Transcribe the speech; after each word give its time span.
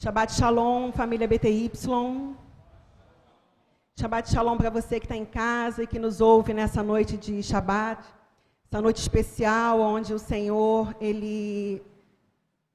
Shabbat 0.00 0.32
Shalom, 0.32 0.92
família 0.92 1.26
BTY. 1.26 1.72
Shabbat 3.98 4.30
Shalom 4.30 4.56
para 4.56 4.70
você 4.70 5.00
que 5.00 5.06
está 5.06 5.16
em 5.16 5.24
casa 5.24 5.82
e 5.82 5.88
que 5.88 5.98
nos 5.98 6.20
ouve 6.20 6.54
nessa 6.54 6.84
noite 6.84 7.16
de 7.16 7.42
Shabbat, 7.42 8.04
essa 8.70 8.80
noite 8.80 8.98
especial 8.98 9.80
onde 9.80 10.14
o 10.14 10.18
Senhor, 10.20 10.94
Ele 11.00 11.82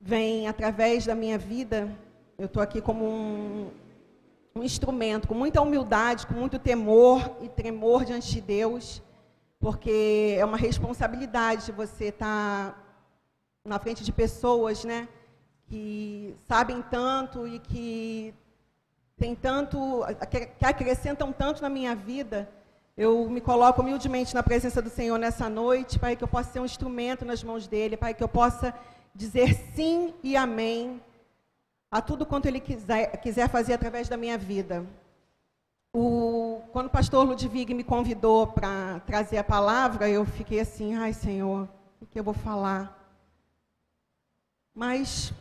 vem 0.02 0.50
através 0.50 1.06
da 1.06 1.16
minha 1.16 1.38
vida. 1.38 1.98
Eu 2.38 2.48
estou 2.48 2.62
aqui 2.62 2.82
como 2.82 3.06
um, 3.06 3.72
um 4.54 4.62
instrumento, 4.62 5.26
com 5.26 5.34
muita 5.34 5.62
humildade, 5.62 6.28
com 6.28 6.34
muito 6.34 6.60
temor 6.60 7.38
e 7.40 7.48
tremor 7.48 8.04
diante 8.04 8.34
de 8.34 8.42
Deus, 8.42 9.02
porque 9.62 10.36
é 10.38 10.44
uma 10.44 10.58
responsabilidade 10.58 11.72
você 11.72 12.08
estar 12.10 12.74
tá 12.74 12.84
na 13.64 13.80
frente 13.80 14.04
de 14.04 14.12
pessoas, 14.12 14.84
né? 14.84 15.08
Que 15.74 16.36
sabem 16.48 16.84
tanto 16.84 17.48
e 17.48 17.58
que 17.58 18.32
tem 19.18 19.34
tanto, 19.34 20.04
que 20.30 20.64
acrescentam 20.64 21.34
tanto 21.34 21.64
na 21.64 21.70
minha 21.70 21.96
vida, 21.96 22.48
eu 22.96 23.28
me 23.28 23.42
coloco 23.42 23.82
humildemente 23.82 24.36
na 24.36 24.44
presença 24.44 24.84
do 24.84 24.90
Senhor 24.92 25.18
nessa 25.18 25.50
noite, 25.50 25.98
para 25.98 26.16
que 26.16 26.24
eu 26.24 26.28
possa 26.28 26.52
ser 26.52 26.60
um 26.60 26.66
instrumento 26.66 27.26
nas 27.26 27.44
mãos 27.44 27.66
dele, 27.66 27.98
para 27.98 28.14
que 28.14 28.24
eu 28.24 28.28
possa 28.28 28.72
dizer 29.16 29.56
sim 29.74 30.14
e 30.22 30.38
amém 30.38 31.02
a 31.90 32.00
tudo 32.04 32.24
quanto 32.24 32.46
ele 32.46 32.60
quiser, 32.60 33.18
quiser 33.18 33.50
fazer 33.50 33.74
através 33.74 34.08
da 34.08 34.16
minha 34.16 34.38
vida. 34.38 34.86
O, 35.92 36.62
quando 36.72 36.86
o 36.86 36.92
pastor 36.92 37.26
Ludwig 37.26 37.74
me 37.74 37.84
convidou 37.84 38.46
para 38.46 39.00
trazer 39.08 39.40
a 39.40 39.44
palavra, 39.44 40.08
eu 40.08 40.24
fiquei 40.24 40.60
assim, 40.60 40.94
ai 40.94 41.14
Senhor, 41.14 41.68
o 42.00 42.06
que 42.06 42.20
eu 42.20 42.24
vou 42.24 42.36
falar? 42.36 42.96
Mas 44.76 45.34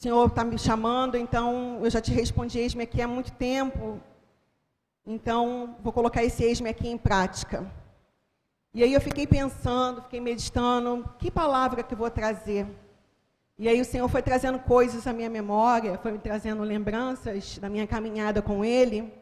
Senhor 0.00 0.28
está 0.28 0.42
me 0.42 0.58
chamando, 0.58 1.14
então 1.14 1.78
eu 1.84 1.90
já 1.90 2.00
te 2.00 2.10
respondi 2.10 2.58
eis-me 2.58 2.84
aqui 2.84 3.02
há 3.02 3.06
muito 3.06 3.32
tempo, 3.32 4.00
então 5.06 5.76
vou 5.82 5.92
colocar 5.92 6.24
esse 6.24 6.42
eis-me 6.42 6.70
aqui 6.70 6.88
em 6.88 6.96
prática. 6.96 7.70
E 8.72 8.82
aí 8.82 8.94
eu 8.94 9.00
fiquei 9.02 9.26
pensando, 9.26 10.00
fiquei 10.00 10.18
meditando, 10.18 11.06
que 11.18 11.30
palavra 11.30 11.82
que 11.82 11.92
eu 11.92 11.98
vou 11.98 12.10
trazer? 12.10 12.66
E 13.58 13.68
aí 13.68 13.78
o 13.78 13.84
Senhor 13.84 14.08
foi 14.08 14.22
trazendo 14.22 14.58
coisas 14.60 15.06
à 15.06 15.12
minha 15.12 15.28
memória, 15.28 15.98
foi 15.98 16.12
me 16.12 16.18
trazendo 16.18 16.62
lembranças 16.62 17.58
da 17.58 17.68
minha 17.68 17.86
caminhada 17.86 18.40
com 18.40 18.64
Ele. 18.64 19.12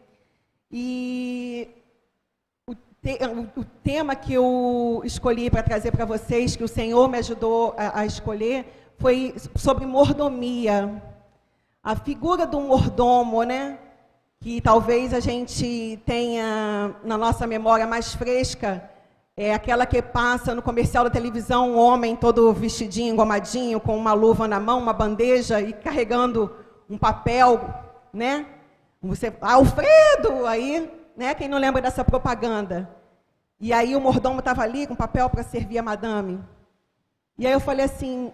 E 0.70 1.77
te, 3.08 3.18
o, 3.24 3.60
o 3.60 3.64
tema 3.82 4.14
que 4.14 4.34
eu 4.34 5.00
escolhi 5.04 5.48
para 5.48 5.62
trazer 5.62 5.92
para 5.92 6.04
vocês, 6.04 6.56
que 6.56 6.64
o 6.64 6.68
Senhor 6.68 7.08
me 7.08 7.16
ajudou 7.18 7.74
a, 7.78 8.00
a 8.00 8.06
escolher, 8.06 8.66
foi 8.98 9.34
sobre 9.56 9.86
mordomia. 9.86 11.02
A 11.82 11.96
figura 11.96 12.46
do 12.46 12.60
mordomo, 12.60 13.42
né? 13.44 13.78
Que 14.40 14.60
talvez 14.60 15.14
a 15.14 15.20
gente 15.20 15.98
tenha 16.04 16.94
na 17.02 17.16
nossa 17.16 17.46
memória 17.46 17.86
mais 17.86 18.14
fresca, 18.14 18.88
é 19.36 19.54
aquela 19.54 19.86
que 19.86 20.02
passa 20.02 20.54
no 20.54 20.60
comercial 20.60 21.04
da 21.04 21.10
televisão, 21.10 21.70
um 21.70 21.78
homem 21.78 22.14
todo 22.14 22.52
vestidinho, 22.52 23.12
engomadinho, 23.12 23.80
com 23.80 23.96
uma 23.96 24.12
luva 24.12 24.46
na 24.46 24.60
mão, 24.60 24.78
uma 24.78 24.92
bandeja 24.92 25.60
e 25.60 25.72
carregando 25.72 26.54
um 26.90 26.98
papel, 26.98 27.72
né? 28.12 28.46
Você, 29.00 29.32
Alfredo, 29.40 30.44
aí, 30.44 30.90
né? 31.16 31.34
Quem 31.34 31.48
não 31.48 31.58
lembra 31.58 31.80
dessa 31.80 32.04
propaganda? 32.04 32.97
E 33.60 33.72
aí 33.72 33.96
o 33.96 34.00
mordomo 34.00 34.38
estava 34.38 34.62
ali 34.62 34.86
com 34.86 34.94
papel 34.94 35.28
para 35.28 35.42
servir 35.42 35.78
a 35.78 35.82
madame. 35.82 36.40
E 37.36 37.46
aí 37.46 37.52
eu 37.52 37.60
falei 37.60 37.86
assim, 37.86 38.32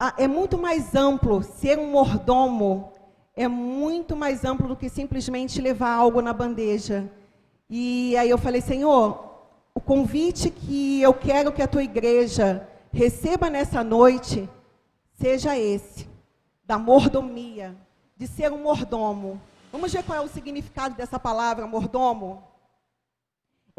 ah, 0.00 0.14
é 0.16 0.26
muito 0.26 0.56
mais 0.56 0.94
amplo 0.94 1.42
ser 1.42 1.78
um 1.78 1.90
mordomo, 1.90 2.92
é 3.36 3.46
muito 3.46 4.16
mais 4.16 4.44
amplo 4.44 4.68
do 4.68 4.76
que 4.76 4.88
simplesmente 4.88 5.60
levar 5.60 5.92
algo 5.92 6.22
na 6.22 6.32
bandeja. 6.32 7.10
E 7.68 8.16
aí 8.16 8.30
eu 8.30 8.38
falei, 8.38 8.60
Senhor, 8.60 9.28
o 9.74 9.80
convite 9.80 10.50
que 10.50 11.02
eu 11.02 11.12
quero 11.12 11.52
que 11.52 11.62
a 11.62 11.68
tua 11.68 11.82
igreja 11.82 12.66
receba 12.90 13.50
nessa 13.50 13.84
noite 13.84 14.48
seja 15.14 15.58
esse, 15.58 16.08
da 16.64 16.78
mordomia, 16.78 17.76
de 18.16 18.26
ser 18.26 18.52
um 18.52 18.62
mordomo. 18.62 19.40
Vamos 19.70 19.92
ver 19.92 20.02
qual 20.02 20.18
é 20.18 20.20
o 20.20 20.28
significado 20.28 20.94
dessa 20.94 21.18
palavra, 21.18 21.66
mordomo? 21.66 22.42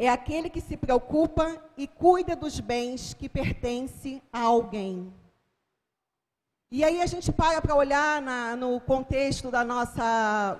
É 0.02 0.08
aquele 0.08 0.48
que 0.48 0.62
se 0.62 0.78
preocupa 0.78 1.62
e 1.76 1.86
cuida 1.86 2.34
dos 2.34 2.58
bens 2.58 3.12
que 3.12 3.28
pertencem 3.28 4.22
a 4.32 4.40
alguém. 4.40 5.12
E 6.70 6.82
aí 6.82 7.02
a 7.02 7.06
gente 7.06 7.30
para 7.30 7.60
para 7.60 7.74
olhar 7.74 8.22
na, 8.22 8.56
no 8.56 8.80
contexto 8.80 9.50
da 9.50 9.62
nossa 9.62 10.58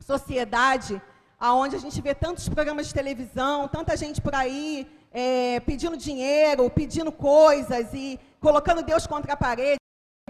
sociedade, 0.00 1.00
aonde 1.38 1.76
a 1.76 1.78
gente 1.78 2.00
vê 2.02 2.12
tantos 2.12 2.48
programas 2.48 2.88
de 2.88 2.94
televisão, 2.94 3.68
tanta 3.68 3.96
gente 3.96 4.20
por 4.20 4.34
aí 4.34 4.84
é, 5.12 5.60
pedindo 5.60 5.96
dinheiro, 5.96 6.68
pedindo 6.70 7.12
coisas 7.12 7.94
e 7.94 8.18
colocando 8.40 8.82
Deus 8.82 9.06
contra 9.06 9.34
a 9.34 9.36
parede, 9.36 9.79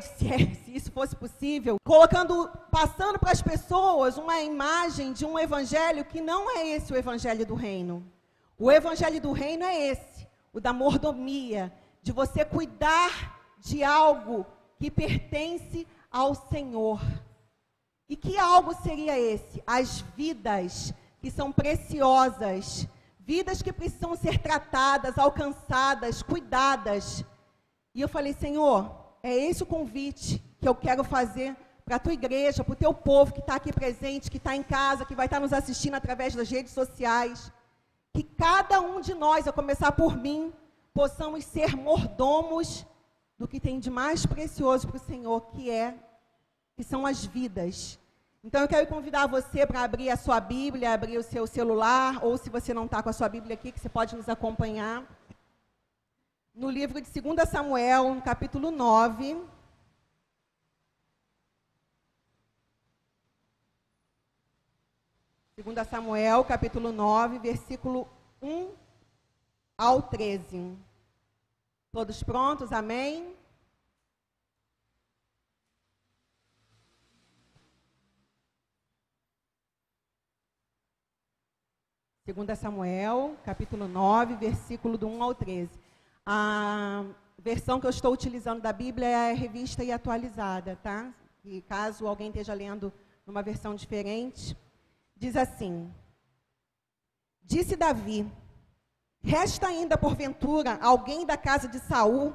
se, 0.01 0.33
é, 0.33 0.55
se 0.55 0.77
isso 0.77 0.91
fosse 0.93 1.15
possível, 1.17 1.77
colocando, 1.85 2.51
passando 2.71 3.19
para 3.19 3.33
as 3.33 3.43
pessoas 3.43 4.19
uma 4.19 4.41
imagem 4.41 5.13
de 5.13 5.25
um 5.25 5.39
evangelho 5.39 6.05
que 6.05 6.21
não 6.21 6.51
é 6.51 6.69
esse 6.69 6.93
o 6.93 6.97
evangelho 6.97 7.47
do 7.47 7.55
reino. 7.55 8.05
O 8.59 8.71
evangelho 8.71 9.21
do 9.21 9.33
reino 9.33 9.65
é 9.65 9.89
esse, 9.89 10.29
o 10.53 10.61
da 10.61 10.73
mordomia, 10.73 11.73
de 12.03 12.13
você 12.13 12.45
cuidar 12.45 13.41
de 13.59 13.83
algo 13.83 14.47
que 14.79 14.91
pertence 14.91 15.87
ao 16.11 16.35
Senhor. 16.35 17.01
E 18.09 18.17
que 18.17 18.37
algo 18.37 18.75
seria 18.83 19.19
esse? 19.19 19.63
As 19.67 20.01
vidas 20.17 20.93
que 21.21 21.31
são 21.31 21.53
preciosas, 21.53 22.87
vidas 23.19 23.63
que 23.63 23.73
precisam 23.73 24.17
ser 24.17 24.39
tratadas, 24.39 25.17
alcançadas, 25.17 26.23
cuidadas. 26.23 27.25
E 27.95 28.01
eu 28.01 28.09
falei, 28.09 28.33
Senhor, 28.33 29.00
é 29.23 29.35
esse 29.35 29.63
o 29.63 29.67
convite 29.67 30.43
que 30.61 30.69
eu 30.69 30.75
quero 30.75 31.05
fazer 31.05 31.57
para 31.85 31.97
a 31.97 31.99
tua 31.99 32.13
igreja, 32.13 32.63
para 32.63 32.73
o 32.73 32.77
teu 32.77 32.95
povo 32.95 33.33
que 33.33 33.41
está 33.41 33.57
aqui 33.57 33.73
presente, 33.73 34.31
que 34.31 34.37
está 34.37 34.55
em 34.55 34.63
casa, 34.63 35.05
que 35.05 35.15
vai 35.15 35.27
estar 35.27 35.39
tá 35.39 35.41
nos 35.41 35.53
assistindo 35.53 35.95
através 35.95 36.35
das 36.35 36.49
redes 36.49 36.73
sociais. 36.73 37.53
Que 38.13 38.23
cada 38.23 38.81
um 38.81 39.01
de 39.01 39.15
nós, 39.15 39.47
a 39.49 39.53
começar 39.53 39.93
por 39.93 40.17
mim, 40.17 40.53
possamos 40.95 41.45
ser 41.45 41.77
mordomos 41.77 42.87
do 43.39 43.49
que 43.49 43.59
tem 43.59 43.79
de 43.79 43.91
mais 43.91 44.27
precioso 44.27 44.87
para 44.87 44.97
o 44.99 45.01
Senhor, 45.01 45.41
que 45.53 45.71
é 45.71 45.95
que 46.77 46.85
são 46.85 47.05
as 47.05 47.25
vidas. 47.25 47.99
Então 48.43 48.63
eu 48.63 48.69
quero 48.69 48.87
convidar 48.87 49.27
você 49.27 49.67
para 49.67 49.83
abrir 49.83 50.11
a 50.11 50.17
sua 50.17 50.41
Bíblia, 50.41 50.95
abrir 50.95 51.19
o 51.19 51.23
seu 51.23 51.47
celular, 51.47 52.25
ou 52.25 52.39
se 52.39 52.49
você 52.49 52.73
não 52.73 52.87
está 52.87 53.03
com 53.03 53.11
a 53.11 53.13
sua 53.13 53.29
Bíblia 53.29 53.55
aqui, 53.55 53.71
que 53.71 53.81
você 53.81 53.89
pode 53.89 54.17
nos 54.17 54.29
acompanhar. 54.29 55.05
No 56.61 56.69
livro 56.69 57.01
de 57.01 57.21
2 57.23 57.49
Samuel, 57.49 58.15
no 58.15 58.21
capítulo 58.21 58.71
9. 58.71 59.43
Segunda 65.55 65.85
Samuel, 65.85 66.45
capítulo 66.45 66.93
9, 66.93 67.39
versículo 67.39 68.07
1 68.43 68.75
ao 69.79 70.03
13. 70.03 70.77
Todos 71.91 72.23
prontos? 72.23 72.73
Amém? 72.73 73.35
Segunda 82.27 82.55
Samuel, 82.55 83.35
capítulo 83.47 83.89
9, 83.89 84.37
versículo 84.37 84.99
do 84.99 85.09
1 85.09 85.23
ao 85.23 85.35
13. 85.35 85.80
A 86.27 87.05
versão 87.39 87.81
que 87.81 87.87
eu 87.87 87.91
estou 87.91 88.13
utilizando 88.13 88.61
da 88.61 88.73
Bíblia 88.73 89.07
é 89.07 89.31
a 89.31 89.35
revista 89.35 89.83
e 89.83 89.91
atualizada, 89.91 90.79
tá? 90.83 91.13
E 91.45 91.63
caso 91.63 92.07
alguém 92.07 92.29
esteja 92.29 92.53
lendo 92.53 92.93
numa 93.27 93.43
versão 93.43 93.75
diferente, 93.75 94.57
diz 95.17 95.37
assim: 95.37 95.93
Disse 97.43 97.77
Davi: 97.77 98.31
Resta 99.23 99.69
ainda, 99.69 99.99
porventura, 99.99 100.79
alguém 100.81 101.27
da 101.27 101.37
casa 101.37 101.69
de 101.69 101.79
Saul, 101.79 102.35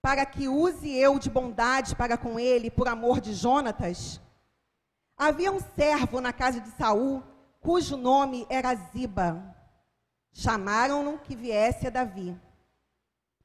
para 0.00 0.24
que 0.26 0.48
use 0.48 0.90
eu 0.90 1.18
de 1.18 1.30
bondade 1.30 1.96
para 1.96 2.16
com 2.16 2.38
ele, 2.38 2.70
por 2.70 2.88
amor 2.88 3.20
de 3.20 3.34
Jonatas? 3.34 4.20
Havia 5.16 5.52
um 5.52 5.60
servo 5.60 6.20
na 6.20 6.32
casa 6.32 6.60
de 6.60 6.70
Saul, 6.70 7.22
cujo 7.60 7.96
nome 7.96 8.46
era 8.48 8.74
Ziba. 8.74 9.54
Chamaram-no 10.32 11.18
que 11.18 11.36
viesse 11.36 11.86
a 11.86 11.90
Davi. 11.90 12.36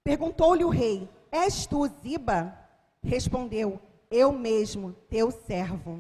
Perguntou-lhe 0.07 0.63
o 0.63 0.69
rei: 0.69 1.09
És 1.30 1.65
tu 1.65 1.86
Ziba? 2.01 2.57
Respondeu: 3.04 3.77
Eu 4.09 4.31
mesmo, 4.31 4.94
teu 5.09 5.30
servo. 5.31 6.00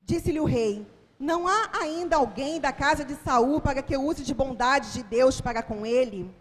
Disse-lhe 0.00 0.40
o 0.40 0.46
rei: 0.46 0.86
não 1.18 1.46
há 1.46 1.68
ainda 1.74 2.16
alguém 2.16 2.58
da 2.58 2.72
casa 2.72 3.04
de 3.04 3.14
Saul 3.16 3.60
para 3.60 3.82
que 3.82 3.94
use 3.94 4.24
de 4.24 4.32
bondade 4.32 4.94
de 4.94 5.02
Deus 5.02 5.38
para 5.38 5.62
com 5.62 5.84
ele? 5.84 6.34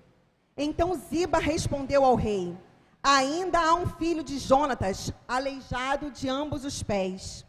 Então 0.56 0.96
Ziba 0.96 1.38
respondeu 1.38 2.06
ao 2.06 2.16
rei: 2.16 2.58
ainda 3.04 3.60
há 3.60 3.74
um 3.74 3.86
filho 3.86 4.24
de 4.24 4.40
Jonatas, 4.40 5.12
aleijado 5.28 6.12
de 6.12 6.30
ambos 6.30 6.64
os 6.64 6.82
pés. 6.82 7.46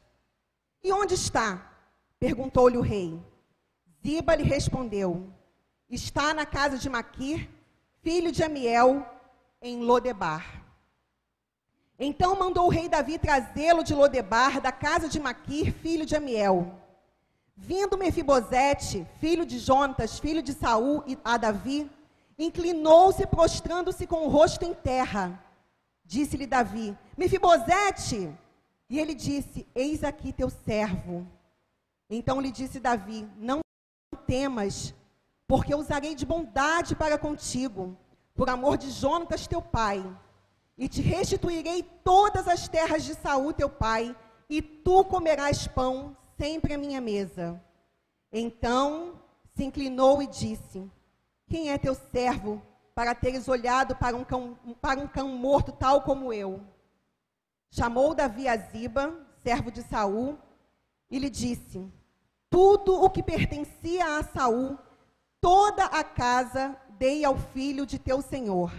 E 0.82 0.92
onde 0.92 1.14
está? 1.14 1.70
perguntou-lhe 2.18 2.76
o 2.76 2.82
rei. 2.82 3.16
Ziba 4.04 4.34
lhe 4.34 4.42
respondeu: 4.42 5.32
Está 5.88 6.34
na 6.34 6.44
casa 6.44 6.78
de 6.78 6.90
Maquir, 6.90 7.48
filho 8.04 8.30
de 8.30 8.44
Amiel, 8.44 9.04
em 9.62 9.82
Lodebar. 9.82 10.62
Então 11.98 12.38
mandou 12.38 12.66
o 12.66 12.68
rei 12.68 12.86
Davi 12.86 13.18
trazê-lo 13.18 13.82
de 13.82 13.94
Lodebar, 13.94 14.60
da 14.60 14.70
casa 14.70 15.08
de 15.08 15.18
Maquir, 15.18 15.72
filho 15.72 16.04
de 16.04 16.14
Amiel. 16.14 16.78
Vindo 17.56 17.96
Mefibosete, 17.96 19.06
filho 19.20 19.46
de 19.46 19.58
Jonatas, 19.58 20.18
filho 20.18 20.42
de 20.42 20.52
Saul, 20.52 21.02
a 21.24 21.38
Davi, 21.38 21.90
inclinou-se 22.38 23.26
prostrando-se 23.26 24.06
com 24.06 24.26
o 24.26 24.28
rosto 24.28 24.66
em 24.66 24.74
terra. 24.74 25.42
Disse-lhe 26.04 26.46
Davi: 26.46 26.94
Mefibosete! 27.16 28.30
E 28.90 29.00
ele 29.00 29.14
disse: 29.14 29.66
Eis 29.74 30.04
aqui 30.04 30.30
teu 30.30 30.50
servo. 30.50 31.26
Então 32.10 32.38
lhe 32.38 32.50
disse 32.50 32.78
Davi: 32.78 33.26
Não 33.38 33.60
temas, 34.26 34.92
porque 35.46 35.74
usarei 35.74 36.14
de 36.14 36.24
bondade 36.24 36.94
para 36.96 37.18
contigo, 37.18 37.96
por 38.34 38.48
amor 38.48 38.76
de 38.76 38.90
Jonatas 38.90 39.46
teu 39.46 39.62
pai, 39.62 40.04
e 40.76 40.88
te 40.88 41.00
restituirei 41.00 41.82
todas 42.02 42.48
as 42.48 42.68
terras 42.68 43.04
de 43.04 43.14
Saul 43.14 43.52
teu 43.52 43.68
pai, 43.68 44.16
e 44.48 44.60
tu 44.60 45.04
comerás 45.04 45.66
pão 45.66 46.16
sempre 46.36 46.74
à 46.74 46.78
minha 46.78 47.00
mesa. 47.00 47.62
Então 48.32 49.20
se 49.54 49.64
inclinou 49.64 50.20
e 50.20 50.26
disse: 50.26 50.90
Quem 51.48 51.70
é 51.70 51.78
teu 51.78 51.94
servo 51.94 52.60
para 52.94 53.14
teres 53.14 53.48
olhado 53.48 53.94
para 53.96 54.16
um 54.16 54.24
cão, 54.24 54.58
para 54.80 55.00
um 55.00 55.06
cão 55.06 55.28
morto 55.28 55.72
tal 55.72 56.02
como 56.02 56.32
eu? 56.32 56.60
Chamou 57.70 58.14
Davi 58.14 58.48
a 58.48 58.56
Ziba, 58.56 59.14
servo 59.42 59.70
de 59.70 59.82
Saul, 59.82 60.38
e 61.10 61.18
lhe 61.18 61.30
disse: 61.30 61.88
Tudo 62.50 63.00
o 63.00 63.10
que 63.10 63.22
pertencia 63.22 64.18
a 64.18 64.24
Saul, 64.24 64.78
toda 65.44 65.84
a 65.84 66.02
casa 66.02 66.74
dei 66.98 67.22
ao 67.22 67.36
filho 67.36 67.84
de 67.84 67.98
teu 67.98 68.22
senhor. 68.22 68.72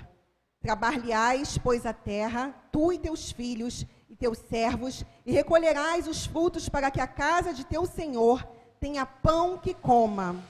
Trabalhais, 0.60 1.60
pois, 1.60 1.86
a 1.86 1.94
terra, 1.94 2.56
tu 2.72 2.92
e 2.92 2.98
teus 2.98 3.32
filhos, 3.32 3.86
e 4.10 4.16
teus 4.16 4.40
servos, 4.40 5.06
e 5.24 5.32
recolherás 5.32 6.08
os 6.08 6.26
frutos 6.26 6.68
para 6.68 6.90
que 6.90 7.00
a 7.00 7.06
casa 7.06 7.54
de 7.54 7.64
teu 7.64 7.86
senhor 7.86 8.44
tenha 8.80 9.06
pão 9.06 9.60
que 9.60 9.76
coma. 9.76 10.44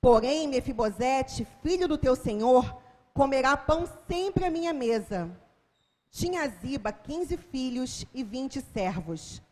Porém, 0.00 0.48
Mefibosete, 0.48 1.46
filho 1.62 1.86
do 1.86 1.98
teu 1.98 2.16
senhor, 2.16 2.74
comerá 3.12 3.54
pão 3.54 3.86
sempre 4.08 4.46
à 4.46 4.50
minha 4.50 4.72
mesa. 4.72 5.30
Tinha 6.10 6.48
Ziba 6.48 6.92
quinze 6.92 7.36
filhos 7.36 8.06
e 8.14 8.24
vinte 8.24 8.58
servos. 8.72 9.42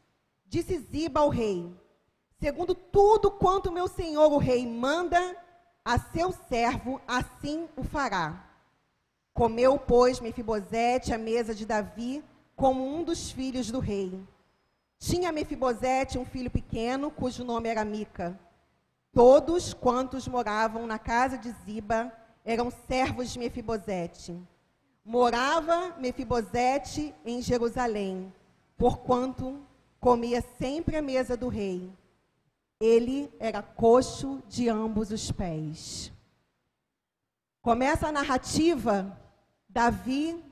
Disse 0.46 0.78
Ziba 0.78 1.20
ao 1.20 1.28
rei: 1.28 1.70
Segundo 2.40 2.74
tudo 2.74 3.30
quanto 3.30 3.70
meu 3.70 3.86
senhor 3.86 4.32
o 4.32 4.38
rei 4.38 4.66
manda 4.66 5.36
a 5.84 5.98
seu 5.98 6.32
servo, 6.48 7.00
assim 7.06 7.68
o 7.76 7.82
fará. 7.82 8.44
Comeu, 9.32 9.78
pois, 9.78 10.20
Mefibosete 10.20 11.14
à 11.14 11.18
mesa 11.18 11.54
de 11.54 11.64
Davi, 11.64 12.22
como 12.54 12.84
um 12.84 13.02
dos 13.02 13.30
filhos 13.30 13.70
do 13.70 13.78
rei. 13.78 14.22
Tinha 14.98 15.32
Mefibosete 15.32 16.18
um 16.18 16.24
filho 16.24 16.50
pequeno, 16.50 17.10
cujo 17.10 17.44
nome 17.44 17.68
era 17.68 17.84
Mica. 17.84 18.38
Todos 19.12 19.72
quantos 19.72 20.28
moravam 20.28 20.86
na 20.86 20.98
casa 20.98 21.38
de 21.38 21.50
Ziba 21.64 22.12
eram 22.44 22.70
servos 22.70 23.30
de 23.30 23.38
Mefibosete. 23.38 24.38
Morava 25.04 25.96
Mefibosete 25.98 27.14
em 27.24 27.40
Jerusalém, 27.40 28.32
porquanto 28.76 29.58
comia 29.98 30.44
sempre 30.58 30.96
à 30.96 31.02
mesa 31.02 31.36
do 31.36 31.48
rei. 31.48 31.90
Ele 32.80 33.30
era 33.38 33.60
coxo 33.60 34.42
de 34.48 34.68
ambos 34.68 35.10
os 35.10 35.30
pés. 35.30 36.10
Começa 37.60 38.08
a 38.08 38.12
narrativa, 38.12 39.14
Davi 39.68 40.42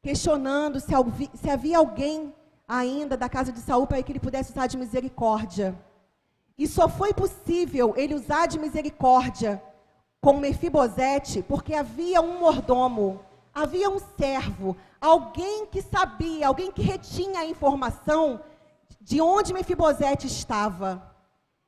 questionando 0.00 0.80
se, 0.80 0.92
se 1.34 1.50
havia 1.50 1.78
alguém 1.78 2.34
ainda 2.68 3.16
da 3.16 3.28
casa 3.28 3.52
de 3.52 3.60
Saul 3.60 3.86
para 3.86 4.02
que 4.02 4.12
ele 4.12 4.20
pudesse 4.20 4.52
usar 4.52 4.66
de 4.66 4.76
misericórdia. 4.76 5.78
E 6.56 6.66
só 6.68 6.88
foi 6.88 7.12
possível 7.12 7.94
ele 7.96 8.14
usar 8.14 8.46
de 8.46 8.58
misericórdia 8.58 9.62
com 10.20 10.38
Mefibosete 10.38 11.42
porque 11.42 11.74
havia 11.74 12.20
um 12.20 12.38
mordomo, 12.38 13.20
havia 13.52 13.90
um 13.90 13.98
servo, 14.16 14.76
alguém 15.00 15.66
que 15.66 15.82
sabia, 15.82 16.46
alguém 16.46 16.70
que 16.70 16.82
retinha 16.82 17.40
a 17.40 17.46
informação 17.46 18.40
de 19.00 19.20
onde 19.20 19.52
Mefibosete 19.52 20.26
estava. 20.28 21.11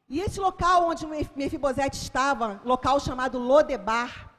E 0.09 0.21
esse 0.21 0.39
local 0.39 0.85
onde 0.89 1.06
Mefibosete 1.06 1.97
estava, 1.97 2.61
local 2.65 3.01
chamado 3.01 3.39
Lodebar, 3.39 4.31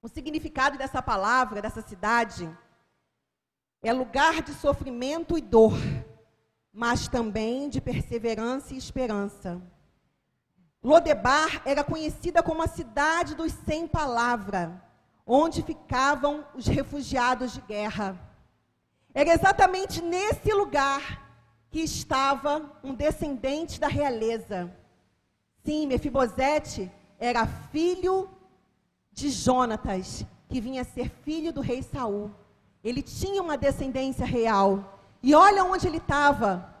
o 0.00 0.08
significado 0.08 0.78
dessa 0.78 1.02
palavra, 1.02 1.60
dessa 1.60 1.82
cidade, 1.82 2.48
é 3.82 3.92
lugar 3.92 4.42
de 4.42 4.52
sofrimento 4.54 5.36
e 5.36 5.40
dor, 5.40 5.76
mas 6.72 7.08
também 7.08 7.68
de 7.68 7.80
perseverança 7.80 8.74
e 8.74 8.78
esperança. 8.78 9.60
Lodebar 10.82 11.62
era 11.64 11.82
conhecida 11.82 12.42
como 12.42 12.62
a 12.62 12.68
cidade 12.68 13.34
dos 13.34 13.52
sem 13.52 13.88
palavra, 13.88 14.80
onde 15.26 15.62
ficavam 15.62 16.46
os 16.54 16.66
refugiados 16.66 17.52
de 17.52 17.60
guerra. 17.62 18.16
Era 19.12 19.32
exatamente 19.32 20.00
nesse 20.00 20.52
lugar 20.52 21.25
que 21.76 21.82
estava 21.82 22.72
um 22.82 22.94
descendente 22.94 23.78
da 23.78 23.86
realeza. 23.86 24.74
Sim, 25.62 25.86
Mefibosete 25.86 26.90
era 27.18 27.46
filho 27.46 28.30
de 29.12 29.28
Jonatas, 29.28 30.24
que 30.48 30.58
vinha 30.58 30.80
a 30.80 30.86
ser 30.86 31.10
filho 31.10 31.52
do 31.52 31.60
rei 31.60 31.82
Saul. 31.82 32.30
Ele 32.82 33.02
tinha 33.02 33.42
uma 33.42 33.58
descendência 33.58 34.24
real. 34.24 34.98
E 35.22 35.34
olha 35.34 35.64
onde 35.64 35.86
ele 35.86 35.98
estava, 35.98 36.74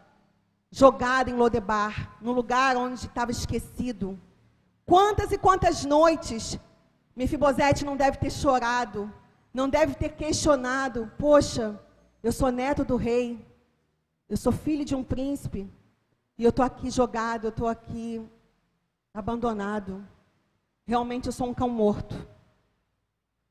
jogado 0.70 1.28
em 1.28 1.34
Lodebar, 1.34 2.16
no 2.22 2.32
lugar 2.32 2.74
onde 2.78 2.94
estava 2.94 3.30
esquecido. 3.30 4.18
Quantas 4.86 5.30
e 5.30 5.36
quantas 5.36 5.84
noites 5.84 6.58
Mefibosete 7.14 7.84
não 7.84 7.98
deve 7.98 8.16
ter 8.16 8.32
chorado, 8.32 9.12
não 9.52 9.68
deve 9.68 9.94
ter 9.94 10.14
questionado: 10.14 11.12
poxa, 11.18 11.78
eu 12.22 12.32
sou 12.32 12.50
neto 12.50 12.82
do 12.82 12.96
rei, 12.96 13.44
eu 14.28 14.36
sou 14.36 14.52
filho 14.52 14.84
de 14.84 14.94
um 14.94 15.04
príncipe, 15.04 15.68
e 16.38 16.44
eu 16.44 16.50
estou 16.50 16.64
aqui 16.64 16.90
jogado, 16.90 17.44
eu 17.46 17.50
estou 17.50 17.68
aqui 17.68 18.24
abandonado. 19.12 20.06
Realmente 20.86 21.26
eu 21.26 21.32
sou 21.32 21.48
um 21.48 21.54
cão 21.54 21.68
morto. 21.68 22.14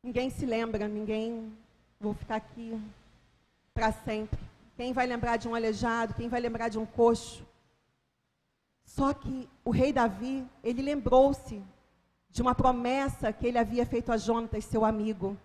Ninguém 0.04 0.30
se 0.30 0.46
lembra, 0.46 0.88
ninguém 0.88 1.52
Vou 2.00 2.14
ficar 2.14 2.36
aqui 2.36 2.80
para 3.74 3.92
sempre. 3.92 4.40
Quem 4.76 4.92
vai 4.92 5.08
lembrar 5.08 5.38
de 5.38 5.48
um 5.48 5.56
aleijado? 5.56 6.14
Quem 6.14 6.28
vai 6.28 6.40
lembrar 6.42 6.70
de 6.70 6.78
um 6.78 6.86
coxo? 6.86 7.44
Só 8.84 9.14
que 9.14 9.50
o 9.64 9.72
rei 9.72 9.92
Davi, 9.92 10.46
ele 10.64 10.82
lembrou-se 10.82 11.62
de 12.30 12.42
uma 12.42 12.54
promessa 12.54 13.32
que 13.32 13.48
ele 13.48 13.58
havia 13.58 13.86
feito 13.86 14.12
a 14.12 14.18
Jonatas, 14.18 14.66
seu 14.66 14.84
amigo, 14.84 15.38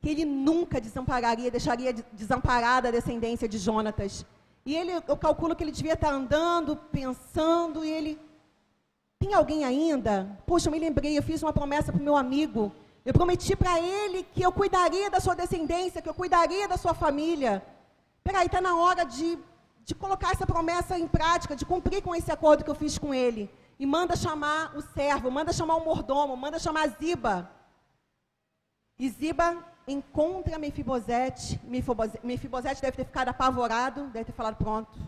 que 0.00 0.10
ele 0.10 0.24
nunca 0.24 0.80
desampararia, 0.80 1.50
deixaria 1.50 1.92
desamparada 2.12 2.88
a 2.88 2.92
descendência 2.92 3.48
de 3.48 3.58
Jonatas. 3.58 4.26
E 4.64 4.76
ele, 4.76 4.92
eu 4.92 5.16
calculo 5.16 5.56
que 5.56 5.64
ele 5.64 5.72
devia 5.72 5.94
estar 5.94 6.10
andando, 6.10 6.76
pensando, 6.76 7.84
e 7.84 7.90
ele, 7.90 8.18
tem 9.18 9.34
alguém 9.34 9.64
ainda? 9.64 10.38
Poxa, 10.46 10.68
eu 10.68 10.72
me 10.72 10.78
lembrei, 10.78 11.18
eu 11.18 11.22
fiz 11.22 11.42
uma 11.42 11.52
promessa 11.52 11.92
para 11.92 12.00
o 12.00 12.04
meu 12.04 12.16
amigo, 12.16 12.72
eu 13.04 13.12
prometi 13.12 13.56
para 13.56 13.80
ele 13.80 14.22
que 14.22 14.42
eu 14.42 14.52
cuidaria 14.52 15.10
da 15.10 15.18
sua 15.18 15.34
descendência, 15.34 16.00
que 16.00 16.08
eu 16.08 16.14
cuidaria 16.14 16.68
da 16.68 16.76
sua 16.76 16.94
família. 16.94 17.64
Peraí, 18.22 18.46
está 18.46 18.60
na 18.60 18.76
hora 18.76 19.04
de, 19.04 19.36
de 19.84 19.94
colocar 19.94 20.30
essa 20.30 20.46
promessa 20.46 20.96
em 20.96 21.08
prática, 21.08 21.56
de 21.56 21.64
cumprir 21.64 22.00
com 22.00 22.14
esse 22.14 22.30
acordo 22.30 22.62
que 22.62 22.70
eu 22.70 22.74
fiz 22.76 22.96
com 22.98 23.12
ele. 23.12 23.50
E 23.78 23.84
manda 23.84 24.14
chamar 24.14 24.76
o 24.76 24.80
servo, 24.80 25.28
manda 25.28 25.52
chamar 25.52 25.74
o 25.74 25.84
mordomo, 25.84 26.36
manda 26.36 26.60
chamar 26.60 26.88
Ziba. 26.90 27.50
E 28.96 29.08
Ziba 29.08 29.71
encontra 29.86 30.58
Mefibosete. 30.58 31.60
Mefibosete 32.22 32.82
deve 32.82 32.96
ter 32.96 33.04
ficado 33.04 33.28
apavorado, 33.28 34.08
deve 34.08 34.26
ter 34.26 34.32
falado, 34.32 34.56
pronto, 34.56 34.98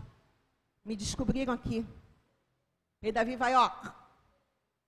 me 0.83 0.95
descobriram 0.95 1.53
aqui. 1.53 1.85
E 3.01 3.11
Davi 3.11 3.35
vai, 3.35 3.55
ó, 3.55 3.69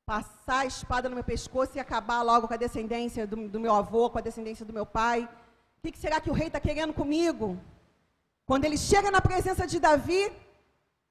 passar 0.06 0.60
a 0.60 0.65
espada 0.65 1.10
no 1.10 1.15
meu 1.15 1.24
pescoço 1.24 1.75
e 1.75 1.79
acabar 1.79 2.22
logo 2.22 2.48
com 2.48 2.53
a 2.53 2.58
descendência 2.58 3.27
do, 3.27 3.48
do 3.48 3.60
meu 3.60 3.74
avô, 3.74 4.10
com 4.10 4.17
a 4.17 4.22
descendência 4.22 4.65
do 4.65 4.74
meu 4.74 4.86
pai. 4.86 5.24
O 5.24 5.82
que, 5.82 5.91
que 5.91 6.00
será 6.00 6.20
que 6.20 6.29
o 6.29 6.34
rei 6.34 6.48
está 6.48 6.60
querendo 6.60 6.94
comigo? 6.94 7.60
Quando 8.46 8.65
ele 8.65 8.77
chega 8.77 9.12
na 9.12 9.22
presença 9.22 9.67
de 9.67 9.79
Davi, 9.79 10.32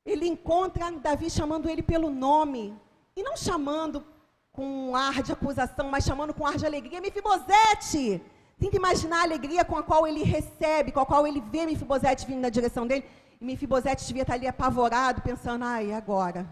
ele 0.05 0.27
encontra 0.27 0.91
Davi 0.91 1.29
chamando 1.29 1.69
ele 1.69 1.83
pelo 1.83 2.11
nome. 2.11 2.75
E 3.15 3.23
não 3.23 3.37
chamando 3.37 4.05
com 4.53 4.65
um 4.65 4.97
ar 4.97 5.23
de 5.23 5.33
acusação, 5.33 5.89
mas 5.91 6.05
chamando 6.05 6.33
com 6.33 6.45
um 6.45 6.47
ar 6.47 6.57
de 6.57 6.65
alegria. 6.65 7.01
Mefibosete, 7.01 8.23
Tenta 8.59 8.77
imaginar 8.77 9.21
a 9.21 9.23
alegria 9.23 9.65
com 9.65 9.77
a 9.77 9.83
qual 9.83 10.07
ele 10.07 10.23
recebe, 10.23 10.91
com 10.91 11.01
a 11.01 11.07
qual 11.07 11.27
ele 11.27 11.41
vê 11.41 11.67
Mefibosete 11.67 12.27
vindo 12.27 12.41
na 12.41 12.49
direção 12.49 12.87
dele. 12.87 13.05
E 13.41 13.45
Mefibosete 13.45 14.07
devia 14.07 14.23
estar 14.23 14.35
ali 14.35 14.47
apavorado, 14.47 15.21
pensando, 15.21 15.65
ai, 15.65 15.93
agora? 15.93 16.49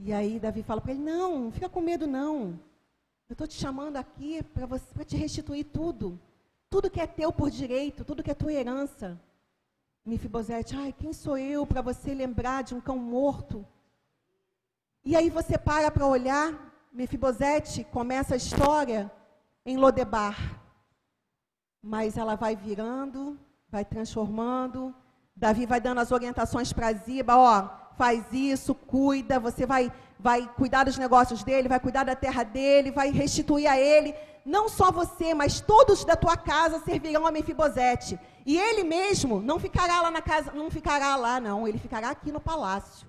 E 0.00 0.12
aí 0.12 0.40
Davi 0.40 0.62
fala 0.62 0.80
para 0.80 0.92
ele, 0.92 1.02
não, 1.02 1.38
não 1.38 1.52
fica 1.52 1.68
com 1.68 1.80
medo 1.80 2.06
não. 2.06 2.58
Eu 3.28 3.34
estou 3.34 3.46
te 3.46 3.54
chamando 3.54 3.96
aqui 3.96 4.42
para 4.42 5.04
te 5.04 5.16
restituir 5.16 5.64
tudo. 5.64 6.18
Tudo 6.70 6.90
que 6.90 7.00
é 7.00 7.06
teu 7.06 7.30
por 7.32 7.50
direito, 7.50 8.04
tudo 8.04 8.22
que 8.22 8.30
é 8.30 8.34
tua 8.34 8.52
herança. 8.52 9.20
Mefibosete, 10.04 10.74
ai, 10.74 10.92
quem 10.92 11.12
sou 11.12 11.36
eu 11.36 11.66
para 11.66 11.82
você 11.82 12.14
lembrar 12.14 12.62
de 12.62 12.74
um 12.74 12.80
cão 12.80 12.96
morto? 12.96 13.64
E 15.04 15.14
aí 15.14 15.28
você 15.28 15.58
para 15.58 15.90
para 15.90 16.06
olhar, 16.06 16.88
Mefibosete 16.92 17.84
começa 17.84 18.34
a 18.34 18.36
história 18.38 19.12
em 19.64 19.76
Lodebar. 19.76 20.61
Mas 21.82 22.16
ela 22.16 22.36
vai 22.36 22.54
virando, 22.54 23.38
vai 23.68 23.84
transformando. 23.84 24.94
Davi 25.34 25.66
vai 25.66 25.80
dando 25.80 25.98
as 25.98 26.12
orientações 26.12 26.72
para 26.72 26.92
Ziba, 26.92 27.36
ó, 27.36 27.68
faz 27.96 28.24
isso, 28.32 28.74
cuida, 28.74 29.40
você 29.40 29.66
vai 29.66 29.92
vai 30.22 30.48
cuidar 30.54 30.84
dos 30.84 30.96
negócios 30.96 31.42
dele, 31.42 31.68
vai 31.68 31.80
cuidar 31.80 32.04
da 32.04 32.14
terra 32.14 32.44
dele, 32.44 32.92
vai 32.92 33.10
restituir 33.10 33.66
a 33.68 33.76
ele. 33.76 34.14
Não 34.46 34.68
só 34.68 34.90
você, 34.92 35.34
mas 35.34 35.60
todos 35.60 36.04
da 36.04 36.14
tua 36.14 36.36
casa 36.36 36.78
servirão 36.80 37.26
a 37.26 37.32
Mefibosete. 37.32 38.18
E 38.46 38.56
ele 38.56 38.84
mesmo 38.84 39.40
não 39.40 39.58
ficará 39.58 40.00
lá 40.00 40.10
na 40.10 40.22
casa, 40.22 40.52
não 40.52 40.70
ficará 40.70 41.16
lá 41.16 41.40
não, 41.40 41.66
ele 41.66 41.78
ficará 41.78 42.10
aqui 42.10 42.30
no 42.30 42.40
palácio. 42.40 43.06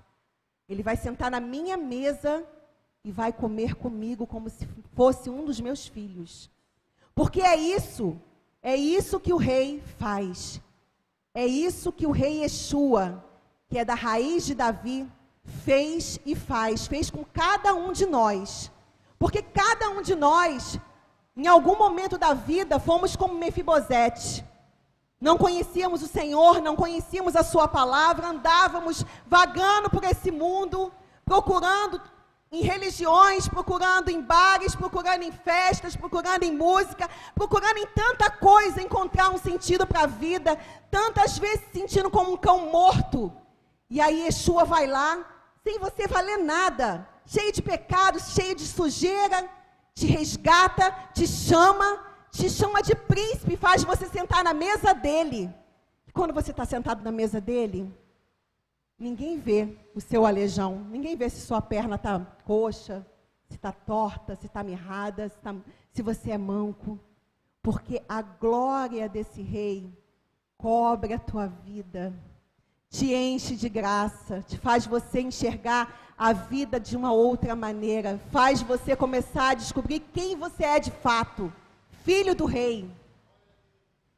Ele 0.68 0.82
vai 0.82 0.96
sentar 0.96 1.30
na 1.30 1.40
minha 1.40 1.76
mesa 1.76 2.44
e 3.04 3.12
vai 3.12 3.32
comer 3.32 3.74
comigo 3.74 4.26
como 4.26 4.48
se 4.48 4.66
fosse 4.94 5.30
um 5.30 5.44
dos 5.44 5.60
meus 5.60 5.86
filhos. 5.86 6.50
Porque 7.14 7.40
é 7.40 7.56
isso, 7.56 8.20
é 8.64 8.74
isso 8.74 9.20
que 9.20 9.30
o 9.30 9.36
rei 9.36 9.82
faz. 9.98 10.58
É 11.34 11.44
isso 11.46 11.92
que 11.92 12.06
o 12.06 12.10
rei 12.10 12.42
Yeshua, 12.42 13.22
que 13.68 13.76
é 13.76 13.84
da 13.84 13.94
raiz 13.94 14.46
de 14.46 14.54
Davi, 14.54 15.06
fez 15.66 16.18
e 16.24 16.34
faz, 16.34 16.86
fez 16.86 17.10
com 17.10 17.22
cada 17.26 17.74
um 17.74 17.92
de 17.92 18.06
nós. 18.06 18.72
Porque 19.18 19.42
cada 19.42 19.90
um 19.90 20.00
de 20.00 20.14
nós, 20.14 20.78
em 21.36 21.46
algum 21.46 21.76
momento 21.76 22.16
da 22.16 22.32
vida, 22.32 22.80
fomos 22.80 23.14
como 23.14 23.34
Mefibosete. 23.34 24.42
Não 25.20 25.36
conhecíamos 25.36 26.02
o 26.02 26.08
Senhor, 26.08 26.62
não 26.62 26.74
conhecíamos 26.74 27.36
a 27.36 27.42
Sua 27.42 27.68
palavra, 27.68 28.28
andávamos 28.28 29.04
vagando 29.26 29.90
por 29.90 30.04
esse 30.04 30.30
mundo, 30.30 30.90
procurando 31.26 32.00
em 32.58 32.62
religiões, 32.62 33.48
procurando 33.48 34.08
em 34.10 34.20
bares, 34.20 34.74
procurando 34.74 35.22
em 35.22 35.32
festas, 35.32 35.96
procurando 35.96 36.42
em 36.44 36.54
música, 36.54 37.08
procurando 37.34 37.78
em 37.78 37.86
tanta 37.86 38.30
coisa 38.30 38.82
encontrar 38.82 39.30
um 39.30 39.38
sentido 39.38 39.86
para 39.86 40.02
a 40.02 40.06
vida, 40.06 40.58
tantas 40.90 41.38
vezes 41.38 41.60
se 41.66 41.80
sentindo 41.80 42.10
como 42.10 42.32
um 42.32 42.36
cão 42.36 42.70
morto. 42.70 43.32
E 43.90 44.00
aí 44.00 44.22
Yeshua 44.24 44.64
vai 44.64 44.86
lá, 44.86 45.24
sem 45.62 45.78
você 45.78 46.06
valer 46.06 46.38
nada, 46.38 47.08
cheio 47.26 47.52
de 47.52 47.62
pecados, 47.62 48.34
cheio 48.34 48.54
de 48.54 48.66
sujeira, 48.66 49.48
te 49.94 50.06
resgata, 50.06 50.94
te 51.12 51.26
chama 51.26 52.14
te 52.34 52.50
chama 52.50 52.82
de 52.82 52.96
príncipe, 52.96 53.56
faz 53.56 53.84
você 53.84 54.06
sentar 54.06 54.42
na 54.42 54.52
mesa 54.52 54.92
dele. 54.92 55.48
E 56.06 56.10
quando 56.10 56.34
você 56.34 56.50
está 56.50 56.64
sentado 56.64 57.02
na 57.04 57.12
mesa 57.12 57.40
dele, 57.40 57.94
ninguém 58.98 59.38
vê 59.38 59.76
o 59.94 60.00
seu 60.00 60.24
aleijão, 60.26 60.86
ninguém 60.90 61.16
vê 61.16 61.28
se 61.28 61.40
sua 61.40 61.60
perna 61.60 61.96
está 61.96 62.18
coxa, 62.44 63.06
se 63.48 63.56
está 63.56 63.72
torta, 63.72 64.34
se 64.36 64.46
está 64.46 64.62
mirrada, 64.62 65.28
se, 65.28 65.38
tá, 65.38 65.54
se 65.92 66.02
você 66.02 66.30
é 66.30 66.38
manco. 66.38 66.98
Porque 67.62 68.02
a 68.08 68.20
glória 68.20 69.08
desse 69.08 69.42
rei 69.42 69.90
cobre 70.58 71.14
a 71.14 71.18
tua 71.18 71.46
vida, 71.46 72.12
te 72.90 73.12
enche 73.14 73.56
de 73.56 73.68
graça, 73.68 74.42
te 74.42 74.58
faz 74.58 74.86
você 74.86 75.20
enxergar 75.20 76.14
a 76.16 76.32
vida 76.32 76.78
de 76.78 76.96
uma 76.96 77.12
outra 77.12 77.56
maneira, 77.56 78.20
faz 78.30 78.62
você 78.62 78.94
começar 78.94 79.50
a 79.50 79.54
descobrir 79.54 80.00
quem 80.00 80.36
você 80.36 80.64
é 80.64 80.78
de 80.78 80.90
fato 80.90 81.52
filho 82.04 82.34
do 82.34 82.44
rei. 82.44 82.88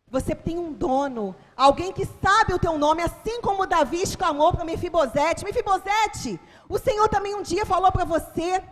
Você 0.08 0.34
tem 0.34 0.58
um 0.58 0.72
dono, 0.72 1.34
alguém 1.56 1.92
que 1.92 2.04
sabe 2.04 2.52
o 2.52 2.58
teu 2.58 2.76
nome, 2.78 3.02
assim 3.02 3.40
como 3.40 3.66
Davi 3.66 4.02
exclamou 4.02 4.52
para 4.52 4.64
Mefibosete: 4.64 5.44
Mefibosete, 5.44 6.38
o 6.68 6.78
Senhor 6.78 7.08
também 7.08 7.34
um 7.34 7.42
dia 7.42 7.64
falou 7.64 7.90
para 7.90 8.04
você, 8.04 8.62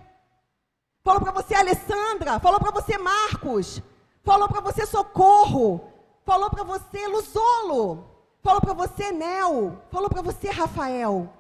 falou 1.02 1.20
para 1.20 1.32
você 1.32 1.54
Alessandra, 1.54 2.38
falou 2.38 2.60
para 2.60 2.70
você 2.70 2.98
Marcos, 2.98 3.82
falou 4.22 4.48
para 4.48 4.60
você 4.60 4.84
Socorro, 4.84 5.88
falou 6.24 6.50
para 6.50 6.62
você 6.62 7.08
Luzolo, 7.08 8.10
falou 8.42 8.60
para 8.60 8.74
você 8.74 9.10
Nel, 9.10 9.82
falou 9.90 10.10
para 10.10 10.22
você 10.22 10.50
Rafael. 10.50 11.32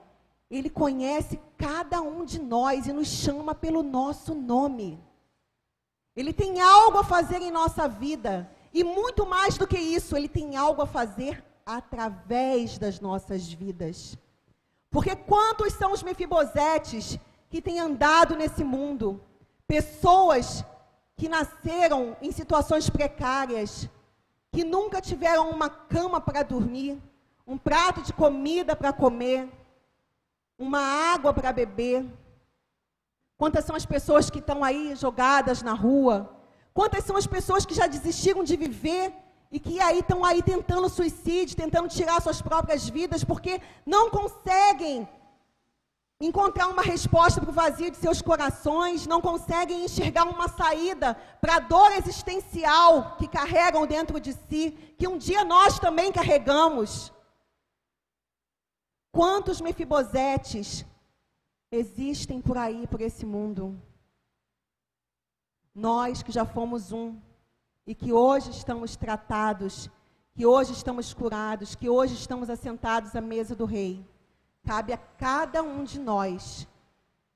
Ele 0.50 0.70
conhece 0.70 1.40
cada 1.56 2.00
um 2.00 2.24
de 2.24 2.40
nós 2.40 2.86
e 2.86 2.92
nos 2.92 3.08
chama 3.08 3.54
pelo 3.54 3.82
nosso 3.82 4.34
nome. 4.34 5.02
Ele 6.14 6.32
tem 6.32 6.60
algo 6.60 6.98
a 6.98 7.04
fazer 7.04 7.42
em 7.42 7.50
nossa 7.50 7.88
vida. 7.88 8.48
E 8.74 8.82
muito 8.82 9.24
mais 9.24 9.56
do 9.56 9.66
que 9.66 9.78
isso, 9.78 10.16
ele 10.16 10.28
tem 10.28 10.56
algo 10.56 10.82
a 10.82 10.86
fazer 10.86 11.44
através 11.64 12.76
das 12.76 12.98
nossas 12.98 13.50
vidas. 13.50 14.18
Porque 14.90 15.14
quantos 15.14 15.72
são 15.74 15.92
os 15.92 16.02
mefibosetes 16.02 17.18
que 17.48 17.62
têm 17.62 17.78
andado 17.78 18.36
nesse 18.36 18.64
mundo? 18.64 19.22
Pessoas 19.66 20.64
que 21.16 21.28
nasceram 21.28 22.16
em 22.20 22.32
situações 22.32 22.90
precárias, 22.90 23.88
que 24.52 24.64
nunca 24.64 25.00
tiveram 25.00 25.48
uma 25.50 25.70
cama 25.70 26.20
para 26.20 26.42
dormir, 26.42 27.00
um 27.46 27.56
prato 27.56 28.02
de 28.02 28.12
comida 28.12 28.74
para 28.74 28.92
comer, 28.92 29.48
uma 30.58 30.80
água 30.80 31.32
para 31.32 31.52
beber, 31.52 32.04
Quantas 33.36 33.64
são 33.64 33.74
as 33.74 33.84
pessoas 33.84 34.30
que 34.30 34.38
estão 34.38 34.62
aí 34.62 34.94
jogadas 34.94 35.60
na 35.60 35.72
rua? 35.72 36.30
Quantas 36.74 37.04
são 37.04 37.16
as 37.16 37.26
pessoas 37.26 37.64
que 37.64 37.72
já 37.80 37.86
desistiram 37.86 38.42
de 38.42 38.56
viver 38.56 39.14
e 39.50 39.60
que 39.60 39.80
aí 39.80 40.00
estão 40.00 40.24
aí 40.24 40.42
tentando 40.42 40.88
suicídio, 40.88 41.56
tentando 41.56 41.88
tirar 41.88 42.20
suas 42.20 42.42
próprias 42.42 42.88
vidas 42.88 43.22
porque 43.22 43.62
não 43.86 44.10
conseguem 44.10 45.08
encontrar 46.20 46.66
uma 46.68 46.82
resposta 46.82 47.40
para 47.40 47.50
o 47.50 47.54
vazio 47.54 47.90
de 47.92 47.96
seus 47.96 48.20
corações, 48.20 49.06
não 49.06 49.20
conseguem 49.20 49.84
enxergar 49.84 50.24
uma 50.24 50.48
saída 50.48 51.14
para 51.40 51.56
a 51.56 51.60
dor 51.60 51.92
existencial 51.92 53.16
que 53.18 53.28
carregam 53.28 53.86
dentro 53.86 54.18
de 54.18 54.32
si, 54.32 54.72
que 54.98 55.06
um 55.06 55.16
dia 55.16 55.44
nós 55.44 55.78
também 55.78 56.10
carregamos. 56.10 57.12
Quantos 59.12 59.60
mefibosetes 59.60 60.84
existem 61.70 62.40
por 62.40 62.58
aí, 62.58 62.86
por 62.88 63.00
esse 63.00 63.24
mundo. 63.24 63.80
Nós 65.74 66.22
que 66.22 66.30
já 66.30 66.44
fomos 66.44 66.92
um 66.92 67.18
e 67.86 67.94
que 67.94 68.12
hoje 68.12 68.50
estamos 68.50 68.96
tratados, 68.96 69.90
que 70.34 70.46
hoje 70.46 70.72
estamos 70.72 71.12
curados, 71.12 71.74
que 71.74 71.88
hoje 71.88 72.14
estamos 72.14 72.48
assentados 72.48 73.14
à 73.16 73.20
mesa 73.20 73.54
do 73.54 73.64
Rei. 73.64 74.06
Cabe 74.64 74.92
a 74.92 74.96
cada 74.96 75.62
um 75.62 75.84
de 75.84 75.98
nós 75.98 76.66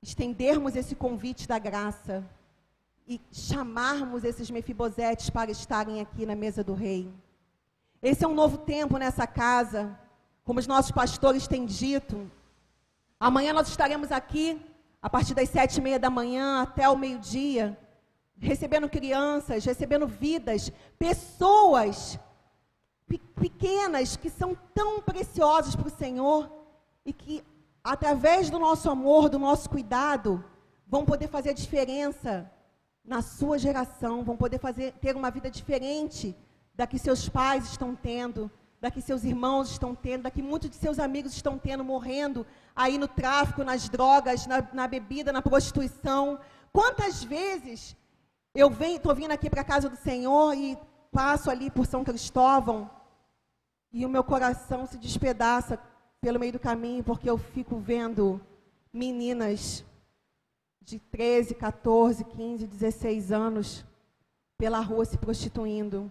estendermos 0.02 0.76
esse 0.76 0.94
convite 0.94 1.48
da 1.48 1.58
graça 1.58 2.24
e 3.06 3.20
chamarmos 3.32 4.24
esses 4.24 4.50
mefibosetes 4.50 5.28
para 5.30 5.50
estarem 5.50 6.00
aqui 6.00 6.24
na 6.24 6.36
mesa 6.36 6.62
do 6.62 6.74
Rei. 6.74 7.12
Esse 8.00 8.24
é 8.24 8.28
um 8.28 8.34
novo 8.34 8.58
tempo 8.58 8.96
nessa 8.96 9.26
casa, 9.26 9.98
como 10.44 10.60
os 10.60 10.66
nossos 10.66 10.92
pastores 10.92 11.48
têm 11.48 11.66
dito, 11.66 12.30
Amanhã 13.20 13.52
nós 13.52 13.66
estaremos 13.66 14.12
aqui, 14.12 14.64
a 15.02 15.10
partir 15.10 15.34
das 15.34 15.48
sete 15.48 15.78
e 15.78 15.80
meia 15.80 15.98
da 15.98 16.08
manhã 16.08 16.62
até 16.62 16.88
o 16.88 16.96
meio-dia, 16.96 17.76
recebendo 18.40 18.88
crianças, 18.88 19.64
recebendo 19.64 20.06
vidas, 20.06 20.72
pessoas 20.98 22.18
pequenas 23.40 24.16
que 24.16 24.28
são 24.28 24.56
tão 24.74 25.00
preciosas 25.00 25.74
para 25.74 25.88
o 25.88 25.90
Senhor 25.90 26.50
e 27.04 27.12
que, 27.12 27.42
através 27.82 28.50
do 28.50 28.58
nosso 28.58 28.90
amor, 28.90 29.28
do 29.28 29.38
nosso 29.38 29.68
cuidado, 29.68 30.44
vão 30.86 31.04
poder 31.04 31.28
fazer 31.28 31.50
a 31.50 31.54
diferença 31.54 32.50
na 33.04 33.22
sua 33.22 33.58
geração, 33.58 34.22
vão 34.22 34.36
poder 34.36 34.58
fazer, 34.58 34.92
ter 35.00 35.16
uma 35.16 35.30
vida 35.30 35.50
diferente 35.50 36.36
da 36.74 36.86
que 36.86 36.98
seus 36.98 37.28
pais 37.28 37.64
estão 37.64 37.94
tendo, 37.94 38.50
da 38.80 38.90
que 38.90 39.00
seus 39.00 39.24
irmãos 39.24 39.70
estão 39.70 39.94
tendo, 39.94 40.24
da 40.24 40.30
que 40.30 40.42
muitos 40.42 40.70
de 40.70 40.76
seus 40.76 40.98
amigos 40.98 41.32
estão 41.32 41.58
tendo, 41.58 41.82
morrendo 41.82 42.46
aí 42.76 42.98
no 42.98 43.08
tráfico, 43.08 43.64
nas 43.64 43.88
drogas, 43.88 44.46
na, 44.46 44.62
na 44.72 44.86
bebida, 44.86 45.32
na 45.32 45.42
prostituição. 45.42 46.38
Quantas 46.72 47.24
vezes 47.24 47.96
eu 48.58 48.72
estou 48.80 49.14
vindo 49.14 49.30
aqui 49.30 49.48
para 49.48 49.60
a 49.60 49.64
casa 49.64 49.88
do 49.88 49.94
Senhor 49.94 50.52
e 50.52 50.76
passo 51.12 51.48
ali 51.48 51.70
por 51.70 51.86
São 51.86 52.02
Cristóvão 52.02 52.90
e 53.92 54.04
o 54.04 54.08
meu 54.08 54.24
coração 54.24 54.84
se 54.84 54.98
despedaça 54.98 55.78
pelo 56.20 56.40
meio 56.40 56.54
do 56.54 56.58
caminho 56.58 57.04
porque 57.04 57.30
eu 57.30 57.38
fico 57.38 57.78
vendo 57.78 58.40
meninas 58.92 59.84
de 60.82 60.98
13, 60.98 61.54
14, 61.54 62.24
15, 62.24 62.66
16 62.66 63.30
anos 63.30 63.84
pela 64.58 64.80
rua 64.80 65.04
se 65.04 65.16
prostituindo. 65.16 66.10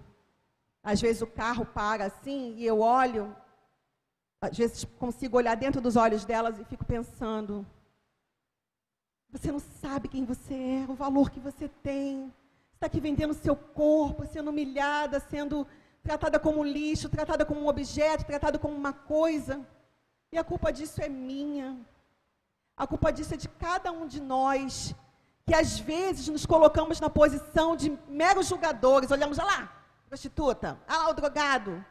Às 0.82 1.02
vezes 1.02 1.22
o 1.22 1.28
carro 1.28 1.66
para 1.66 2.06
assim 2.06 2.56
e 2.56 2.66
eu 2.66 2.80
olho, 2.80 3.36
às 4.40 4.58
vezes 4.58 4.86
consigo 4.98 5.36
olhar 5.36 5.56
dentro 5.56 5.82
dos 5.82 5.98
olhos 5.98 6.24
delas 6.24 6.58
e 6.58 6.64
fico 6.64 6.86
pensando: 6.86 7.68
você 9.30 9.52
não 9.52 9.60
sabe 9.60 10.08
quem 10.08 10.26
você 10.26 10.54
é, 10.54 10.86
o 10.92 10.96
valor 10.96 11.30
que 11.30 11.40
você 11.40 11.68
tem. 11.68 12.34
Está 12.74 12.88
aqui 12.88 13.00
vendendo 13.00 13.34
seu 13.34 13.56
corpo, 13.56 14.26
sendo 14.26 14.50
humilhada, 14.50 15.20
sendo 15.20 15.68
tratada 16.02 16.40
como 16.40 16.64
lixo, 16.64 17.10
tratada 17.10 17.46
como 17.46 17.62
um 17.62 17.68
objeto, 17.68 18.26
tratada 18.26 18.58
como 18.58 18.76
uma 18.76 18.94
coisa. 18.94 19.66
E 20.32 20.38
a 20.38 20.44
culpa 20.44 20.72
disso 20.72 21.02
é 21.02 21.10
minha. 21.10 21.78
A 22.76 22.86
culpa 22.86 23.12
disso 23.12 23.34
é 23.34 23.38
de 23.38 23.50
cada 23.50 23.92
um 23.92 24.06
de 24.06 24.22
nós, 24.22 24.96
que 25.46 25.54
às 25.54 25.80
vezes 25.80 26.28
nos 26.28 26.46
colocamos 26.46 27.00
na 27.00 27.10
posição 27.10 27.76
de 27.76 27.98
meros 28.08 28.48
julgadores. 28.48 29.12
Olhamos, 29.12 29.40
olha 29.40 29.48
lá, 29.48 29.84
prostituta, 30.08 30.80
olha 30.88 31.00
lá 31.00 31.10
o 31.10 31.14
drogado. 31.14 31.84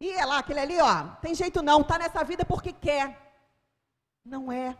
E 0.00 0.10
é 0.10 0.24
lá, 0.24 0.38
aquele 0.38 0.58
ali, 0.58 0.80
ó, 0.80 1.04
tem 1.20 1.34
jeito 1.34 1.62
não, 1.62 1.80
está 1.82 1.98
nessa 1.98 2.24
vida 2.24 2.44
porque 2.44 2.72
quer. 2.72 3.32
Não 4.24 4.50
é. 4.50 4.76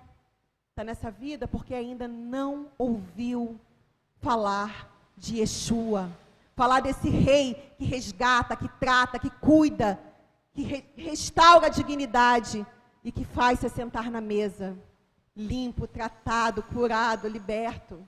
Está 0.72 0.84
nessa 0.84 1.10
vida 1.10 1.46
porque 1.46 1.74
ainda 1.74 2.08
não 2.08 2.68
ouviu 2.78 3.60
falar 4.22 4.90
de 5.18 5.40
Yeshua. 5.40 6.10
Falar 6.56 6.80
desse 6.80 7.10
rei 7.10 7.74
que 7.76 7.84
resgata, 7.84 8.56
que 8.56 8.66
trata, 8.80 9.18
que 9.18 9.28
cuida, 9.28 10.00
que 10.54 10.62
re 10.62 10.82
restaura 10.96 11.66
a 11.66 11.68
dignidade 11.68 12.66
e 13.04 13.12
que 13.12 13.22
faz 13.22 13.58
se 13.58 13.68
sentar 13.68 14.10
na 14.10 14.22
mesa, 14.22 14.74
limpo, 15.36 15.86
tratado, 15.86 16.62
curado, 16.62 17.28
liberto. 17.28 18.02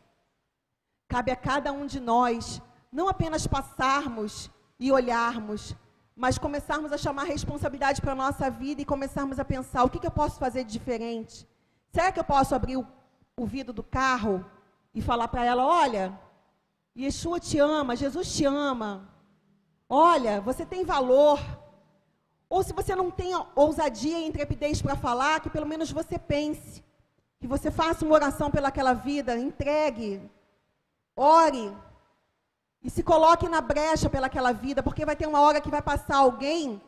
Cabe 1.06 1.33
a 1.33 1.37
cada 1.37 1.71
um 1.71 1.85
de 1.85 2.00
nós 2.00 2.62
não 2.90 3.11
apenas 3.11 3.47
passarmos 3.47 4.50
e 4.80 4.90
olharmos, 4.90 5.76
mas 6.16 6.38
começarmos 6.38 6.92
a 6.92 6.97
chamar 6.97 7.25
responsabilidade 7.25 8.00
para 8.00 8.12
a 8.12 8.23
nossa 8.25 8.49
vida 8.49 8.80
e 8.80 8.87
começarmos 8.87 9.38
a 9.38 9.44
pensar: 9.44 9.85
o 9.85 9.90
que, 9.90 9.99
que 9.99 10.06
eu 10.06 10.11
posso 10.11 10.38
fazer 10.38 10.64
de 10.64 10.73
diferente? 10.73 11.47
Será 11.94 12.10
que 12.10 12.18
eu 12.18 12.24
posso 12.24 12.56
abrir 12.56 12.76
o, 12.76 12.84
o 13.36 13.46
vidro 13.46 13.72
do 13.72 13.84
carro 13.84 14.44
e 14.92 15.00
falar 15.00 15.28
para 15.28 15.44
ela: 15.44 15.64
olha, 15.64 16.18
Yeshua 16.98 17.38
te 17.38 17.56
ama, 17.60 17.94
Jesus 17.94 18.34
te 18.34 18.44
ama, 18.44 19.08
olha, 19.88 20.40
você 20.40 20.66
tem 20.66 20.84
valor, 20.84 21.38
ou 22.48 22.64
se 22.64 22.72
você 22.72 22.96
não 22.96 23.12
tem 23.12 23.30
ousadia 23.54 24.18
e 24.18 24.26
intrepidez 24.26 24.82
para 24.82 24.96
falar, 24.96 25.38
que 25.38 25.48
pelo 25.48 25.66
menos 25.66 25.92
você 25.92 26.18
pense. 26.18 26.82
Que 27.38 27.46
você 27.46 27.70
faça 27.70 28.04
uma 28.04 28.14
oração 28.14 28.50
pelaquela 28.50 28.92
vida, 28.92 29.38
entregue, 29.38 30.20
ore. 31.14 31.72
E 32.82 32.90
se 32.90 33.04
coloque 33.04 33.48
na 33.48 33.60
brecha 33.60 34.10
pelaquela 34.10 34.50
vida, 34.50 34.82
porque 34.82 35.06
vai 35.06 35.14
ter 35.14 35.28
uma 35.28 35.40
hora 35.40 35.60
que 35.60 35.70
vai 35.70 35.80
passar 35.80 36.16
alguém, 36.16 36.82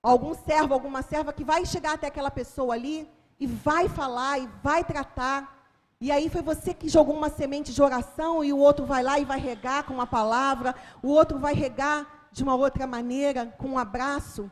algum 0.00 0.32
servo, 0.32 0.74
alguma 0.74 1.02
serva, 1.02 1.32
que 1.32 1.42
vai 1.42 1.66
chegar 1.66 1.94
até 1.94 2.06
aquela 2.06 2.30
pessoa 2.30 2.74
ali 2.74 3.17
e 3.38 3.46
vai 3.46 3.88
falar 3.88 4.38
e 4.38 4.48
vai 4.62 4.84
tratar. 4.84 5.56
E 6.00 6.12
aí 6.12 6.28
foi 6.28 6.42
você 6.42 6.72
que 6.72 6.88
jogou 6.88 7.14
uma 7.14 7.28
semente 7.28 7.72
de 7.72 7.82
oração 7.82 8.44
e 8.44 8.52
o 8.52 8.58
outro 8.58 8.86
vai 8.86 9.02
lá 9.02 9.18
e 9.18 9.24
vai 9.24 9.38
regar 9.38 9.84
com 9.84 9.94
uma 9.94 10.06
palavra, 10.06 10.74
o 11.02 11.08
outro 11.08 11.38
vai 11.38 11.54
regar 11.54 12.28
de 12.30 12.42
uma 12.42 12.54
outra 12.54 12.86
maneira, 12.86 13.46
com 13.58 13.68
um 13.68 13.78
abraço. 13.78 14.50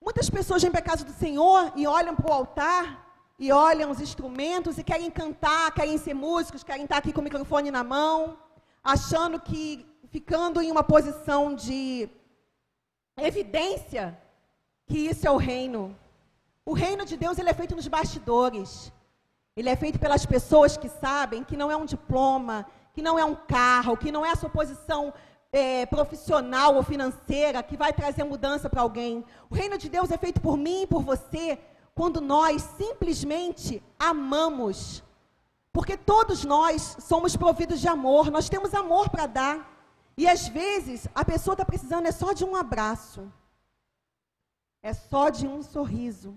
Muitas 0.00 0.30
pessoas 0.30 0.62
vêm 0.62 0.70
para 0.70 0.80
a 0.80 0.84
casa 0.84 1.04
do 1.04 1.12
Senhor 1.12 1.72
e 1.76 1.86
olham 1.86 2.16
para 2.16 2.30
o 2.30 2.32
altar 2.32 3.06
e 3.38 3.52
olham 3.52 3.90
os 3.90 4.00
instrumentos 4.00 4.78
e 4.78 4.84
querem 4.84 5.10
cantar, 5.10 5.72
querem 5.72 5.98
ser 5.98 6.14
músicos, 6.14 6.64
querem 6.64 6.84
estar 6.84 6.96
aqui 6.96 7.12
com 7.12 7.20
o 7.20 7.24
microfone 7.24 7.70
na 7.70 7.84
mão, 7.84 8.38
achando 8.82 9.40
que 9.40 9.86
ficando 10.10 10.60
em 10.60 10.70
uma 10.70 10.82
posição 10.82 11.54
de 11.54 12.08
evidência 13.16 14.18
que 14.86 14.98
isso 14.98 15.26
é 15.26 15.30
o 15.30 15.36
reino. 15.36 15.96
O 16.64 16.72
reino 16.72 17.04
de 17.04 17.16
Deus 17.16 17.38
ele 17.38 17.50
é 17.50 17.54
feito 17.54 17.74
nos 17.74 17.88
bastidores. 17.88 18.92
Ele 19.56 19.68
é 19.68 19.76
feito 19.76 19.98
pelas 19.98 20.24
pessoas 20.24 20.76
que 20.76 20.88
sabem 20.88 21.44
que 21.44 21.56
não 21.56 21.70
é 21.70 21.76
um 21.76 21.84
diploma, 21.84 22.66
que 22.94 23.02
não 23.02 23.18
é 23.18 23.24
um 23.24 23.34
carro, 23.34 23.96
que 23.96 24.12
não 24.12 24.24
é 24.24 24.30
a 24.30 24.36
sua 24.36 24.48
posição 24.48 25.12
é, 25.52 25.84
profissional 25.86 26.74
ou 26.76 26.82
financeira 26.82 27.62
que 27.62 27.76
vai 27.76 27.92
trazer 27.92 28.24
mudança 28.24 28.70
para 28.70 28.80
alguém. 28.80 29.24
O 29.50 29.54
reino 29.54 29.76
de 29.76 29.88
Deus 29.88 30.10
é 30.10 30.16
feito 30.16 30.40
por 30.40 30.56
mim 30.56 30.82
e 30.82 30.86
por 30.86 31.02
você 31.02 31.58
quando 31.94 32.20
nós 32.20 32.62
simplesmente 32.62 33.82
amamos. 33.98 35.02
Porque 35.72 35.96
todos 35.96 36.44
nós 36.44 36.96
somos 37.00 37.36
providos 37.36 37.80
de 37.80 37.88
amor, 37.88 38.30
nós 38.30 38.48
temos 38.48 38.74
amor 38.74 39.10
para 39.10 39.26
dar. 39.26 39.72
E 40.16 40.28
às 40.28 40.48
vezes 40.48 41.08
a 41.14 41.24
pessoa 41.24 41.54
está 41.54 41.64
precisando 41.64 42.06
é 42.06 42.12
só 42.12 42.32
de 42.32 42.44
um 42.44 42.54
abraço, 42.54 43.30
é 44.82 44.92
só 44.92 45.30
de 45.30 45.46
um 45.46 45.62
sorriso, 45.62 46.34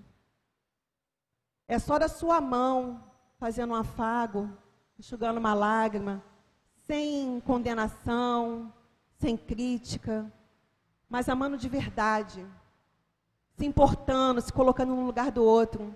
é 1.68 1.80
só 1.80 1.98
da 1.98 2.08
sua 2.08 2.40
mão 2.40 3.04
fazendo 3.38 3.72
um 3.72 3.76
afago, 3.76 4.50
enxugando 4.98 5.40
uma 5.40 5.54
lágrima, 5.54 6.24
sem 6.88 7.40
condenação, 7.42 8.72
sem 9.18 9.36
crítica, 9.36 10.32
mas 11.10 11.28
amando 11.30 11.58
de 11.58 11.68
verdade, 11.68 12.46
se 13.58 13.66
importando, 13.66 14.42
se 14.42 14.54
colocando 14.54 14.96
no 14.96 15.06
lugar 15.06 15.32
do 15.32 15.44
outro. 15.44 15.96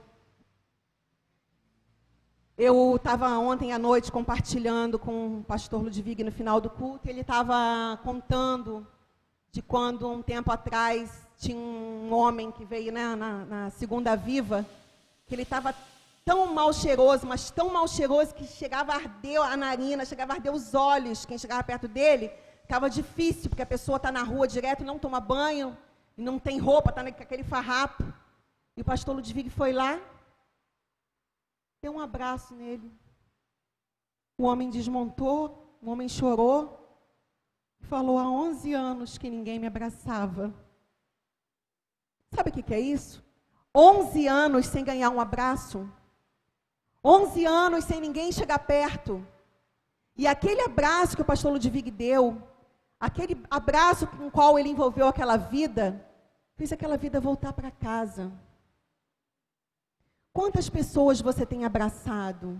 Eu 2.57 2.95
estava 2.95 3.29
ontem 3.37 3.71
à 3.71 3.79
noite 3.79 4.11
compartilhando 4.11 4.99
com 4.99 5.39
o 5.39 5.43
pastor 5.43 5.81
Ludwig 5.81 6.23
no 6.23 6.31
final 6.31 6.59
do 6.59 6.69
culto, 6.69 7.07
e 7.07 7.11
ele 7.11 7.21
estava 7.21 7.97
contando 8.03 8.85
de 9.51 9.61
quando, 9.61 10.07
um 10.09 10.21
tempo 10.21 10.51
atrás, 10.51 11.27
tinha 11.37 11.57
um 11.57 12.13
homem 12.13 12.51
que 12.51 12.65
veio 12.65 12.91
né, 12.91 13.15
na, 13.15 13.45
na 13.45 13.69
segunda 13.69 14.15
viva, 14.15 14.65
que 15.29 15.35
ele 15.35 15.43
estava 15.43 15.73
tão 16.25 16.53
mal 16.53 16.73
cheiroso, 16.73 17.25
mas 17.25 17.49
tão 17.49 17.69
mal 17.69 17.87
cheiroso 17.87 18.35
que 18.35 18.45
chegava 18.45 18.91
a 18.91 18.95
arder 18.95 19.41
a 19.41 19.55
narina, 19.55 20.03
chegava 20.03 20.33
a 20.33 20.35
arder 20.35 20.53
os 20.53 20.73
olhos, 20.73 21.25
quem 21.25 21.37
chegava 21.37 21.63
perto 21.63 21.87
dele, 21.87 22.29
Ficava 22.69 22.87
difícil, 22.87 23.49
porque 23.49 23.63
a 23.63 23.65
pessoa 23.65 23.95
está 23.95 24.11
na 24.11 24.21
rua 24.21 24.47
direto, 24.47 24.83
não 24.83 24.99
toma 24.99 25.19
banho, 25.19 25.75
não 26.15 26.37
tem 26.37 26.59
roupa, 26.59 26.91
está 26.91 27.01
naquele 27.01 27.43
farrapo. 27.43 28.03
E 28.77 28.81
o 28.81 28.85
pastor 28.85 29.15
Ludwig 29.15 29.49
foi 29.49 29.73
lá, 29.73 29.99
deu 31.81 31.93
um 31.93 31.99
abraço 31.99 32.53
nele. 32.53 32.93
O 34.37 34.43
homem 34.43 34.69
desmontou, 34.69 35.79
o 35.81 35.89
homem 35.89 36.07
chorou, 36.07 36.77
e 37.81 37.85
falou: 37.87 38.19
há 38.19 38.29
11 38.29 38.71
anos 38.71 39.17
que 39.17 39.31
ninguém 39.31 39.57
me 39.57 39.65
abraçava. 39.65 40.53
Sabe 42.35 42.51
o 42.51 42.53
que, 42.53 42.61
que 42.61 42.75
é 42.75 42.79
isso? 42.79 43.25
11 43.73 44.27
anos 44.27 44.65
sem 44.65 44.83
ganhar 44.83 45.09
um 45.09 45.21
abraço. 45.21 45.89
11 47.03 47.45
anos 47.45 47.85
sem 47.85 48.01
ninguém 48.01 48.31
chegar 48.31 48.59
perto. 48.59 49.25
E 50.15 50.27
aquele 50.27 50.61
abraço 50.61 51.15
que 51.15 51.21
o 51.21 51.25
pastor 51.25 51.53
Ludwig 51.53 51.89
deu, 51.91 52.41
aquele 52.99 53.41
abraço 53.49 54.05
com 54.05 54.27
o 54.27 54.31
qual 54.31 54.59
ele 54.59 54.69
envolveu 54.69 55.07
aquela 55.07 55.37
vida, 55.37 56.05
fez 56.57 56.73
aquela 56.73 56.97
vida 56.97 57.21
voltar 57.21 57.53
para 57.53 57.71
casa. 57.71 58.29
Quantas 60.33 60.69
pessoas 60.69 61.21
você 61.21 61.45
tem 61.45 61.63
abraçado? 61.63 62.59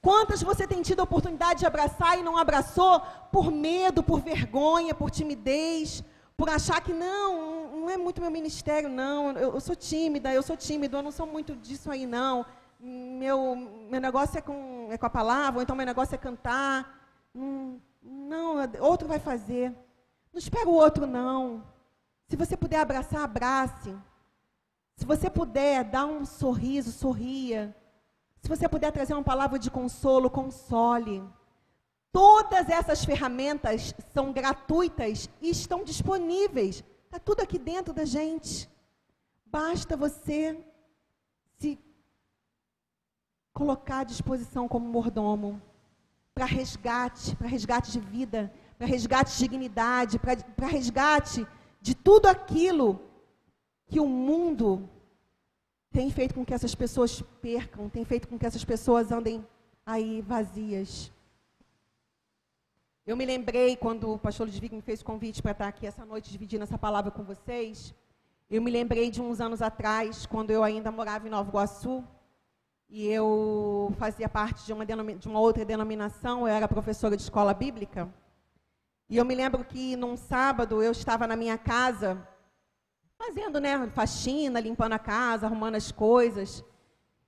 Quantas 0.00 0.42
você 0.42 0.66
tem 0.66 0.80
tido 0.80 1.00
a 1.00 1.04
oportunidade 1.04 1.60
de 1.60 1.66
abraçar 1.66 2.18
e 2.18 2.22
não 2.22 2.38
abraçou 2.38 3.00
por 3.30 3.50
medo, 3.50 4.02
por 4.02 4.20
vergonha, 4.20 4.94
por 4.94 5.10
timidez, 5.10 6.02
por 6.38 6.48
achar 6.48 6.80
que 6.80 6.94
não, 6.94 7.59
não 7.80 7.90
é 7.90 7.96
muito 7.96 8.20
meu 8.20 8.30
ministério, 8.30 8.88
não, 8.88 9.32
eu, 9.32 9.54
eu 9.54 9.60
sou 9.60 9.74
tímida, 9.74 10.32
eu 10.32 10.42
sou 10.42 10.56
tímido, 10.56 10.96
eu 10.96 11.02
não 11.02 11.10
sou 11.10 11.26
muito 11.26 11.56
disso 11.56 11.90
aí, 11.90 12.06
não. 12.06 12.44
Meu, 12.78 13.56
meu 13.90 14.00
negócio 14.00 14.38
é 14.38 14.40
com, 14.40 14.88
é 14.90 14.96
com 14.96 15.06
a 15.06 15.10
palavra, 15.10 15.58
ou 15.58 15.62
então 15.62 15.74
meu 15.74 15.86
negócio 15.86 16.14
é 16.14 16.18
cantar. 16.18 16.74
Hum, 17.34 17.78
não, 18.02 18.56
outro 18.80 19.08
vai 19.08 19.18
fazer. 19.18 19.70
Não 20.32 20.38
espera 20.38 20.68
o 20.68 20.74
outro, 20.74 21.06
não. 21.06 21.62
Se 22.28 22.36
você 22.36 22.56
puder 22.56 22.78
abraçar, 22.80 23.22
abrace. 23.22 23.96
Se 24.96 25.04
você 25.04 25.28
puder 25.28 25.84
dar 25.84 26.06
um 26.06 26.24
sorriso, 26.24 26.92
sorria. 26.92 27.74
Se 28.40 28.48
você 28.48 28.68
puder 28.68 28.92
trazer 28.92 29.14
uma 29.14 29.22
palavra 29.22 29.58
de 29.58 29.70
consolo, 29.70 30.30
console. 30.30 31.22
Todas 32.12 32.68
essas 32.68 33.04
ferramentas 33.04 33.94
são 34.12 34.32
gratuitas 34.32 35.28
e 35.40 35.50
estão 35.50 35.84
disponíveis. 35.84 36.84
Está 37.10 37.18
tudo 37.18 37.40
aqui 37.40 37.58
dentro 37.58 37.92
da 37.92 38.04
gente. 38.04 38.70
Basta 39.44 39.96
você 39.96 40.64
se 41.58 41.76
colocar 43.52 43.98
à 43.98 44.04
disposição 44.04 44.68
como 44.68 44.88
mordomo 44.88 45.60
para 46.32 46.44
resgate, 46.44 47.34
para 47.34 47.48
resgate 47.48 47.90
de 47.90 47.98
vida, 47.98 48.52
para 48.78 48.86
resgate 48.86 49.32
de 49.32 49.38
dignidade, 49.38 50.20
para 50.20 50.68
resgate 50.68 51.44
de 51.82 51.96
tudo 51.96 52.26
aquilo 52.26 53.00
que 53.88 53.98
o 53.98 54.06
mundo 54.06 54.88
tem 55.90 56.12
feito 56.12 56.32
com 56.32 56.44
que 56.44 56.54
essas 56.54 56.76
pessoas 56.76 57.22
percam, 57.42 57.88
tem 57.88 58.04
feito 58.04 58.28
com 58.28 58.38
que 58.38 58.46
essas 58.46 58.64
pessoas 58.64 59.10
andem 59.10 59.44
aí 59.84 60.22
vazias. 60.22 61.10
Eu 63.10 63.16
me 63.16 63.26
lembrei 63.26 63.74
quando 63.74 64.12
o 64.12 64.16
pastor 64.16 64.46
Ludwig 64.46 64.72
me 64.72 64.82
fez 64.82 65.00
o 65.00 65.04
convite 65.04 65.42
para 65.42 65.50
estar 65.50 65.66
aqui 65.66 65.84
essa 65.84 66.04
noite 66.04 66.30
dividindo 66.30 66.62
essa 66.62 66.78
palavra 66.78 67.10
com 67.10 67.24
vocês. 67.24 67.92
Eu 68.48 68.62
me 68.62 68.70
lembrei 68.70 69.10
de 69.10 69.20
uns 69.20 69.40
anos 69.40 69.60
atrás, 69.60 70.26
quando 70.26 70.52
eu 70.52 70.62
ainda 70.62 70.92
morava 70.92 71.26
em 71.26 71.30
Nova 71.30 71.48
Iguaçu, 71.48 72.04
e 72.88 73.08
eu 73.08 73.92
fazia 73.98 74.28
parte 74.28 74.64
de 74.64 74.72
uma, 74.72 74.86
de 74.86 75.26
uma 75.26 75.40
outra 75.40 75.64
denominação, 75.64 76.46
eu 76.46 76.54
era 76.54 76.68
professora 76.68 77.16
de 77.16 77.22
escola 77.24 77.52
bíblica. 77.52 78.08
E 79.08 79.16
eu 79.16 79.24
me 79.24 79.34
lembro 79.34 79.64
que 79.64 79.96
num 79.96 80.16
sábado 80.16 80.80
eu 80.80 80.92
estava 80.92 81.26
na 81.26 81.34
minha 81.34 81.58
casa, 81.58 82.24
fazendo 83.18 83.58
né, 83.58 83.90
faxina, 83.92 84.60
limpando 84.60 84.92
a 84.92 85.00
casa, 85.00 85.46
arrumando 85.46 85.74
as 85.74 85.90
coisas. 85.90 86.62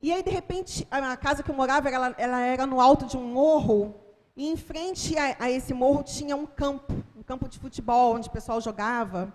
E 0.01 0.13
aí, 0.13 0.23
de 0.23 0.31
repente, 0.31 0.87
a 0.89 1.17
casa 1.17 1.43
que 1.43 1.51
eu 1.51 1.57
morava, 1.57 1.89
ela, 1.89 2.15
ela 2.17 2.41
era 2.41 2.67
no 2.67 2.81
alto 2.81 3.05
de 3.05 3.17
um 3.17 3.27
morro, 3.27 4.01
e 4.37 4.49
em 4.49 4.57
frente 4.57 5.17
a, 5.19 5.37
a, 5.39 5.51
esse 5.51 5.75
morro 5.75 6.03
tinha 6.03 6.35
um 6.35 6.47
campo, 6.47 6.93
um 7.17 7.23
campo 7.23 7.49
de 7.49 7.59
futebol, 7.59 8.15
onde 8.15 8.29
o 8.29 8.33
pessoal 8.33 8.61
jogava. 8.61 9.33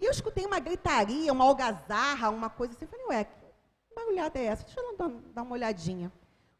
E 0.00 0.04
eu 0.04 0.10
escutei 0.10 0.44
uma 0.44 0.58
gritaria, 0.58 1.32
uma 1.32 1.44
algazarra, 1.44 2.30
uma 2.30 2.50
coisa 2.50 2.74
assim. 2.74 2.84
Eu 2.84 2.88
falei, 2.90 3.06
ué, 3.06 3.24
que 3.24 3.94
barulhada 3.94 4.38
é 4.38 4.46
essa? 4.46 4.64
Deixa 4.64 4.80
eu 4.80 4.96
dar, 4.96 5.08
dar 5.32 5.42
uma 5.42 5.52
olhadinha. 5.52 6.10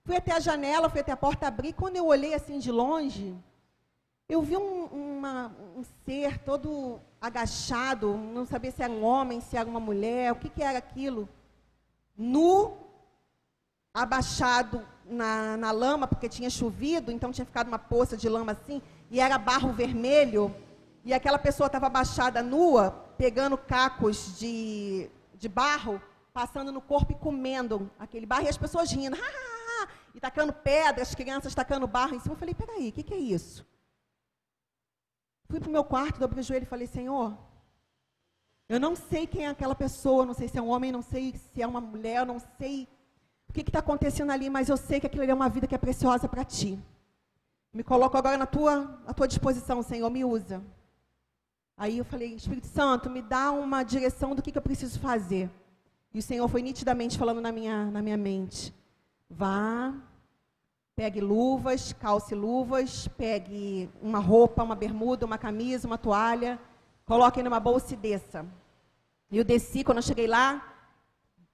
Fui 0.04 0.16
até 0.16 0.32
a 0.32 0.40
janela, 0.40 0.88
fui 0.88 1.00
até 1.00 1.12
a 1.12 1.16
porta 1.16 1.46
abrir. 1.46 1.72
Quando 1.72 1.96
eu 1.96 2.06
olhei 2.06 2.34
assim 2.34 2.58
de 2.58 2.70
longe, 2.70 3.36
eu 4.28 4.42
vi 4.42 4.56
um, 4.56 4.84
uma, 4.86 5.52
um 5.76 5.82
ser 6.04 6.38
todo 6.38 7.00
agachado, 7.20 8.16
não 8.16 8.46
sabia 8.46 8.70
se 8.70 8.82
era 8.82 8.92
um 8.92 9.04
homem, 9.04 9.40
se 9.40 9.56
era 9.56 9.68
uma 9.68 9.80
mulher, 9.80 10.32
o 10.32 10.36
que, 10.36 10.48
que 10.48 10.62
era 10.62 10.78
aquilo. 10.78 11.28
Nu, 12.16 12.76
abaixado 13.92 14.86
na, 15.12 15.56
na 15.56 15.70
lama, 15.70 16.06
porque 16.06 16.28
tinha 16.28 16.50
chovido, 16.50 17.12
então 17.12 17.30
tinha 17.30 17.44
ficado 17.44 17.68
uma 17.68 17.78
poça 17.78 18.16
de 18.16 18.28
lama 18.28 18.52
assim, 18.52 18.82
e 19.10 19.20
era 19.20 19.38
barro 19.38 19.72
vermelho, 19.72 20.54
e 21.04 21.12
aquela 21.12 21.38
pessoa 21.38 21.66
estava 21.66 21.86
abaixada 21.86 22.42
nua, 22.42 22.90
pegando 23.16 23.56
cacos 23.58 24.38
de, 24.38 25.10
de 25.34 25.48
barro, 25.48 26.00
passando 26.32 26.72
no 26.72 26.80
corpo 26.80 27.12
e 27.12 27.16
comendo 27.16 27.90
aquele 27.98 28.26
barro, 28.26 28.44
e 28.44 28.48
as 28.48 28.56
pessoas 28.56 28.90
rindo, 28.90 29.16
e 30.14 30.20
tacando 30.20 30.52
pedras, 30.52 31.08
as 31.08 31.14
crianças 31.14 31.54
tacando 31.54 31.86
barro 31.86 32.14
em 32.14 32.20
cima. 32.20 32.34
Eu 32.34 32.38
falei, 32.38 32.54
peraí, 32.54 32.88
o 32.88 32.92
que, 32.92 33.02
que 33.02 33.14
é 33.14 33.18
isso? 33.18 33.66
Fui 35.48 35.60
para 35.60 35.68
o 35.68 35.72
meu 35.72 35.84
quarto, 35.84 36.18
dobrei 36.18 36.40
o 36.40 36.44
joelho 36.44 36.62
e 36.62 36.66
falei, 36.66 36.86
Senhor, 36.86 37.36
eu 38.68 38.80
não 38.80 38.96
sei 38.96 39.26
quem 39.26 39.44
é 39.44 39.48
aquela 39.48 39.74
pessoa, 39.74 40.24
não 40.24 40.32
sei 40.32 40.48
se 40.48 40.58
é 40.58 40.62
um 40.62 40.70
homem, 40.70 40.90
não 40.90 41.02
sei 41.02 41.34
se 41.36 41.60
é 41.60 41.66
uma 41.66 41.80
mulher, 41.80 42.24
não 42.24 42.38
sei 42.58 42.88
o 43.52 43.54
que 43.54 43.60
está 43.60 43.78
acontecendo 43.80 44.32
ali, 44.32 44.48
mas 44.48 44.68
eu 44.68 44.76
sei 44.76 44.98
que 44.98 45.06
aquilo 45.06 45.24
é 45.24 45.34
uma 45.34 45.48
vida 45.48 45.66
que 45.66 45.74
é 45.74 45.78
preciosa 45.78 46.28
para 46.28 46.44
ti. 46.44 46.78
Me 47.72 47.84
coloco 47.84 48.16
agora 48.16 48.36
na 48.36 48.46
tua, 48.46 49.00
na 49.06 49.12
tua 49.12 49.28
disposição, 49.28 49.82
Senhor, 49.82 50.10
me 50.10 50.24
usa. 50.24 50.62
Aí 51.76 51.98
eu 51.98 52.04
falei, 52.04 52.34
Espírito 52.34 52.66
Santo, 52.66 53.08
me 53.08 53.22
dá 53.22 53.52
uma 53.52 53.82
direção 53.82 54.34
do 54.34 54.42
que, 54.42 54.50
que 54.50 54.58
eu 54.58 54.62
preciso 54.62 54.98
fazer. 54.98 55.50
E 56.12 56.18
o 56.18 56.22
Senhor 56.22 56.48
foi 56.48 56.62
nitidamente 56.62 57.18
falando 57.18 57.40
na 57.40 57.52
minha, 57.52 57.90
na 57.90 58.02
minha 58.02 58.16
mente. 58.16 58.74
Vá, 59.28 59.94
Pegue 60.94 61.22
luvas, 61.22 61.94
calce 61.94 62.34
luvas, 62.34 63.08
pegue 63.16 63.88
uma 64.02 64.18
roupa, 64.18 64.62
uma 64.62 64.74
bermuda, 64.74 65.24
uma 65.24 65.38
camisa, 65.38 65.86
uma 65.86 65.96
toalha, 65.96 66.60
coloque 67.06 67.42
numa 67.42 67.58
bolsa 67.58 67.94
e 67.94 67.96
desça. 67.96 68.44
E 69.30 69.38
eu 69.38 69.44
desci, 69.44 69.82
quando 69.82 69.98
eu 69.98 70.02
cheguei 70.02 70.26
lá, 70.26 70.71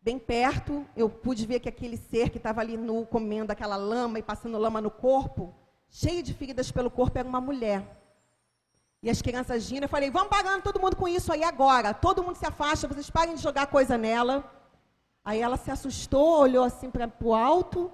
bem 0.00 0.18
perto, 0.18 0.86
eu 0.96 1.08
pude 1.08 1.46
ver 1.46 1.60
que 1.60 1.68
aquele 1.68 1.96
ser 1.96 2.30
que 2.30 2.38
estava 2.38 2.60
ali 2.60 2.76
nu, 2.76 3.06
comendo 3.06 3.52
aquela 3.52 3.76
lama 3.76 4.18
e 4.18 4.22
passando 4.22 4.58
lama 4.58 4.80
no 4.80 4.90
corpo, 4.90 5.54
cheio 5.88 6.22
de 6.22 6.32
feridas 6.34 6.70
pelo 6.70 6.90
corpo, 6.90 7.18
era 7.18 7.28
uma 7.28 7.40
mulher. 7.40 7.96
E 9.02 9.08
as 9.08 9.22
crianças 9.22 9.70
rindo, 9.70 9.84
eu 9.84 9.88
falei, 9.88 10.10
vamos 10.10 10.28
pagando 10.28 10.62
todo 10.62 10.80
mundo 10.80 10.96
com 10.96 11.06
isso 11.06 11.32
aí 11.32 11.44
agora. 11.44 11.94
Todo 11.94 12.22
mundo 12.22 12.36
se 12.36 12.46
afasta, 12.46 12.88
vocês 12.88 13.10
parem 13.10 13.34
de 13.34 13.42
jogar 13.42 13.66
coisa 13.66 13.96
nela. 13.96 14.50
Aí 15.24 15.40
ela 15.40 15.56
se 15.56 15.70
assustou, 15.70 16.40
olhou 16.40 16.64
assim 16.64 16.90
para 16.90 17.10
o 17.20 17.34
alto, 17.34 17.92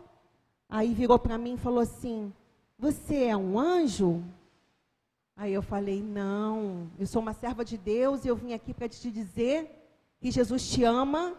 Aí 0.69 0.93
virou 0.93 1.21
para 1.21 1.39
mim 1.39 1.55
e 1.55 1.59
falou 1.59 1.79
assim: 1.79 2.33
Você 2.77 3.27
é 3.27 3.37
um 3.37 3.57
anjo? 3.57 4.25
Aí 5.37 5.53
eu 5.53 5.63
falei: 5.63 6.03
Não, 6.03 6.91
eu 6.99 7.07
sou 7.07 7.23
uma 7.23 7.33
serva 7.33 7.65
de 7.65 7.79
Deus 7.79 8.25
e 8.25 8.29
eu 8.29 8.35
vim 8.35 8.53
aqui 8.53 8.75
para 8.75 8.89
te 8.89 9.11
dizer 9.11 9.71
que 10.19 10.33
Jesus 10.33 10.69
te 10.69 10.83
ama 10.83 11.37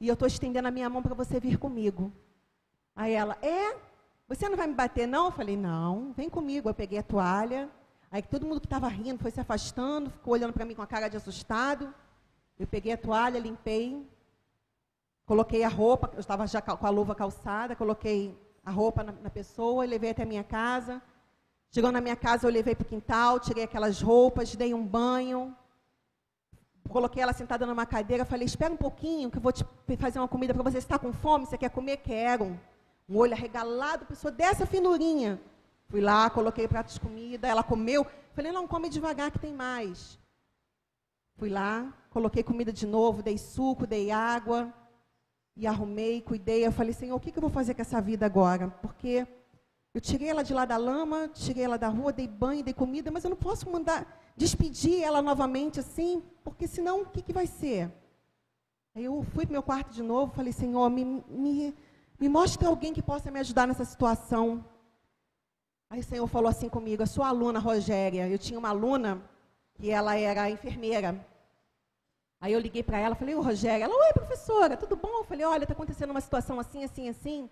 e 0.00 0.08
eu 0.08 0.14
estou 0.14 0.28
estendendo 0.28 0.68
a 0.68 0.70
minha 0.70 0.88
mão 0.90 1.02
para 1.02 1.14
você 1.14 1.40
vir 1.40 1.58
comigo. 1.58 2.12
Aí 2.94 3.12
ela: 3.12 3.36
É? 3.42 3.76
Você 4.28 4.48
não 4.48 4.56
vai 4.56 4.66
me 4.66 4.74
bater, 4.74 5.06
não? 5.06 5.26
Eu 5.26 5.32
falei: 5.32 5.56
Não, 5.56 6.12
vem 6.16 6.28
comigo. 6.28 6.68
Eu 6.68 6.74
peguei 6.74 6.98
a 6.98 7.02
toalha. 7.02 7.70
Aí 8.10 8.22
todo 8.22 8.46
mundo 8.46 8.60
que 8.60 8.66
estava 8.66 8.88
rindo 8.88 9.20
foi 9.20 9.30
se 9.30 9.40
afastando, 9.40 10.10
ficou 10.10 10.32
olhando 10.32 10.52
para 10.52 10.64
mim 10.64 10.74
com 10.74 10.82
a 10.82 10.86
cara 10.86 11.08
de 11.08 11.16
assustado. 11.16 11.92
Eu 12.58 12.66
peguei 12.66 12.92
a 12.92 12.96
toalha, 12.96 13.38
limpei, 13.38 14.08
coloquei 15.26 15.62
a 15.64 15.68
roupa, 15.68 16.10
eu 16.14 16.20
estava 16.20 16.46
já 16.46 16.62
com 16.62 16.86
a 16.86 16.90
luva 16.90 17.14
calçada, 17.14 17.76
coloquei 17.76 18.34
a 18.64 18.70
roupa 18.70 19.02
na, 19.02 19.12
na 19.12 19.28
pessoa 19.28 19.84
e 19.84 19.88
levei 19.88 20.10
até 20.10 20.22
a 20.22 20.26
minha 20.26 20.44
casa. 20.44 21.02
Chegou 21.70 21.92
na 21.92 22.00
minha 22.00 22.16
casa, 22.16 22.46
eu 22.46 22.50
levei 22.50 22.74
para 22.74 22.84
o 22.84 22.88
quintal, 22.88 23.38
tirei 23.38 23.64
aquelas 23.64 24.00
roupas, 24.00 24.54
dei 24.54 24.72
um 24.72 24.86
banho, 24.86 25.54
coloquei 26.88 27.22
ela 27.22 27.32
sentada 27.32 27.66
numa 27.66 27.86
cadeira, 27.86 28.24
falei, 28.24 28.46
espera 28.46 28.72
um 28.72 28.76
pouquinho 28.76 29.30
que 29.30 29.38
eu 29.38 29.42
vou 29.42 29.52
te 29.52 29.64
fazer 29.98 30.18
uma 30.18 30.28
comida 30.28 30.52
para 30.52 30.62
você. 30.62 30.80
Você 30.80 30.86
está 30.86 30.98
com 30.98 31.12
fome? 31.12 31.46
Você 31.46 31.56
quer 31.56 31.70
comer? 31.70 31.98
Quero. 31.98 32.58
Um 33.08 33.16
olho 33.16 33.32
arregalado, 33.32 34.06
pessoa 34.06 34.30
dessa 34.32 34.66
finurinha. 34.66 35.40
Fui 35.88 36.00
lá, 36.00 36.28
coloquei 36.28 36.66
prato 36.66 36.92
de 36.92 37.00
comida, 37.00 37.46
ela 37.46 37.62
comeu. 37.62 38.04
Falei, 38.34 38.50
não, 38.52 38.66
come 38.66 38.88
devagar 38.88 39.30
que 39.30 39.38
tem 39.38 39.52
mais. 39.52 40.18
Fui 41.36 41.48
lá, 41.48 41.92
coloquei 42.10 42.42
comida 42.42 42.72
de 42.72 42.86
novo, 42.86 43.22
dei 43.22 43.38
suco, 43.38 43.86
dei 43.86 44.10
água 44.10 44.72
e 45.56 45.66
arrumei, 45.66 46.20
cuidei. 46.20 46.66
Eu 46.66 46.72
falei, 46.72 46.92
Senhor, 46.92 47.14
o 47.16 47.20
que, 47.20 47.30
que 47.30 47.38
eu 47.38 47.42
vou 47.42 47.50
fazer 47.50 47.74
com 47.74 47.82
essa 47.82 48.00
vida 48.00 48.26
agora? 48.26 48.68
Porque 48.82 49.26
eu 49.96 50.00
tirei 50.02 50.28
ela 50.28 50.44
de 50.44 50.52
lá 50.52 50.66
da 50.66 50.76
lama, 50.76 51.26
tirei 51.32 51.64
ela 51.64 51.78
da 51.78 51.88
rua, 51.88 52.12
dei 52.12 52.28
banho, 52.28 52.62
dei 52.62 52.74
comida, 52.74 53.10
mas 53.10 53.24
eu 53.24 53.30
não 53.30 53.36
posso 53.36 53.70
mandar 53.70 54.06
despedir 54.36 55.02
ela 55.02 55.22
novamente 55.22 55.80
assim, 55.80 56.22
porque 56.44 56.66
senão 56.68 57.00
o 57.00 57.06
que, 57.06 57.22
que 57.22 57.32
vai 57.32 57.46
ser? 57.46 57.90
Aí 58.94 59.06
eu 59.06 59.24
fui 59.32 59.46
para 59.46 59.54
meu 59.54 59.62
quarto 59.62 59.94
de 59.94 60.02
novo, 60.02 60.34
falei, 60.34 60.52
Senhor, 60.52 60.90
me, 60.90 61.02
me, 61.26 61.74
me 62.20 62.28
mostre 62.28 62.66
alguém 62.66 62.92
que 62.92 63.00
possa 63.00 63.30
me 63.30 63.40
ajudar 63.40 63.66
nessa 63.66 63.86
situação. 63.86 64.62
Aí 65.88 66.00
o 66.00 66.04
Senhor 66.04 66.26
falou 66.26 66.50
assim 66.50 66.68
comigo, 66.68 67.02
a 67.02 67.06
sua 67.06 67.28
aluna 67.28 67.58
Rogéria, 67.58 68.28
eu 68.28 68.38
tinha 68.38 68.58
uma 68.58 68.68
aluna 68.68 69.22
que 69.76 69.90
ela 69.90 70.14
era 70.14 70.50
enfermeira. 70.50 71.26
Aí 72.38 72.52
eu 72.52 72.60
liguei 72.60 72.82
para 72.82 72.98
ela, 72.98 73.14
falei, 73.14 73.34
ô 73.34 73.40
Rogério, 73.40 73.84
ela, 73.84 73.94
oi 73.94 74.12
professora, 74.12 74.76
tudo 74.76 74.94
bom? 74.94 75.20
Eu 75.20 75.24
falei, 75.24 75.46
olha, 75.46 75.64
está 75.64 75.72
acontecendo 75.72 76.10
uma 76.10 76.20
situação 76.20 76.60
assim, 76.60 76.84
assim, 76.84 77.08
assim, 77.08 77.48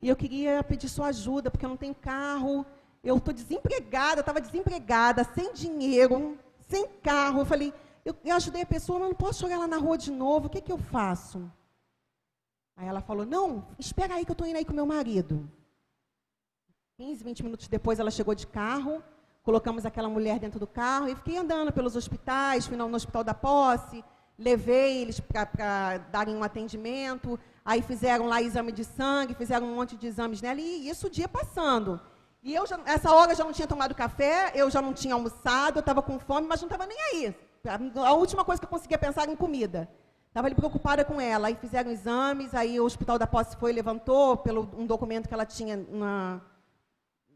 e 0.00 0.08
eu 0.08 0.16
queria 0.16 0.62
pedir 0.62 0.88
sua 0.88 1.08
ajuda, 1.08 1.50
porque 1.50 1.64
eu 1.64 1.70
não 1.70 1.76
tenho 1.76 1.94
carro, 1.94 2.66
eu 3.02 3.16
estou 3.16 3.32
desempregada, 3.32 4.20
estava 4.20 4.40
desempregada, 4.40 5.24
sem 5.24 5.52
dinheiro, 5.52 6.38
sem 6.68 6.88
carro. 7.02 7.40
Eu 7.40 7.46
falei, 7.46 7.72
eu, 8.04 8.16
eu, 8.24 8.36
ajudei 8.36 8.62
a 8.62 8.66
pessoa, 8.66 8.98
mas 8.98 9.08
não 9.08 9.16
posso 9.16 9.40
jogar 9.40 9.54
ela 9.54 9.66
na 9.66 9.78
rua 9.78 9.96
de 9.96 10.10
novo, 10.10 10.46
o 10.46 10.50
que, 10.50 10.60
que 10.60 10.72
eu 10.72 10.78
faço? 10.78 11.50
Aí 12.76 12.86
ela 12.86 13.00
falou, 13.00 13.24
não, 13.24 13.66
espera 13.78 14.14
aí 14.14 14.24
que 14.24 14.30
eu 14.30 14.34
estou 14.34 14.46
indo 14.46 14.56
aí 14.56 14.64
com 14.64 14.72
meu 14.72 14.86
marido. 14.86 15.50
15, 16.98 17.24
20 17.24 17.42
minutos 17.42 17.68
depois 17.68 17.98
ela 17.98 18.10
chegou 18.10 18.34
de 18.34 18.46
carro, 18.46 19.02
colocamos 19.42 19.86
aquela 19.86 20.08
mulher 20.08 20.38
dentro 20.38 20.58
do 20.58 20.66
carro 20.66 21.08
e 21.08 21.14
fiquei 21.14 21.36
andando 21.36 21.72
pelos 21.72 21.94
hospitais, 21.94 22.66
fui 22.66 22.76
no, 22.76 22.88
no 22.88 22.96
hospital 22.96 23.22
da 23.22 23.34
posse, 23.34 24.04
levei 24.38 25.02
eles 25.02 25.20
para 25.20 25.98
darem 26.10 26.36
um 26.36 26.42
atendimento, 26.42 27.38
aí 27.66 27.82
fizeram 27.82 28.26
lá 28.28 28.40
exame 28.40 28.70
de 28.70 28.84
sangue, 28.84 29.34
fizeram 29.34 29.66
um 29.66 29.74
monte 29.74 29.96
de 29.96 30.06
exames 30.06 30.40
nela, 30.40 30.60
e 30.60 30.88
isso 30.88 31.08
o 31.08 31.10
dia 31.10 31.28
passando. 31.28 32.00
E 32.42 32.54
eu, 32.54 32.64
já, 32.64 32.78
essa 32.86 33.12
hora, 33.12 33.32
eu 33.32 33.36
já 33.36 33.42
não 33.42 33.52
tinha 33.52 33.66
tomado 33.66 33.92
café, 33.92 34.52
eu 34.54 34.70
já 34.70 34.80
não 34.80 34.94
tinha 34.94 35.14
almoçado, 35.14 35.78
eu 35.78 35.80
estava 35.80 36.00
com 36.00 36.16
fome, 36.20 36.46
mas 36.46 36.60
não 36.60 36.68
estava 36.68 36.86
nem 36.86 36.96
aí. 37.10 37.36
A 37.96 38.12
última 38.12 38.44
coisa 38.44 38.60
que 38.60 38.66
eu 38.66 38.70
conseguia 38.70 38.96
pensar 38.96 39.22
era 39.22 39.32
em 39.32 39.36
comida. 39.36 39.88
Estava 40.28 40.46
ali 40.46 40.54
preocupada 40.54 41.04
com 41.04 41.20
ela. 41.20 41.48
Aí 41.48 41.56
fizeram 41.56 41.90
exames, 41.90 42.54
aí 42.54 42.78
o 42.78 42.84
Hospital 42.84 43.18
da 43.18 43.26
Posse 43.26 43.56
foi 43.56 43.72
levantou 43.72 44.36
pelo 44.36 44.70
um 44.78 44.86
documento 44.86 45.26
que 45.26 45.34
ela 45.34 45.44
tinha 45.44 45.76
na, 45.76 46.40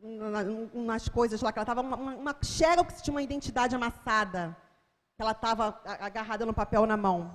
na, 0.00 0.44
nas 0.74 1.08
coisas 1.08 1.40
lá, 1.42 1.50
que 1.50 1.58
ela 1.58 1.64
estava, 1.64 1.80
uma, 1.80 1.96
uma 1.96 2.36
xerox 2.40 3.02
tinha 3.02 3.12
uma 3.12 3.22
identidade 3.22 3.74
amassada 3.74 4.56
que 5.16 5.22
ela 5.22 5.32
estava 5.32 5.80
agarrada 5.84 6.46
no 6.46 6.54
papel 6.54 6.86
na 6.86 6.96
mão. 6.96 7.34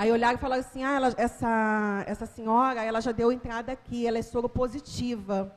Aí 0.00 0.10
olharam 0.10 0.38
e 0.38 0.40
falaram 0.40 0.62
assim, 0.62 0.82
ah, 0.82 0.94
ela, 0.94 1.14
essa, 1.18 2.04
essa 2.06 2.24
senhora, 2.24 2.82
ela 2.82 3.02
já 3.02 3.12
deu 3.12 3.30
entrada 3.30 3.70
aqui, 3.70 4.06
ela 4.06 4.16
é 4.16 4.22
soro 4.22 4.48
positiva. 4.48 5.54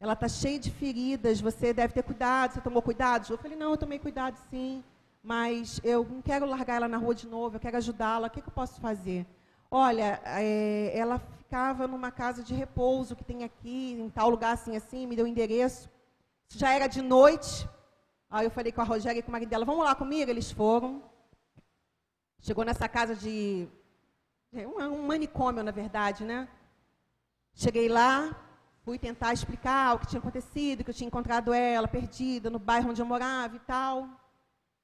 Ela 0.00 0.14
está 0.14 0.26
cheia 0.26 0.58
de 0.58 0.70
feridas, 0.70 1.42
você 1.42 1.74
deve 1.74 1.92
ter 1.92 2.02
cuidado, 2.02 2.54
você 2.54 2.62
tomou 2.62 2.80
cuidado? 2.80 3.30
Eu 3.30 3.36
falei, 3.36 3.54
não, 3.54 3.72
eu 3.72 3.76
tomei 3.76 3.98
cuidado 3.98 4.38
sim, 4.48 4.82
mas 5.22 5.78
eu 5.84 6.06
não 6.10 6.22
quero 6.22 6.46
largar 6.46 6.76
ela 6.76 6.88
na 6.88 6.96
rua 6.96 7.14
de 7.14 7.26
novo, 7.26 7.56
eu 7.56 7.60
quero 7.60 7.76
ajudá-la, 7.76 8.28
o 8.28 8.30
que, 8.30 8.40
que, 8.40 8.48
eu 8.48 8.52
posso 8.54 8.80
fazer? 8.80 9.26
Olha, 9.70 10.22
é, 10.24 10.90
ela 10.94 11.18
ficava 11.18 11.86
numa 11.86 12.10
casa 12.10 12.42
de 12.42 12.54
repouso 12.54 13.14
que 13.14 13.22
tem 13.22 13.44
aqui, 13.44 13.92
em 14.00 14.08
tal 14.08 14.30
lugar 14.30 14.54
assim, 14.54 14.74
assim, 14.74 15.06
me 15.06 15.16
deu 15.16 15.26
o 15.26 15.28
endereço. 15.28 15.90
já 16.48 16.72
era 16.72 16.86
de 16.86 17.02
noite. 17.02 17.68
Aí 18.30 18.46
eu 18.46 18.50
falei 18.50 18.72
com 18.72 18.80
a 18.80 18.84
Rogéria 18.84 19.18
e 19.18 19.22
com 19.22 19.28
o 19.28 19.32
marido 19.32 19.50
dela, 19.50 19.66
vamos 19.66 19.84
lá 19.84 19.94
comigo? 19.94 20.30
Eles 20.30 20.50
foram. 20.50 21.02
Chegou 22.40 22.64
nessa 22.64 22.88
casa 22.88 23.14
de. 23.14 23.68
Um, 24.52 24.82
um 24.82 25.06
manicômio, 25.06 25.62
na 25.62 25.70
verdade, 25.70 26.24
né? 26.24 26.46
Cheguei 27.54 27.88
lá, 27.88 28.36
fui 28.84 28.98
tentar 28.98 29.32
explicar 29.32 29.94
o 29.94 29.98
que 29.98 30.06
tinha 30.06 30.20
acontecido, 30.20 30.84
que 30.84 30.90
eu 30.90 30.94
tinha 30.94 31.06
encontrado 31.06 31.54
ela 31.54 31.88
perdida 31.88 32.50
no 32.50 32.58
bairro 32.58 32.90
onde 32.90 33.00
eu 33.00 33.06
morava 33.06 33.56
e 33.56 33.60
tal. 33.60 34.06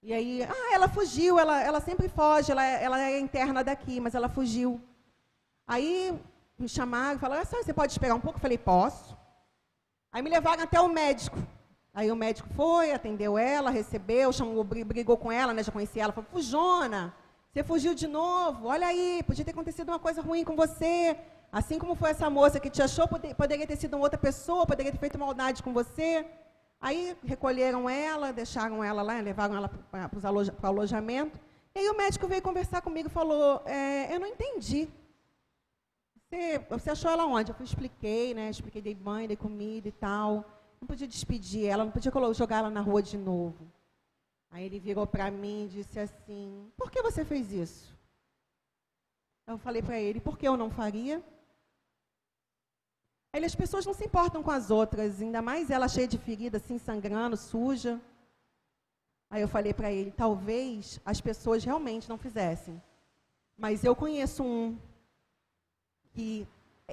E 0.03 0.15
aí, 0.15 0.43
ah, 0.43 0.75
ela 0.75 0.89
fugiu, 0.89 1.39
ela, 1.39 1.61
ela 1.61 1.81
sempre 1.81 2.09
foge, 2.09 2.51
ela, 2.51 2.65
ela 2.65 2.99
é 2.99 3.21
interna 3.21 3.63
daqui, 3.63 4.01
mas 4.01 4.15
ela 4.15 4.29
fugiu. 4.29 4.81
Aí 5.67 6.19
me 6.59 6.69
chamaram 6.69 7.17
e 7.17 7.21
falaram, 7.21 7.43
ah, 7.43 7.45
você 7.45 7.75
pode 7.75 7.93
esperar 7.93 8.15
um 8.15 8.21
pouco? 8.21 8.39
Eu 8.39 8.43
falei, 8.43 8.57
posso. 8.57 9.15
Aí 10.11 10.23
me 10.23 10.31
levaram 10.31 10.63
até 10.63 10.81
o 10.81 10.89
médico. 10.89 11.37
Aí 11.93 12.11
o 12.11 12.17
médico 12.17 12.49
foi, 12.55 12.93
atendeu 12.93 13.37
ela, 13.37 13.71
recebeu, 13.71 14.33
chamou, 14.33 14.65
brigou 14.65 15.19
com 15.19 15.31
ela, 15.31 15.53
né, 15.53 15.63
já 15.63 15.73
conhecia 15.73 16.05
ela, 16.05 16.13
falou, 16.13 16.31
fujona, 16.31 17.15
você 17.53 17.65
fugiu 17.65 17.95
de 17.95 18.07
novo, 18.07 18.69
olha 18.69 18.87
aí, 18.87 19.23
podia 19.27 19.45
ter 19.45 19.53
acontecido 19.53 19.89
uma 19.89 19.99
coisa 19.99 20.21
ruim 20.21 20.45
com 20.45 20.55
você. 20.55 21.17
Assim 21.51 21.79
como 21.79 21.95
foi 21.95 22.11
essa 22.11 22.29
moça 22.29 22.61
que 22.61 22.69
te 22.69 22.83
achou, 22.83 23.09
poderia 23.09 23.67
ter 23.67 23.77
sido 23.77 23.99
outra 23.99 24.19
pessoa, 24.19 24.67
poderia 24.67 24.93
ter 24.93 24.99
feito 24.99 25.19
maldade 25.19 25.63
com 25.63 25.73
você. 25.73 26.27
Aí 26.81 27.17
recolheram 27.25 27.89
ela, 27.89 28.33
deixaram 28.33 28.85
ela 28.85 29.03
lá, 29.03 29.19
levaram 29.21 29.57
ela 29.57 29.69
para 29.69 30.11
o 30.15 30.67
alojamento. 30.67 31.41
E 31.75 31.79
aí 31.81 31.89
o 31.89 31.97
médico 31.97 32.29
veio 32.29 32.43
conversar 32.43 32.83
comigo 32.83 33.09
e 33.09 33.13
falou, 33.13 33.63
é, 33.65 34.15
eu 34.15 34.21
não 34.21 34.27
entendi. 34.27 34.89
Você, 36.29 36.59
você, 36.69 36.91
achou 36.91 37.11
ela 37.11 37.25
onde? 37.25 37.51
Eu 37.51 37.57
expliquei, 37.65 38.35
né? 38.35 38.51
Expliquei, 38.51 38.83
dei 38.83 38.95
banho, 38.95 39.27
dei 39.27 39.37
comida 39.37 39.89
e 39.89 39.93
tal. 39.93 40.45
Não 40.81 40.87
podia 40.87 41.09
despedir 41.09 41.65
ela, 41.67 41.85
não 41.85 41.91
podia 41.91 42.13
jogar 42.35 42.59
ela 42.59 42.71
na 42.71 42.83
rua 42.83 43.03
de 43.03 43.17
novo. 43.17 43.57
Aí 44.51 44.65
ele 44.65 44.79
virou 44.79 45.07
para 45.07 45.31
mim 45.31 45.65
e 45.65 45.69
disse 45.69 45.99
assim, 45.99 46.73
por 46.77 46.91
que 46.91 47.03
você 47.03 47.25
fez 47.25 47.53
isso? 47.53 47.97
Eu 49.47 49.59
falei 49.59 49.83
para 49.83 49.99
ele, 49.99 50.21
por 50.21 50.39
que 50.39 50.49
eu 50.49 50.57
não 50.57 50.71
faria? 50.71 51.23
Aí 53.33 53.45
as 53.45 53.55
pessoas 53.55 53.85
não 53.85 53.95
se 53.95 54.05
importam 54.05 54.43
com 54.43 54.51
as 54.51 54.71
outras, 54.71 55.21
ainda 55.21 55.43
mais 55.43 55.71
ela 55.71 55.87
cheia 55.87 56.09
de 56.09 56.19
ferida, 56.19 56.57
assim, 56.57 56.79
sangrando, 56.79 57.37
suja. 57.37 58.01
Aí 59.31 59.43
eu 59.43 59.49
falei 59.49 59.75
para 59.75 59.93
ele, 59.93 60.11
talvez 60.11 60.99
as 61.05 61.21
pessoas 61.21 61.63
realmente 61.63 62.09
não 62.09 62.17
fizessem. 62.17 62.83
Mas 63.57 63.85
eu 63.85 63.95
conheço 63.95 64.43
um 64.43 64.79
que 66.13 66.49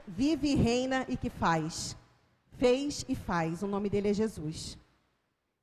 vive 0.06 0.50
e 0.50 0.56
reina 0.56 1.06
e 1.08 1.16
que 1.16 1.30
faz. 1.30 1.96
Fez 2.58 3.06
e 3.08 3.16
faz. 3.16 3.64
O 3.64 3.68
nome 3.68 3.90
dele 3.90 4.10
é 4.10 4.14
Jesus. 4.14 4.78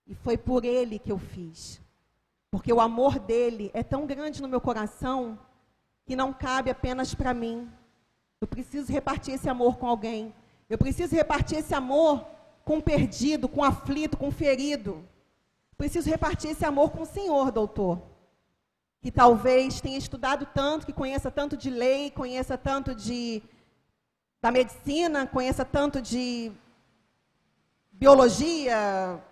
E 0.07 0.15
foi 0.15 0.37
por 0.37 0.65
ele 0.65 0.99
que 0.99 1.13
eu 1.13 1.19
fiz. 1.19 1.81
Porque 2.51 2.73
o 2.73 2.81
amor 2.81 3.19
dele 3.19 3.71
é 3.73 3.83
tão 3.83 4.07
grande 4.07 4.43
no 4.43 4.49
meu 4.49 4.61
coração 4.61 5.39
que 6.05 6.15
não 6.17 6.33
cabe 6.33 6.71
apenas 6.71 7.15
para 7.15 7.33
mim. 7.33 7.71
Eu 8.41 8.47
preciso 8.47 8.93
repartir 8.93 9.35
esse 9.35 9.49
amor 9.49 9.79
com 9.79 9.87
alguém. 9.87 10.35
Eu 10.69 10.77
preciso 10.77 11.15
repartir 11.15 11.59
esse 11.59 11.75
amor 11.75 12.27
com 12.65 12.79
o 12.79 12.83
perdido, 12.83 13.49
com 13.49 13.61
o 13.61 13.65
aflito, 13.65 14.17
com 14.17 14.29
o 14.29 14.33
ferido. 14.33 15.03
Preciso 15.77 16.09
repartir 16.11 16.51
esse 16.51 16.65
amor 16.65 16.91
com 16.91 17.03
o 17.03 17.07
Senhor, 17.07 17.51
doutor. 17.51 18.03
Que 19.01 19.11
talvez 19.11 19.81
tenha 19.81 19.99
estudado 19.99 20.47
tanto, 20.47 20.87
que 20.87 20.93
conheça 20.93 21.31
tanto 21.31 21.57
de 21.57 21.71
lei, 21.71 22.11
conheça 22.11 22.57
tanto 22.57 22.95
de 22.95 23.43
da 24.41 24.51
medicina, 24.51 25.27
conheça 25.27 25.65
tanto 25.65 26.03
de 26.03 26.51
biologia, 27.93 29.23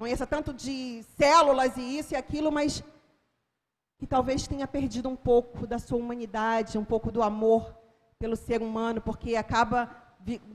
conheça 0.00 0.26
tanto 0.26 0.54
de 0.54 1.04
células 1.18 1.76
e 1.76 1.98
isso 1.98 2.14
e 2.14 2.16
aquilo, 2.16 2.50
mas 2.50 2.82
que 3.98 4.06
talvez 4.06 4.46
tenha 4.48 4.66
perdido 4.66 5.10
um 5.10 5.14
pouco 5.14 5.66
da 5.66 5.78
sua 5.78 5.98
humanidade, 5.98 6.78
um 6.78 6.84
pouco 6.86 7.12
do 7.12 7.22
amor 7.22 7.76
pelo 8.18 8.34
ser 8.34 8.62
humano, 8.62 9.02
porque 9.02 9.36
acaba 9.36 9.90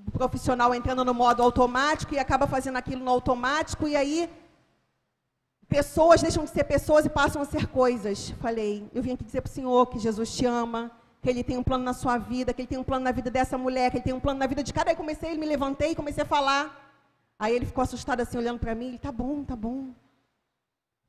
o 0.08 0.12
profissional 0.12 0.74
entrando 0.74 1.06
no 1.06 1.14
modo 1.14 1.44
automático 1.44 2.16
e 2.16 2.18
acaba 2.18 2.48
fazendo 2.48 2.78
aquilo 2.78 3.06
no 3.06 3.12
automático, 3.12 3.88
e 3.88 3.96
aí 3.96 4.28
pessoas 5.68 6.24
deixam 6.24 6.44
de 6.44 6.50
ser 6.50 6.64
pessoas 6.64 7.06
e 7.06 7.10
passam 7.10 7.40
a 7.44 7.46
ser 7.46 7.68
coisas. 7.68 8.32
Falei, 8.42 8.90
eu 8.96 9.04
vim 9.04 9.14
aqui 9.14 9.24
dizer 9.24 9.42
para 9.42 9.52
o 9.52 9.54
Senhor 9.54 9.86
que 9.86 10.00
Jesus 10.00 10.36
te 10.36 10.48
ama, 10.48 10.90
que 11.22 11.30
Ele 11.30 11.44
tem 11.44 11.56
um 11.56 11.64
plano 11.64 11.84
na 11.84 11.94
sua 11.94 12.18
vida, 12.18 12.52
que 12.52 12.64
Ele 12.64 12.68
tem 12.68 12.80
um 12.80 12.84
plano 12.84 13.04
na 13.04 13.12
vida 13.12 13.30
dessa 13.30 13.60
mulher, 13.60 13.92
que 13.92 13.98
Ele 13.98 14.06
tem 14.06 14.14
um 14.14 14.20
plano 14.20 14.40
na 14.40 14.48
vida 14.48 14.64
de 14.64 14.74
cada. 14.74 14.90
Aí 14.90 14.96
comecei, 14.96 15.38
me 15.38 15.46
levantei 15.46 15.92
e 15.92 15.96
comecei 15.96 16.24
a 16.24 16.26
falar. 16.26 16.85
Aí 17.38 17.56
ele 17.56 17.66
ficou 17.66 17.82
assustado 17.82 18.22
assim, 18.22 18.38
olhando 18.38 18.60
para 18.60 18.74
mim, 18.74 18.88
ele, 18.88 18.98
tá 18.98 19.12
bom, 19.12 19.44
tá 19.44 19.56
bom. 19.56 19.94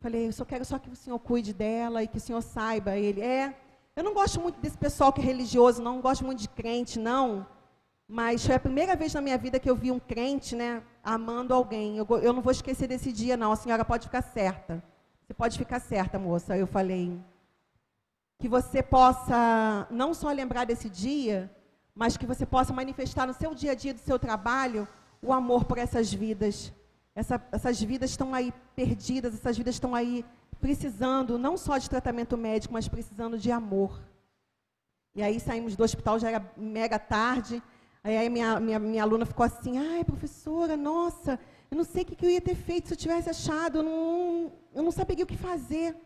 Falei, 0.00 0.26
eu 0.28 0.32
só 0.32 0.44
quero 0.44 0.64
só 0.64 0.78
que 0.78 0.90
o 0.90 0.96
Senhor 0.96 1.18
cuide 1.18 1.52
dela 1.52 2.02
e 2.02 2.08
que 2.08 2.18
o 2.18 2.20
Senhor 2.20 2.42
saiba. 2.42 2.96
Ele, 2.96 3.20
é, 3.20 3.56
eu 3.94 4.04
não 4.04 4.12
gosto 4.12 4.40
muito 4.40 4.60
desse 4.60 4.76
pessoal 4.76 5.12
que 5.12 5.20
é 5.20 5.24
religioso, 5.24 5.82
não, 5.82 5.96
não 5.96 6.02
gosto 6.02 6.24
muito 6.24 6.40
de 6.40 6.48
crente, 6.48 6.98
não. 6.98 7.46
Mas 8.08 8.44
foi 8.44 8.54
a 8.54 8.60
primeira 8.60 8.94
vez 8.94 9.14
na 9.14 9.20
minha 9.20 9.38
vida 9.38 9.58
que 9.58 9.68
eu 9.68 9.74
vi 9.74 9.90
um 9.90 9.98
crente, 9.98 10.54
né, 10.54 10.82
amando 11.02 11.54
alguém. 11.54 11.96
Eu, 11.96 12.06
eu 12.20 12.32
não 12.32 12.42
vou 12.42 12.52
esquecer 12.52 12.86
desse 12.86 13.12
dia, 13.12 13.36
não. 13.36 13.52
A 13.52 13.56
senhora 13.56 13.84
pode 13.84 14.06
ficar 14.06 14.22
certa. 14.22 14.82
Você 15.22 15.34
pode 15.34 15.58
ficar 15.58 15.80
certa, 15.80 16.18
moça. 16.18 16.56
Eu 16.56 16.66
falei 16.66 17.18
que 18.38 18.48
você 18.48 18.82
possa 18.82 19.86
não 19.90 20.12
só 20.12 20.30
lembrar 20.30 20.64
desse 20.64 20.88
dia, 20.88 21.50
mas 21.94 22.16
que 22.16 22.26
você 22.26 22.44
possa 22.44 22.72
manifestar 22.72 23.26
no 23.26 23.32
seu 23.32 23.54
dia 23.54 23.72
a 23.72 23.74
dia 23.74 23.94
do 23.94 24.00
seu 24.00 24.18
trabalho 24.18 24.86
o 25.22 25.32
amor 25.32 25.64
por 25.64 25.78
essas 25.78 26.12
vidas. 26.12 26.72
Essa, 27.14 27.42
essas 27.50 27.80
vidas 27.80 28.10
estão 28.10 28.34
aí 28.34 28.52
perdidas, 28.74 29.34
essas 29.34 29.56
vidas 29.56 29.74
estão 29.74 29.94
aí 29.94 30.24
precisando 30.60 31.38
não 31.38 31.56
só 31.56 31.78
de 31.78 31.88
tratamento 31.88 32.36
médico, 32.36 32.74
mas 32.74 32.88
precisando 32.88 33.38
de 33.38 33.50
amor. 33.50 34.00
E 35.14 35.22
aí 35.22 35.40
saímos 35.40 35.74
do 35.74 35.82
hospital, 35.82 36.18
já 36.18 36.28
era 36.30 36.52
mega 36.56 36.98
tarde. 36.98 37.62
Aí 38.04 38.28
minha, 38.28 38.60
minha, 38.60 38.78
minha 38.78 39.02
aluna 39.02 39.26
ficou 39.26 39.44
assim, 39.44 39.78
ai, 39.78 40.04
professora, 40.04 40.76
nossa, 40.76 41.40
eu 41.70 41.76
não 41.76 41.84
sei 41.84 42.02
o 42.02 42.06
que, 42.06 42.24
eu 42.24 42.30
ia 42.30 42.40
ter 42.40 42.54
feito 42.54 42.88
se 42.88 42.94
eu 42.94 42.98
tivesse 42.98 43.28
achado, 43.30 43.78
eu 43.78 43.82
não, 43.82 44.52
eu 44.74 44.82
não 44.82 44.90
o 45.24 45.26
que 45.26 45.36
fazer. 45.36 45.96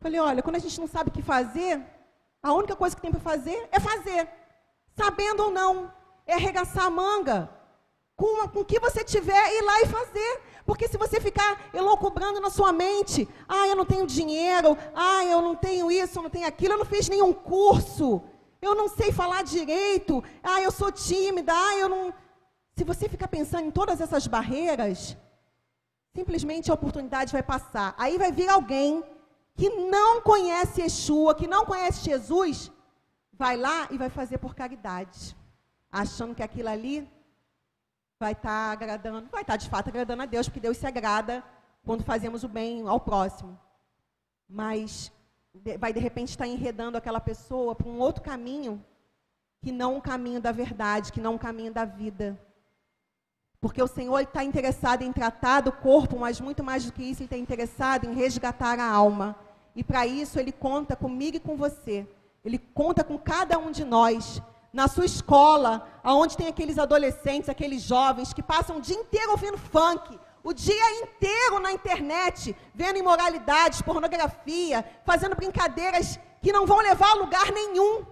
Falei, 0.00 0.20
olha, 0.20 0.42
quando 0.42 0.56
a 0.56 0.60
gente 0.60 0.80
não 0.80 0.86
sabe 0.86 1.10
o 1.10 1.12
que 1.12 1.22
fazer, 1.22 1.84
a 2.42 2.52
única 2.52 2.74
coisa 2.74 2.96
que 2.96 3.02
tem 3.02 3.10
para 3.10 3.20
fazer 3.20 3.68
é 3.70 3.78
fazer. 3.78 4.28
Sabendo 4.96 5.44
ou 5.44 5.50
não, 5.50 5.92
é 6.26 6.34
arregaçar 6.34 6.86
a 6.86 6.90
manga. 6.90 7.50
Com, 8.16 8.48
com 8.48 8.60
o 8.60 8.64
que 8.64 8.78
você 8.78 9.02
tiver, 9.02 9.54
ir 9.56 9.62
lá 9.62 9.80
e 9.82 9.86
fazer. 9.86 10.40
Porque 10.64 10.86
se 10.86 10.96
você 10.96 11.20
ficar 11.20 11.70
elocubrando 11.74 12.40
na 12.40 12.50
sua 12.50 12.72
mente, 12.72 13.28
ah, 13.48 13.66
eu 13.66 13.76
não 13.76 13.84
tenho 13.84 14.06
dinheiro, 14.06 14.76
ah, 14.94 15.24
eu 15.24 15.42
não 15.42 15.56
tenho 15.56 15.90
isso, 15.90 16.18
eu 16.18 16.22
não 16.22 16.30
tenho 16.30 16.46
aquilo, 16.46 16.74
eu 16.74 16.78
não 16.78 16.84
fiz 16.84 17.08
nenhum 17.08 17.32
curso, 17.32 18.22
eu 18.60 18.74
não 18.74 18.88
sei 18.88 19.10
falar 19.10 19.42
direito, 19.42 20.22
ah, 20.42 20.60
eu 20.60 20.70
sou 20.70 20.92
tímida, 20.92 21.52
ah, 21.52 21.76
eu 21.78 21.88
não. 21.88 22.14
Se 22.76 22.84
você 22.84 23.08
ficar 23.08 23.28
pensando 23.28 23.66
em 23.66 23.70
todas 23.70 24.00
essas 24.00 24.26
barreiras, 24.26 25.16
simplesmente 26.14 26.70
a 26.70 26.74
oportunidade 26.74 27.32
vai 27.32 27.42
passar. 27.42 27.94
Aí 27.98 28.16
vai 28.16 28.30
vir 28.30 28.48
alguém 28.48 29.02
que 29.56 29.68
não 29.68 30.20
conhece 30.22 30.80
Yeshua, 30.80 31.34
que 31.34 31.46
não 31.46 31.66
conhece 31.66 32.04
Jesus, 32.04 32.70
vai 33.32 33.56
lá 33.56 33.88
e 33.90 33.98
vai 33.98 34.08
fazer 34.08 34.38
por 34.38 34.54
caridade, 34.54 35.36
achando 35.90 36.34
que 36.34 36.42
aquilo 36.42 36.68
ali 36.68 37.10
vai 38.22 38.32
estar 38.32 38.68
tá 38.68 38.72
agradando, 38.72 39.28
vai 39.32 39.42
estar 39.42 39.54
tá 39.54 39.56
de 39.56 39.68
fato 39.68 39.88
agradando 39.88 40.22
a 40.22 40.26
Deus, 40.26 40.46
porque 40.48 40.60
Deus 40.60 40.76
se 40.76 40.86
agrada 40.86 41.42
quando 41.84 42.04
fazemos 42.04 42.44
o 42.44 42.48
bem 42.48 42.86
ao 42.86 43.00
próximo. 43.00 43.58
Mas 44.48 45.10
vai 45.76 45.92
de 45.92 45.98
repente 45.98 46.28
estar 46.28 46.46
enredando 46.46 46.96
aquela 46.96 47.20
pessoa 47.20 47.74
para 47.74 47.88
um 47.88 47.98
outro 47.98 48.22
caminho 48.22 48.82
que 49.60 49.72
não 49.72 49.96
o 49.96 50.02
caminho 50.02 50.40
da 50.40 50.52
verdade, 50.52 51.12
que 51.12 51.20
não 51.20 51.34
o 51.34 51.38
caminho 51.38 51.72
da 51.72 51.84
vida. 51.84 52.38
Porque 53.60 53.82
o 53.82 53.88
Senhor 53.88 54.20
está 54.20 54.44
interessado 54.44 55.02
em 55.02 55.12
tratar 55.12 55.60
do 55.62 55.72
corpo, 55.72 56.16
mas 56.16 56.40
muito 56.40 56.62
mais 56.62 56.84
do 56.84 56.92
que 56.92 57.02
isso, 57.02 57.22
Ele 57.22 57.26
está 57.26 57.36
interessado 57.36 58.04
em 58.04 58.14
resgatar 58.14 58.78
a 58.78 58.88
alma. 58.88 59.36
E 59.74 59.82
para 59.82 60.06
isso 60.06 60.38
Ele 60.38 60.52
conta 60.52 60.94
comigo 60.94 61.36
e 61.38 61.40
com 61.40 61.56
você. 61.56 62.06
Ele 62.44 62.58
conta 62.58 63.02
com 63.02 63.18
cada 63.18 63.58
um 63.58 63.72
de 63.72 63.84
nós. 63.84 64.40
Na 64.72 64.88
sua 64.88 65.04
escola, 65.04 65.86
aonde 66.02 66.36
tem 66.36 66.48
aqueles 66.48 66.78
adolescentes, 66.78 67.48
aqueles 67.48 67.82
jovens 67.82 68.32
que 68.32 68.42
passam 68.42 68.78
o 68.78 68.80
dia 68.80 68.96
inteiro 68.96 69.32
ouvindo 69.32 69.58
funk, 69.58 70.18
o 70.42 70.52
dia 70.52 71.02
inteiro 71.02 71.60
na 71.60 71.72
internet, 71.72 72.56
vendo 72.74 72.98
imoralidades, 72.98 73.82
pornografia, 73.82 74.84
fazendo 75.04 75.36
brincadeiras 75.36 76.18
que 76.40 76.52
não 76.52 76.66
vão 76.66 76.78
levar 76.78 77.10
a 77.10 77.16
lugar 77.16 77.52
nenhum. 77.52 78.04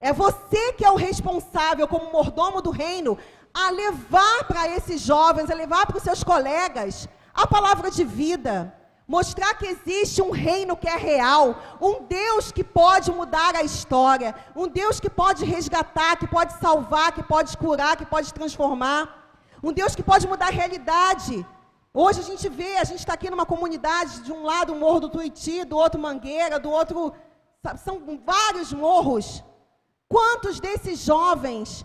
É 0.00 0.12
você 0.12 0.72
que 0.74 0.84
é 0.84 0.90
o 0.90 0.96
responsável, 0.96 1.88
como 1.88 2.12
mordomo 2.12 2.60
do 2.60 2.70
reino, 2.70 3.18
a 3.52 3.70
levar 3.70 4.44
para 4.44 4.68
esses 4.68 5.00
jovens, 5.00 5.50
a 5.50 5.54
levar 5.54 5.86
para 5.86 5.96
os 5.96 6.02
seus 6.02 6.22
colegas 6.22 7.08
a 7.34 7.46
palavra 7.46 7.90
de 7.90 8.04
vida. 8.04 8.79
Mostrar 9.16 9.54
que 9.54 9.66
existe 9.66 10.22
um 10.22 10.30
reino 10.30 10.76
que 10.76 10.88
é 10.88 10.96
real, 10.96 11.56
um 11.80 11.94
Deus 12.04 12.52
que 12.52 12.62
pode 12.62 13.10
mudar 13.10 13.56
a 13.56 13.64
história, 13.64 14.32
um 14.54 14.68
Deus 14.68 15.00
que 15.00 15.10
pode 15.10 15.44
resgatar, 15.44 16.16
que 16.16 16.28
pode 16.28 16.52
salvar, 16.60 17.10
que 17.10 17.24
pode 17.24 17.56
curar, 17.58 17.96
que 17.96 18.06
pode 18.06 18.32
transformar. 18.32 19.02
Um 19.64 19.72
Deus 19.72 19.96
que 19.96 20.02
pode 20.10 20.28
mudar 20.28 20.46
a 20.46 20.58
realidade. 20.60 21.44
Hoje 21.92 22.20
a 22.20 22.22
gente 22.22 22.48
vê, 22.48 22.76
a 22.76 22.84
gente 22.84 23.00
está 23.00 23.14
aqui 23.14 23.28
numa 23.28 23.44
comunidade, 23.44 24.22
de 24.22 24.30
um 24.30 24.44
lado 24.44 24.74
o 24.74 24.76
Morro 24.76 25.00
do 25.00 25.08
Tuiuti, 25.08 25.64
do 25.64 25.76
outro 25.76 26.00
Mangueira, 26.00 26.60
do 26.60 26.70
outro. 26.70 27.12
São 27.84 28.00
vários 28.24 28.72
morros. 28.72 29.42
Quantos 30.08 30.60
desses 30.60 31.00
jovens 31.00 31.84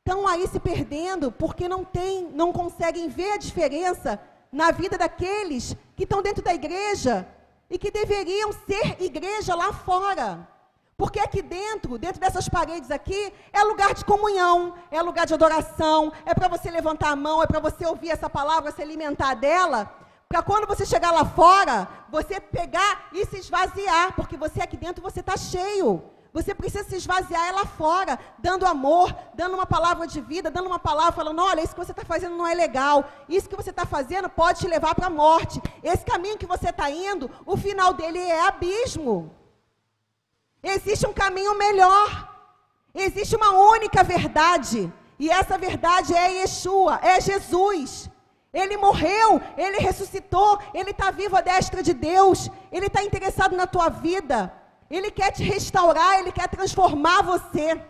estão 0.00 0.26
aí 0.26 0.44
se 0.48 0.58
perdendo 0.58 1.30
porque 1.30 1.68
não 1.68 1.84
tem, 1.84 2.28
não 2.32 2.52
conseguem 2.52 3.08
ver 3.08 3.30
a 3.34 3.38
diferença 3.38 4.20
na 4.54 4.70
vida 4.70 4.96
daqueles 4.96 5.76
que 5.96 6.04
estão 6.04 6.22
dentro 6.22 6.42
da 6.42 6.54
igreja 6.54 7.26
e 7.68 7.76
que 7.76 7.90
deveriam 7.90 8.50
ser 8.52 9.02
igreja 9.02 9.54
lá 9.54 9.72
fora? 9.72 10.48
Porque 10.96 11.18
aqui 11.18 11.42
dentro, 11.42 11.98
dentro 11.98 12.20
dessas 12.20 12.48
paredes 12.48 12.90
aqui, 12.90 13.32
é 13.52 13.62
lugar 13.64 13.94
de 13.94 14.04
comunhão, 14.04 14.74
é 14.92 15.02
lugar 15.02 15.26
de 15.26 15.34
adoração, 15.34 16.12
é 16.24 16.32
para 16.32 16.46
você 16.46 16.70
levantar 16.70 17.10
a 17.10 17.16
mão, 17.16 17.42
é 17.42 17.46
para 17.46 17.58
você 17.58 17.84
ouvir 17.84 18.10
essa 18.10 18.30
palavra, 18.30 18.70
se 18.70 18.80
alimentar 18.80 19.34
dela, 19.34 19.92
para 20.28 20.40
quando 20.40 20.68
você 20.68 20.86
chegar 20.86 21.10
lá 21.10 21.24
fora, 21.24 21.88
você 22.08 22.40
pegar 22.40 23.08
e 23.12 23.26
se 23.26 23.38
esvaziar, 23.38 24.14
porque 24.14 24.36
você 24.36 24.62
aqui 24.62 24.76
dentro 24.76 25.02
você 25.02 25.18
está 25.18 25.36
cheio. 25.36 26.02
Você 26.34 26.52
precisa 26.52 26.82
se 26.82 26.96
esvaziar 26.96 27.54
lá 27.54 27.64
fora, 27.64 28.18
dando 28.40 28.66
amor, 28.66 29.14
dando 29.34 29.54
uma 29.54 29.64
palavra 29.64 30.04
de 30.04 30.20
vida, 30.20 30.50
dando 30.50 30.66
uma 30.66 30.80
palavra, 30.80 31.12
falando: 31.12 31.40
olha, 31.40 31.60
isso 31.60 31.74
que 31.76 31.84
você 31.84 31.92
está 31.92 32.04
fazendo 32.04 32.36
não 32.36 32.44
é 32.44 32.54
legal, 32.54 33.08
isso 33.28 33.48
que 33.48 33.54
você 33.54 33.70
está 33.70 33.86
fazendo 33.86 34.28
pode 34.28 34.58
te 34.58 34.66
levar 34.66 34.96
para 34.96 35.06
a 35.06 35.10
morte. 35.10 35.62
Esse 35.80 36.04
caminho 36.04 36.36
que 36.36 36.44
você 36.54 36.70
está 36.70 36.90
indo, 36.90 37.30
o 37.46 37.56
final 37.56 37.94
dele 37.94 38.18
é 38.18 38.48
abismo. 38.48 39.32
Existe 40.60 41.06
um 41.06 41.12
caminho 41.12 41.56
melhor. 41.56 42.28
Existe 42.92 43.36
uma 43.36 43.52
única 43.52 44.02
verdade. 44.02 44.92
E 45.20 45.30
essa 45.30 45.56
verdade 45.56 46.16
é 46.16 46.40
Yeshua, 46.40 46.98
é 47.00 47.20
Jesus. 47.20 48.10
Ele 48.52 48.76
morreu, 48.76 49.40
ele 49.56 49.78
ressuscitou, 49.78 50.58
ele 50.72 50.90
está 50.90 51.12
vivo 51.12 51.36
à 51.36 51.40
destra 51.40 51.80
de 51.80 51.92
Deus, 51.92 52.50
ele 52.72 52.86
está 52.86 53.04
interessado 53.04 53.54
na 53.54 53.66
tua 53.66 53.88
vida, 53.88 54.52
ele 54.94 55.10
quer 55.10 55.32
te 55.32 55.42
restaurar, 55.42 56.18
ele 56.18 56.32
quer 56.32 56.48
transformar 56.48 57.22
você. 57.22 57.80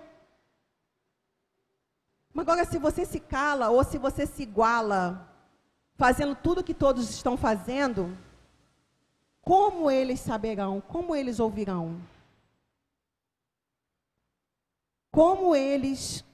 Agora, 2.36 2.64
se 2.64 2.78
você 2.78 3.04
se 3.04 3.20
cala 3.20 3.70
ou 3.70 3.84
se 3.84 3.96
você 3.96 4.26
se 4.26 4.42
iguala, 4.42 5.28
fazendo 5.96 6.34
tudo 6.34 6.64
que 6.64 6.74
todos 6.74 7.08
estão 7.10 7.36
fazendo, 7.36 8.16
como 9.40 9.90
eles 9.90 10.20
saberão, 10.20 10.80
como 10.80 11.14
eles 11.14 11.38
ouvirão? 11.38 12.00
como 15.14 15.54
eles 15.54 16.24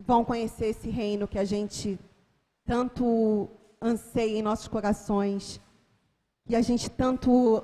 vão 0.00 0.24
conhecer 0.24 0.68
esse 0.68 0.88
reino 0.88 1.28
que 1.28 1.38
a 1.38 1.44
gente 1.44 1.98
tanto 2.64 3.46
anseia 3.80 4.38
em 4.38 4.42
nossos 4.42 4.66
corações, 4.66 5.60
que 6.46 6.56
a 6.56 6.62
gente 6.62 6.88
tanto 6.90 7.62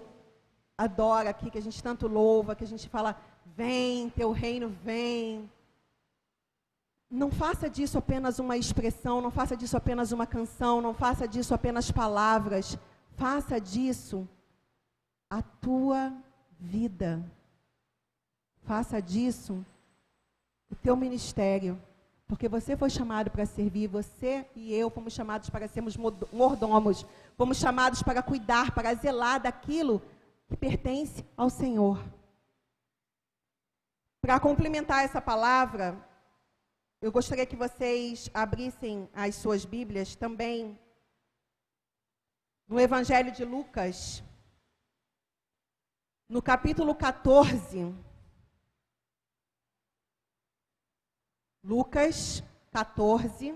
adora 0.83 1.31
aqui, 1.31 1.51
que 1.51 1.59
a 1.59 1.63
gente 1.63 1.83
tanto 1.83 2.07
louva, 2.07 2.55
que 2.55 2.65
a 2.65 2.67
gente 2.67 2.89
fala, 2.89 3.17
vem, 3.57 4.11
teu 4.11 4.33
reino 4.33 4.69
vem. 4.69 5.51
Não 7.11 7.31
faça 7.31 7.69
disso 7.69 7.99
apenas 7.99 8.39
uma 8.39 8.57
expressão, 8.57 9.21
não 9.21 9.31
faça 9.31 9.57
disso 9.57 9.77
apenas 9.77 10.13
uma 10.13 10.27
canção, 10.27 10.81
não 10.81 10.95
faça 10.95 11.29
disso 11.29 11.55
apenas 11.55 11.91
palavras. 11.91 12.79
Faça 13.17 13.61
disso 13.61 14.27
a 15.29 15.43
tua 15.43 16.13
vida. 16.59 17.23
Faça 18.65 19.01
disso 19.01 19.65
o 20.71 20.75
teu 20.75 20.97
ministério, 20.97 21.79
porque 22.27 22.49
você 22.49 22.77
foi 22.77 22.89
chamado 22.89 23.31
para 23.31 23.45
servir, 23.45 23.89
você 23.89 24.47
e 24.57 24.73
eu 24.73 24.89
fomos 24.89 25.13
chamados 25.13 25.51
para 25.51 25.69
sermos 25.69 25.97
mordomos, 25.97 27.05
fomos 27.37 27.59
chamados 27.59 28.03
para 28.03 28.23
cuidar, 28.23 28.73
para 28.73 28.95
zelar 28.95 29.43
daquilo 29.43 30.01
pertence 30.57 31.25
ao 31.37 31.51
Senhor. 31.51 32.03
Para 34.21 34.39
complementar 34.39 35.05
essa 35.05 35.21
palavra, 35.21 35.99
eu 37.01 37.11
gostaria 37.11 37.45
que 37.45 37.57
vocês 37.57 38.31
abrissem 38.33 39.09
as 39.13 39.35
suas 39.35 39.65
Bíblias 39.65 40.15
também 40.15 40.79
no 42.69 42.79
Evangelho 42.79 43.33
de 43.33 43.45
Lucas, 43.45 44.23
no 46.29 46.41
capítulo 46.41 46.95
14. 46.95 47.93
Lucas 51.65 52.43
14, 52.71 53.55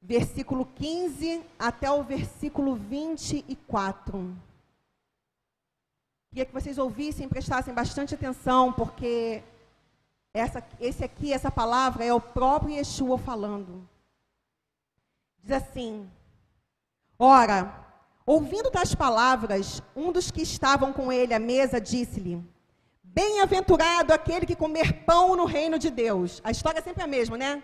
versículo 0.00 0.66
15 0.66 1.44
até 1.58 1.90
o 1.90 2.02
versículo 2.02 2.74
24. 2.74 4.51
Queria 6.32 6.46
que 6.46 6.52
vocês 6.54 6.78
ouvissem, 6.78 7.28
prestassem 7.28 7.74
bastante 7.74 8.14
atenção, 8.14 8.72
porque 8.72 9.42
essa, 10.32 10.66
esse 10.80 11.04
aqui, 11.04 11.30
essa 11.30 11.50
palavra 11.50 12.06
é 12.06 12.14
o 12.14 12.22
próprio 12.22 12.74
Yeshua 12.74 13.18
falando. 13.18 13.86
Diz 15.42 15.52
assim: 15.52 16.10
Ora, 17.18 17.70
ouvindo 18.24 18.70
tais 18.70 18.94
palavras, 18.94 19.82
um 19.94 20.10
dos 20.10 20.30
que 20.30 20.40
estavam 20.40 20.90
com 20.90 21.12
ele 21.12 21.34
à 21.34 21.38
mesa 21.38 21.78
disse-lhe: 21.78 22.42
Bem-aventurado 23.02 24.14
aquele 24.14 24.46
que 24.46 24.56
comer 24.56 25.04
pão 25.04 25.36
no 25.36 25.44
reino 25.44 25.78
de 25.78 25.90
Deus. 25.90 26.40
A 26.42 26.50
história 26.50 26.78
é 26.78 26.82
sempre 26.82 27.02
a 27.02 27.06
mesma, 27.06 27.36
né? 27.36 27.62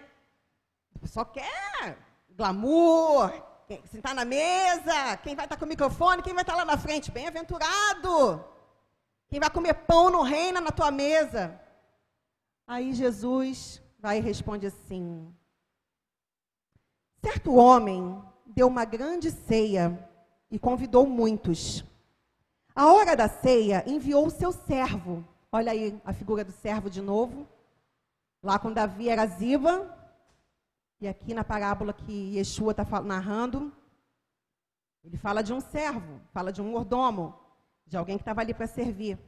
Só 1.05 1.25
quer 1.25 1.97
glamour, 2.29 3.33
sentar 3.91 4.15
na 4.15 4.27
mesa, 4.27 5.17
quem 5.23 5.35
vai 5.35 5.47
estar 5.47 5.57
com 5.57 5.65
o 5.65 5.69
microfone, 5.69 6.23
quem 6.23 6.35
vai 6.35 6.43
estar 6.43 6.55
lá 6.55 6.67
na 6.67 6.77
frente. 6.77 7.11
Bem-aventurado. 7.11 8.58
Quem 9.29 9.41
vai 9.41 9.51
comer 9.51 9.75
pão 9.75 10.11
no 10.11 10.23
reino 10.23 10.61
na 10.61 10.71
tua 10.71 10.91
mesa. 10.91 11.61
Aí 12.67 12.93
Jesus 12.93 13.83
vai 13.99 14.19
e 14.19 14.23
responde 14.23 14.67
assim: 14.67 15.35
Certo 17.23 17.55
homem 17.55 18.23
deu 18.47 18.67
uma 18.67 18.85
grande 18.85 19.31
ceia 19.31 20.09
e 20.51 20.59
convidou 20.59 21.07
muitos. 21.07 21.85
A 22.75 22.93
hora 22.93 23.17
da 23.17 23.29
ceia 23.29 23.85
enviou 23.87 24.27
o 24.27 24.31
seu 24.31 24.53
servo 24.53 25.25
Olha 25.51 25.73
aí 25.73 25.99
a 26.05 26.13
figura 26.13 26.45
do 26.45 26.53
servo 26.53 26.91
de 26.91 27.01
novo. 27.01 27.49
Lá 28.43 28.59
com 28.59 28.71
Davi 28.73 29.09
era 29.09 29.27
Ziba. 29.27 29.97
E 31.01 31.09
aqui 31.09 31.33
na 31.33 31.43
parábola 31.43 31.93
que 31.93 32.37
Yeshua 32.37 32.73
está 32.73 32.85
narrando, 33.03 33.73
ele 35.05 35.17
fala 35.17 35.43
de 35.43 35.53
um 35.53 35.61
servo, 35.61 36.21
fala 36.33 36.53
de 36.53 36.61
um 36.61 36.73
mordomo, 36.73 37.39
de 37.89 37.97
alguém 37.97 38.17
que 38.17 38.23
estava 38.23 38.41
ali 38.41 38.53
para 38.53 38.67
servir. 38.67 39.19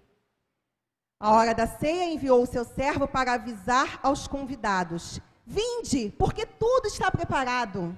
A 1.19 1.33
hora 1.33 1.55
da 1.55 1.67
ceia 1.67 2.13
enviou 2.13 2.43
o 2.43 2.47
seu 2.47 2.65
servo 2.65 3.09
para 3.09 3.35
avisar 3.35 3.99
aos 4.03 4.29
convidados: 4.29 5.21
Vinde, 5.47 6.15
porque 6.19 6.47
tudo 6.47 6.87
está 6.87 7.11
preparado. 7.11 7.97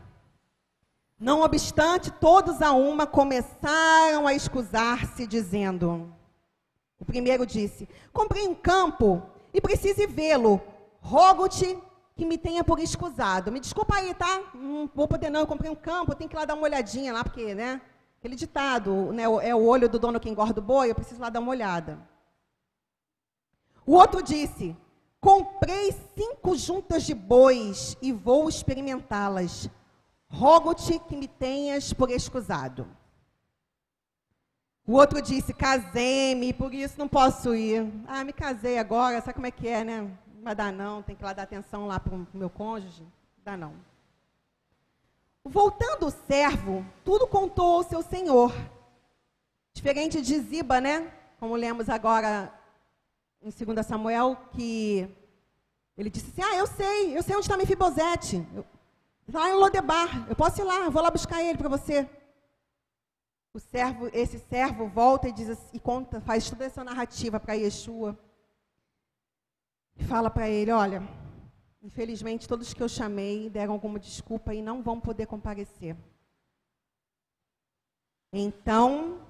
Não 1.18 1.42
obstante, 1.42 2.10
todos 2.10 2.60
a 2.60 2.72
uma 2.72 3.06
começaram 3.06 4.26
a 4.26 4.34
escusar-se, 4.34 5.26
dizendo: 5.26 6.12
o 6.98 7.04
primeiro 7.04 7.44
disse: 7.44 7.88
Comprei 8.12 8.46
um 8.46 8.54
campo 8.54 9.22
e 9.52 9.60
precise 9.60 10.06
vê-lo. 10.06 10.60
Rogo-te 11.00 11.76
que 12.16 12.24
me 12.24 12.38
tenha 12.38 12.62
por 12.62 12.78
escusado. 12.78 13.50
Me 13.50 13.60
desculpa 13.60 13.96
aí, 13.96 14.14
tá? 14.14 14.42
Não 14.54 14.90
vou 14.94 15.08
poder 15.08 15.30
não, 15.30 15.40
eu 15.40 15.46
comprei 15.46 15.70
um 15.70 15.74
campo, 15.74 16.12
eu 16.12 16.16
tenho 16.16 16.30
que 16.30 16.36
ir 16.36 16.38
lá 16.38 16.44
dar 16.44 16.54
uma 16.54 16.62
olhadinha 16.62 17.12
lá, 17.12 17.24
porque, 17.24 17.54
né? 17.54 17.80
Aquele 18.22 18.36
ditado, 18.36 19.12
né, 19.12 19.24
é 19.24 19.52
o 19.52 19.64
olho 19.64 19.88
do 19.88 19.98
dono 19.98 20.20
que 20.20 20.30
engorda 20.30 20.60
o 20.60 20.62
boi, 20.62 20.88
eu 20.88 20.94
preciso 20.94 21.20
lá 21.20 21.28
dar 21.28 21.40
uma 21.40 21.50
olhada. 21.50 21.98
O 23.84 23.94
outro 23.96 24.22
disse: 24.22 24.76
Comprei 25.20 25.90
cinco 26.16 26.56
juntas 26.56 27.02
de 27.02 27.14
bois 27.14 27.96
e 28.00 28.12
vou 28.12 28.48
experimentá-las. 28.48 29.68
Rogo-te 30.28 31.00
que 31.00 31.16
me 31.16 31.26
tenhas 31.26 31.92
por 31.92 32.12
escusado. 32.12 32.86
O 34.86 34.92
outro 34.92 35.20
disse: 35.20 35.52
casei-me, 35.52 36.52
por 36.52 36.72
isso 36.72 36.96
não 37.00 37.08
posso 37.08 37.56
ir. 37.56 37.92
Ah, 38.06 38.22
me 38.22 38.32
casei 38.32 38.78
agora, 38.78 39.20
sabe 39.20 39.34
como 39.34 39.48
é 39.48 39.50
que 39.50 39.66
é, 39.66 39.82
né? 39.82 40.02
Não 40.32 40.44
vai 40.44 40.54
dar 40.54 40.72
não, 40.72 41.02
tem 41.02 41.16
que 41.16 41.24
lá 41.24 41.32
dar 41.32 41.42
atenção 41.42 41.88
lá 41.88 41.98
para 41.98 42.14
o 42.14 42.24
meu 42.32 42.48
cônjuge. 42.48 43.04
Dá 43.44 43.56
não. 43.56 43.74
Voltando 45.44 46.06
o 46.06 46.10
servo, 46.10 46.84
tudo 47.04 47.26
contou 47.26 47.76
ao 47.76 47.82
seu 47.82 48.02
senhor. 48.02 48.52
Diferente 49.74 50.20
de 50.20 50.38
Ziba, 50.38 50.80
né? 50.80 51.12
Como 51.38 51.56
lemos 51.56 51.88
agora 51.88 52.52
em 53.42 53.50
2 53.50 53.86
Samuel, 53.86 54.36
que 54.52 55.08
ele 55.96 56.10
disse 56.10 56.30
assim: 56.30 56.42
Ah, 56.42 56.56
eu 56.56 56.66
sei, 56.66 57.16
eu 57.16 57.22
sei 57.22 57.34
onde 57.34 57.46
está 57.46 57.56
Mefibosete. 57.56 58.46
Está 59.26 59.48
em 59.48 59.54
Lodebar, 59.54 60.26
eu 60.28 60.36
posso 60.36 60.60
ir 60.60 60.64
lá, 60.64 60.88
vou 60.88 61.02
lá 61.02 61.10
buscar 61.10 61.42
ele 61.42 61.56
para 61.56 61.68
você 61.68 62.08
o 63.54 63.58
servo, 63.58 64.08
esse 64.14 64.38
servo 64.38 64.88
volta 64.88 65.28
e 65.28 65.32
diz 65.32 65.58
e 65.74 65.78
conta, 65.78 66.22
faz 66.22 66.48
toda 66.48 66.64
essa 66.64 66.82
narrativa 66.82 67.38
para 67.38 67.52
Yeshua. 67.52 68.18
E 69.94 70.04
fala 70.04 70.30
para 70.30 70.48
ele, 70.48 70.70
olha, 70.70 71.02
Infelizmente, 71.82 72.46
todos 72.46 72.72
que 72.72 72.80
eu 72.80 72.88
chamei 72.88 73.50
deram 73.50 73.72
alguma 73.72 73.98
desculpa 73.98 74.54
e 74.54 74.62
não 74.62 74.82
vão 74.82 75.00
poder 75.00 75.26
comparecer. 75.26 75.96
Então, 78.32 79.20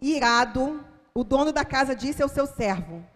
irado, 0.00 0.84
o 1.14 1.22
dono 1.22 1.52
da 1.52 1.64
casa 1.64 1.94
disse 1.94 2.20
ao 2.20 2.28
seu 2.28 2.44
servo: 2.44 3.06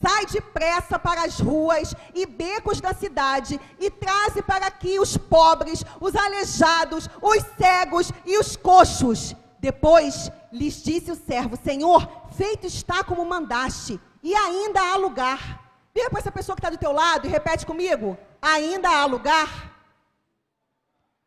Sai 0.00 0.26
depressa 0.26 0.98
para 0.98 1.24
as 1.24 1.40
ruas 1.40 1.94
e 2.14 2.26
becos 2.26 2.82
da 2.82 2.92
cidade 2.92 3.58
e 3.80 3.90
traze 3.90 4.42
para 4.42 4.66
aqui 4.66 5.00
os 5.00 5.16
pobres, 5.16 5.82
os 5.98 6.14
aleijados, 6.14 7.08
os 7.22 7.42
cegos 7.56 8.12
e 8.26 8.38
os 8.38 8.56
coxos. 8.56 9.34
Depois 9.58 10.30
lhes 10.52 10.82
disse 10.82 11.10
o 11.10 11.16
servo: 11.16 11.56
Senhor, 11.56 12.06
feito 12.32 12.66
está 12.66 13.02
como 13.02 13.24
mandaste, 13.24 13.98
e 14.22 14.34
ainda 14.34 14.82
há 14.82 14.96
lugar. 14.96 15.65
Vira 15.96 16.10
para 16.10 16.18
essa 16.18 16.30
pessoa 16.30 16.54
que 16.54 16.60
está 16.60 16.68
do 16.68 16.76
teu 16.76 16.92
lado 16.92 17.26
e 17.26 17.30
repete 17.30 17.64
comigo: 17.64 18.18
ainda 18.42 18.90
há 18.90 19.06
lugar. 19.06 19.48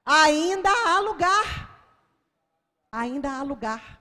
Ainda 0.05 0.69
há 0.69 0.99
lugar. 0.99 1.47
Ainda 2.91 3.31
há 3.31 3.41
lugar. 3.41 3.99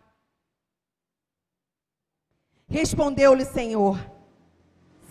Respondeu-lhe 2.66 3.46
Senhor: 3.46 3.98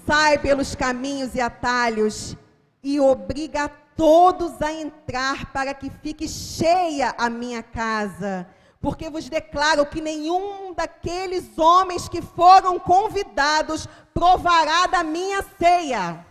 Sai 0.05 0.37
pelos 0.37 0.75
caminhos 0.75 1.33
e 1.33 1.41
atalhos 1.41 2.37
e 2.83 2.99
obriga 2.99 3.67
todos 3.95 4.61
a 4.61 4.71
entrar 4.71 5.51
para 5.51 5.73
que 5.73 5.89
fique 5.89 6.27
cheia 6.27 7.15
a 7.17 7.31
minha 7.31 7.63
casa. 7.63 8.47
Porque 8.79 9.09
vos 9.09 9.27
declaro 9.27 9.87
que 9.87 10.01
nenhum 10.01 10.71
daqueles 10.71 11.57
homens 11.57 12.07
que 12.07 12.21
foram 12.21 12.79
convidados 12.79 13.87
provará 14.17 14.87
da 14.87 15.03
minha 15.03 15.45
ceia. 15.59 16.25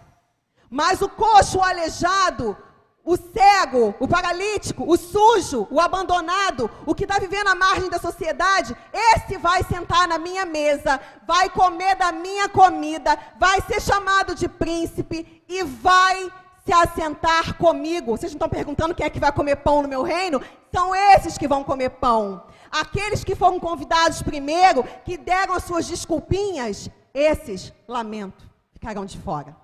Mas 0.68 1.01
o 1.01 1.09
coxo, 1.09 1.59
o 1.59 1.62
aleijado, 1.62 2.57
o 3.05 3.16
cego, 3.16 3.95
o 4.01 4.09
paralítico, 4.09 4.82
o 4.84 4.97
sujo, 4.97 5.68
o 5.70 5.80
abandonado, 5.80 6.68
o 6.84 6.93
que 6.97 7.05
está 7.05 7.20
vivendo 7.20 7.47
à 7.47 7.55
margem 7.55 7.89
da 7.89 8.01
sociedade, 8.01 8.76
esse 8.93 9.39
vai 9.39 9.62
sentar 9.62 10.09
na 10.09 10.18
minha 10.18 10.45
mesa, 10.45 11.01
vai 11.24 11.49
comer 11.49 11.95
da 11.95 12.11
minha 12.11 12.49
comida, 12.49 13.16
vai 13.39 13.61
ser 13.61 13.80
chamado 13.80 14.34
de 14.34 14.49
príncipe 14.49 15.45
e 15.49 15.62
vai 15.62 16.28
se 16.64 16.72
assentar 16.72 17.55
comigo. 17.57 18.16
Vocês 18.16 18.32
não 18.32 18.39
estão 18.39 18.49
perguntando 18.49 18.97
quem 18.97 19.07
é 19.07 19.11
que 19.11 19.20
vai 19.20 19.30
comer 19.30 19.55
pão 19.57 19.82
no 19.82 19.89
meu 19.89 20.03
reino? 20.03 20.43
São 20.74 20.93
esses 20.93 21.39
que 21.39 21.47
vão 21.47 21.62
comer 21.62 21.91
pão. 21.91 22.43
Aqueles 22.68 23.22
que 23.22 23.37
foram 23.37 23.61
convidados 23.61 24.22
primeiro, 24.22 24.82
que 25.05 25.16
deram 25.16 25.55
as 25.55 25.62
suas 25.62 25.87
desculpinhas, 25.87 26.91
esses, 27.16 27.72
lamento, 27.88 28.48
ficarão 28.72 29.06
de 29.06 29.18
fora. 29.18 29.56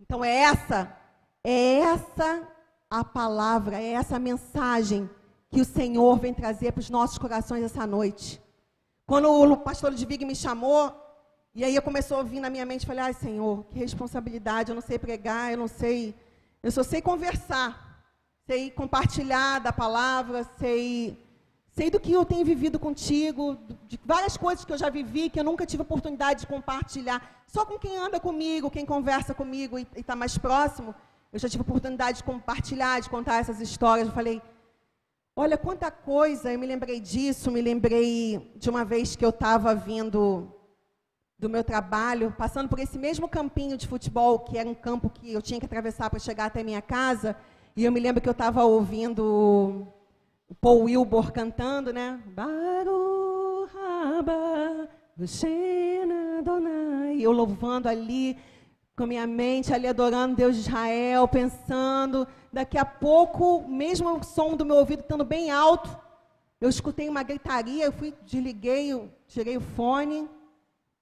Então 0.00 0.24
é 0.24 0.30
essa, 0.30 0.92
é 1.44 1.78
essa 1.78 2.48
a 2.90 3.04
palavra, 3.04 3.80
é 3.80 3.92
essa 3.92 4.16
a 4.16 4.18
mensagem 4.18 5.08
que 5.48 5.60
o 5.60 5.64
Senhor 5.64 6.18
vem 6.18 6.34
trazer 6.34 6.72
para 6.72 6.80
os 6.80 6.90
nossos 6.90 7.16
corações 7.16 7.62
essa 7.62 7.86
noite. 7.86 8.42
Quando 9.06 9.30
o 9.30 9.56
pastor 9.56 9.92
Ludwig 9.92 10.24
me 10.24 10.34
chamou, 10.34 10.92
e 11.54 11.62
aí 11.62 11.80
começou 11.80 12.18
a 12.18 12.22
vir 12.24 12.40
na 12.40 12.50
minha 12.50 12.66
mente, 12.66 12.86
falei, 12.86 13.04
ai 13.04 13.14
Senhor, 13.14 13.64
que 13.66 13.78
responsabilidade, 13.78 14.70
eu 14.70 14.74
não 14.74 14.82
sei 14.82 14.98
pregar, 14.98 15.52
eu 15.52 15.58
não 15.58 15.68
sei, 15.68 16.12
eu 16.60 16.72
só 16.72 16.82
sei 16.82 17.00
conversar, 17.00 18.02
sei 18.46 18.68
compartilhar 18.68 19.60
da 19.60 19.72
palavra, 19.72 20.42
sei 20.58 21.23
Sei 21.76 21.90
do 21.90 21.98
que 21.98 22.12
eu 22.12 22.24
tenho 22.24 22.44
vivido 22.44 22.78
contigo, 22.78 23.58
de 23.88 23.98
várias 24.04 24.36
coisas 24.36 24.64
que 24.64 24.72
eu 24.72 24.78
já 24.78 24.88
vivi, 24.88 25.28
que 25.28 25.40
eu 25.40 25.42
nunca 25.42 25.66
tive 25.66 25.82
oportunidade 25.82 26.42
de 26.42 26.46
compartilhar. 26.46 27.42
Só 27.48 27.66
com 27.66 27.76
quem 27.76 27.96
anda 27.96 28.20
comigo, 28.20 28.70
quem 28.70 28.86
conversa 28.86 29.34
comigo 29.34 29.76
e 29.76 29.84
está 29.96 30.14
mais 30.14 30.38
próximo, 30.38 30.94
eu 31.32 31.38
já 31.40 31.48
tive 31.48 31.62
oportunidade 31.62 32.18
de 32.18 32.24
compartilhar, 32.24 33.00
de 33.00 33.10
contar 33.10 33.40
essas 33.40 33.60
histórias. 33.60 34.06
Eu 34.06 34.14
falei, 34.14 34.40
olha 35.34 35.58
quanta 35.58 35.90
coisa, 35.90 36.52
eu 36.52 36.58
me 36.60 36.66
lembrei 36.66 37.00
disso, 37.00 37.50
me 37.50 37.60
lembrei 37.60 38.52
de 38.54 38.70
uma 38.70 38.84
vez 38.84 39.16
que 39.16 39.24
eu 39.24 39.30
estava 39.30 39.74
vindo 39.74 40.54
do 41.36 41.50
meu 41.50 41.64
trabalho, 41.64 42.32
passando 42.38 42.68
por 42.68 42.78
esse 42.78 42.96
mesmo 42.96 43.28
campinho 43.28 43.76
de 43.76 43.88
futebol, 43.88 44.38
que 44.38 44.56
era 44.56 44.68
um 44.68 44.74
campo 44.76 45.10
que 45.10 45.32
eu 45.32 45.42
tinha 45.42 45.58
que 45.58 45.66
atravessar 45.66 46.08
para 46.08 46.20
chegar 46.20 46.44
até 46.44 46.62
minha 46.62 46.80
casa, 46.80 47.36
e 47.74 47.84
eu 47.84 47.90
me 47.90 47.98
lembro 47.98 48.22
que 48.22 48.28
eu 48.28 48.32
estava 48.32 48.62
ouvindo 48.62 49.88
o 50.54 50.56
Paul 50.56 50.84
Wilbur 50.84 51.32
cantando, 51.32 51.92
né? 51.92 52.22
E 57.12 57.22
eu 57.22 57.32
louvando 57.32 57.88
ali, 57.88 58.38
com 58.96 59.02
a 59.02 59.06
minha 59.06 59.26
mente 59.26 59.74
ali 59.74 59.88
adorando 59.88 60.36
Deus 60.36 60.54
de 60.54 60.60
Israel, 60.62 61.26
pensando. 61.26 62.26
Daqui 62.52 62.78
a 62.78 62.84
pouco, 62.84 63.66
mesmo 63.68 64.08
o 64.08 64.22
som 64.22 64.56
do 64.56 64.64
meu 64.64 64.76
ouvido 64.76 65.00
estando 65.00 65.24
bem 65.24 65.50
alto, 65.50 65.90
eu 66.60 66.68
escutei 66.68 67.08
uma 67.08 67.24
gritaria, 67.24 67.86
eu 67.86 67.92
fui, 67.92 68.14
desliguei, 68.24 69.10
tirei 69.26 69.56
o 69.56 69.60
fone 69.60 70.30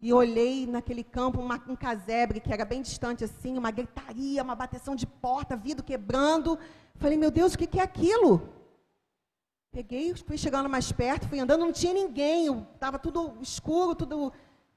e 0.00 0.14
olhei 0.14 0.66
naquele 0.66 1.04
campo 1.04 1.40
uma, 1.40 1.62
um 1.68 1.76
casebre 1.76 2.40
que 2.40 2.50
era 2.50 2.64
bem 2.64 2.80
distante 2.80 3.22
assim, 3.22 3.58
uma 3.58 3.70
gritaria, 3.70 4.42
uma 4.42 4.54
bateção 4.54 4.96
de 4.96 5.06
porta, 5.06 5.58
vidro 5.58 5.84
quebrando. 5.84 6.58
Falei, 6.96 7.18
meu 7.18 7.30
Deus, 7.30 7.52
o 7.52 7.58
que, 7.58 7.66
que 7.66 7.78
é 7.78 7.82
aquilo? 7.82 8.61
Peguei, 9.72 10.14
fui 10.14 10.36
chegando 10.36 10.68
mais 10.68 10.92
perto, 10.92 11.26
fui 11.26 11.40
andando, 11.40 11.60
não 11.60 11.72
tinha 11.72 11.94
ninguém, 11.94 12.62
estava 12.74 12.98
tudo 12.98 13.38
escuro, 13.40 13.94
tudo. 13.94 14.30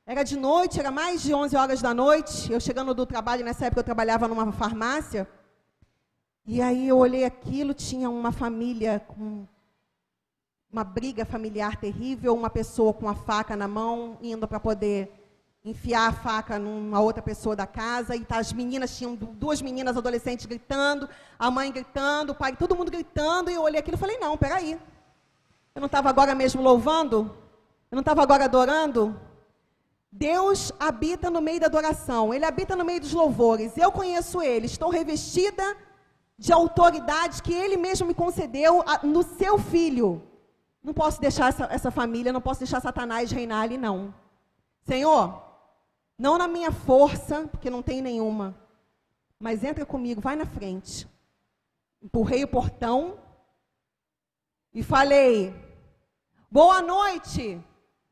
Era 0.06 0.24
de 0.24 0.38
noite, 0.38 0.80
era 0.80 0.90
mais 0.90 1.22
de 1.22 1.34
11 1.34 1.54
horas 1.58 1.82
da 1.82 1.94
noite. 1.94 2.50
Eu 2.50 2.62
chegando 2.62 2.94
do 2.94 3.06
trabalho, 3.06 3.44
nessa 3.44 3.66
época 3.66 3.82
eu 3.82 3.84
trabalhava 3.84 4.26
numa 4.26 4.54
farmácia. 4.54 5.28
E 6.46 6.62
aí 6.62 6.88
eu 6.88 6.98
olhei 6.98 7.26
aquilo, 7.26 7.74
tinha 7.74 8.10
uma 8.10 8.32
família 8.32 9.02
com 9.06 9.46
uma 10.72 10.86
briga 10.86 11.26
familiar 11.26 11.76
terrível, 11.76 12.34
uma 12.34 12.50
pessoa 12.50 12.94
com 12.94 13.10
a 13.10 13.16
faca 13.16 13.54
na 13.54 13.68
mão, 13.68 14.18
indo 14.22 14.48
para 14.48 14.62
poder 14.62 15.12
enfiar 15.66 16.10
a 16.10 16.12
faca 16.12 16.60
numa 16.60 17.02
outra 17.02 17.24
pessoa 17.24 17.56
da 17.56 17.66
casa, 17.66 18.16
e 18.16 18.24
tá, 18.24 18.38
as 18.38 18.54
meninas 18.54 18.96
tinham 18.96 19.16
duas 19.16 19.64
meninas 19.64 19.98
adolescentes 19.98 20.46
gritando, 20.46 21.10
a 21.40 21.50
mãe 21.50 21.72
gritando, 21.72 22.34
o 22.34 22.36
pai, 22.36 22.56
todo 22.56 22.76
mundo 22.76 22.92
gritando, 22.92 23.50
e 23.50 23.56
eu 23.56 23.64
olhei 23.64 23.80
aquilo 23.80 23.98
e 23.98 24.00
falei, 24.00 24.18
não, 24.20 24.38
peraí. 24.38 24.80
Eu 25.74 25.80
não 25.80 25.88
estava 25.88 26.08
agora 26.08 26.36
mesmo 26.36 26.62
louvando? 26.62 27.36
Eu 27.90 27.96
não 27.96 28.02
estava 28.02 28.22
agora 28.22 28.46
adorando? 28.46 29.20
Deus 30.12 30.72
habita 30.80 31.32
no 31.32 31.42
meio 31.42 31.60
da 31.60 31.66
adoração, 31.66 32.32
Ele 32.32 32.46
habita 32.46 32.76
no 32.76 32.86
meio 32.86 33.02
dos 33.02 33.12
louvores. 33.12 33.76
Eu 33.76 33.92
conheço 33.92 34.44
Ele, 34.44 34.68
estou 34.68 34.90
revestida 34.90 35.76
de 36.38 36.54
autoridade 36.54 37.42
que 37.42 37.54
Ele 37.54 37.76
mesmo 37.76 38.08
me 38.08 38.14
concedeu 38.14 38.84
no 39.02 39.24
seu 39.24 39.58
filho. 39.58 40.22
Não 40.84 40.94
posso 40.94 41.20
deixar 41.20 41.50
essa, 41.50 41.66
essa 41.72 41.90
família, 41.90 42.32
não 42.32 42.40
posso 42.40 42.60
deixar 42.60 42.80
Satanás 42.80 43.32
reinar 43.32 43.64
ali, 43.64 43.78
não. 43.78 44.14
Senhor, 44.84 45.42
não 46.18 46.38
na 46.38 46.48
minha 46.48 46.72
força, 46.72 47.48
porque 47.48 47.70
não 47.70 47.82
tem 47.82 48.02
nenhuma, 48.02 48.56
mas 49.40 49.64
entra 49.64 49.86
comigo, 49.86 50.22
vai 50.22 50.36
na 50.36 50.46
frente. 50.46 51.08
Empurrei 52.02 52.44
o 52.44 52.48
portão 52.48 53.18
e 54.74 54.84
falei: 54.84 55.54
Boa 56.50 56.82
noite. 56.82 57.62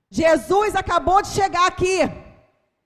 Jesus 0.10 0.76
acabou 0.76 1.22
de 1.22 1.30
chegar 1.30 1.66
aqui. 1.66 2.00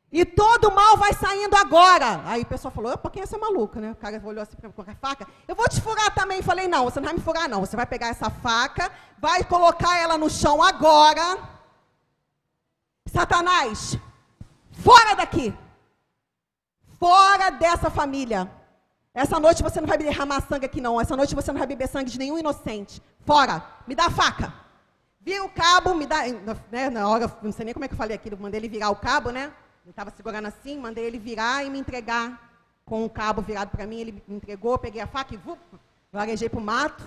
E 0.10 0.24
todo 0.24 0.72
mal 0.72 0.96
vai 0.96 1.14
saindo 1.14 1.56
agora. 1.56 2.22
Aí 2.26 2.44
o 2.44 2.46
pessoal 2.46 2.74
falou: 2.74 2.94
opa, 2.94 3.10
quem 3.10 3.22
é 3.22 3.24
essa 3.24 3.38
maluca, 3.38 3.82
né? 3.82 3.92
O 3.92 3.96
cara 3.96 4.22
olhou 4.24 4.42
assim 4.42 4.56
para 4.56 4.70
a 4.70 4.96
faca. 4.96 5.28
Eu 5.48 5.56
vou 5.56 5.68
te 5.68 5.82
furar 5.82 6.14
também. 6.16 6.42
Falei: 6.42 6.68
não, 6.68 6.86
você 6.86 7.00
não 7.00 7.08
vai 7.08 7.16
me 7.16 7.22
furar, 7.22 7.50
não. 7.50 7.60
Você 7.60 7.76
vai 7.76 7.86
pegar 7.86 8.08
essa 8.08 8.30
faca, 8.30 8.92
vai 9.18 9.44
colocar 9.44 9.98
ela 9.98 10.18
no 10.18 10.30
chão 10.30 10.64
agora. 10.64 11.38
Satanás, 13.08 13.98
fora 14.88 15.16
daqui. 15.16 15.54
Fora 16.98 17.50
dessa 17.50 17.90
família. 17.90 18.50
Essa 19.14 19.38
noite 19.40 19.62
você 19.62 19.82
não 19.82 19.88
vai 19.88 19.98
derramar 19.98 20.42
sangue 20.48 20.66
aqui, 20.66 20.80
não. 20.80 21.02
Essa 21.02 21.18
noite 21.18 21.36
você 21.36 21.52
não 21.52 21.60
vai 21.60 21.68
beber 21.68 21.90
sangue 21.90 22.10
de 22.10 22.18
nenhum 22.18 22.40
inocente. 22.40 23.02
Fora. 23.26 23.56
Me 23.86 23.94
dá 23.96 24.06
a 24.06 24.10
faca. 24.10 24.54
Vira 25.20 25.44
o 25.44 25.50
cabo, 25.50 25.94
me 25.94 26.06
dá. 26.06 26.20
Né, 26.72 26.90
na 26.90 27.10
hora, 27.10 27.26
não 27.42 27.52
sei 27.52 27.66
nem 27.66 27.74
como 27.74 27.84
é 27.84 27.88
que 27.90 27.94
eu 27.96 27.98
falei 27.98 28.16
aquilo. 28.16 28.38
Mandei 28.40 28.60
ele 28.62 28.70
virar 28.70 28.90
o 28.90 28.96
cabo, 28.96 29.30
né? 29.30 29.52
Ele 29.84 29.92
estava 29.92 30.12
segurando 30.16 30.48
assim, 30.48 30.78
mandei 30.78 31.04
ele 31.04 31.20
virar 31.20 31.66
e 31.66 31.70
me 31.70 31.80
entregar 31.80 32.26
com 32.86 33.04
o 33.04 33.10
cabo 33.10 33.42
virado 33.42 33.70
para 33.72 33.86
mim. 33.86 34.00
Ele 34.00 34.24
me 34.26 34.36
entregou, 34.38 34.78
peguei 34.78 35.02
a 35.02 35.08
faca 35.08 35.34
e 35.34 35.38
vup, 35.38 35.60
varejei 36.12 36.48
para 36.48 36.60
o 36.60 36.64
mato. 36.64 37.04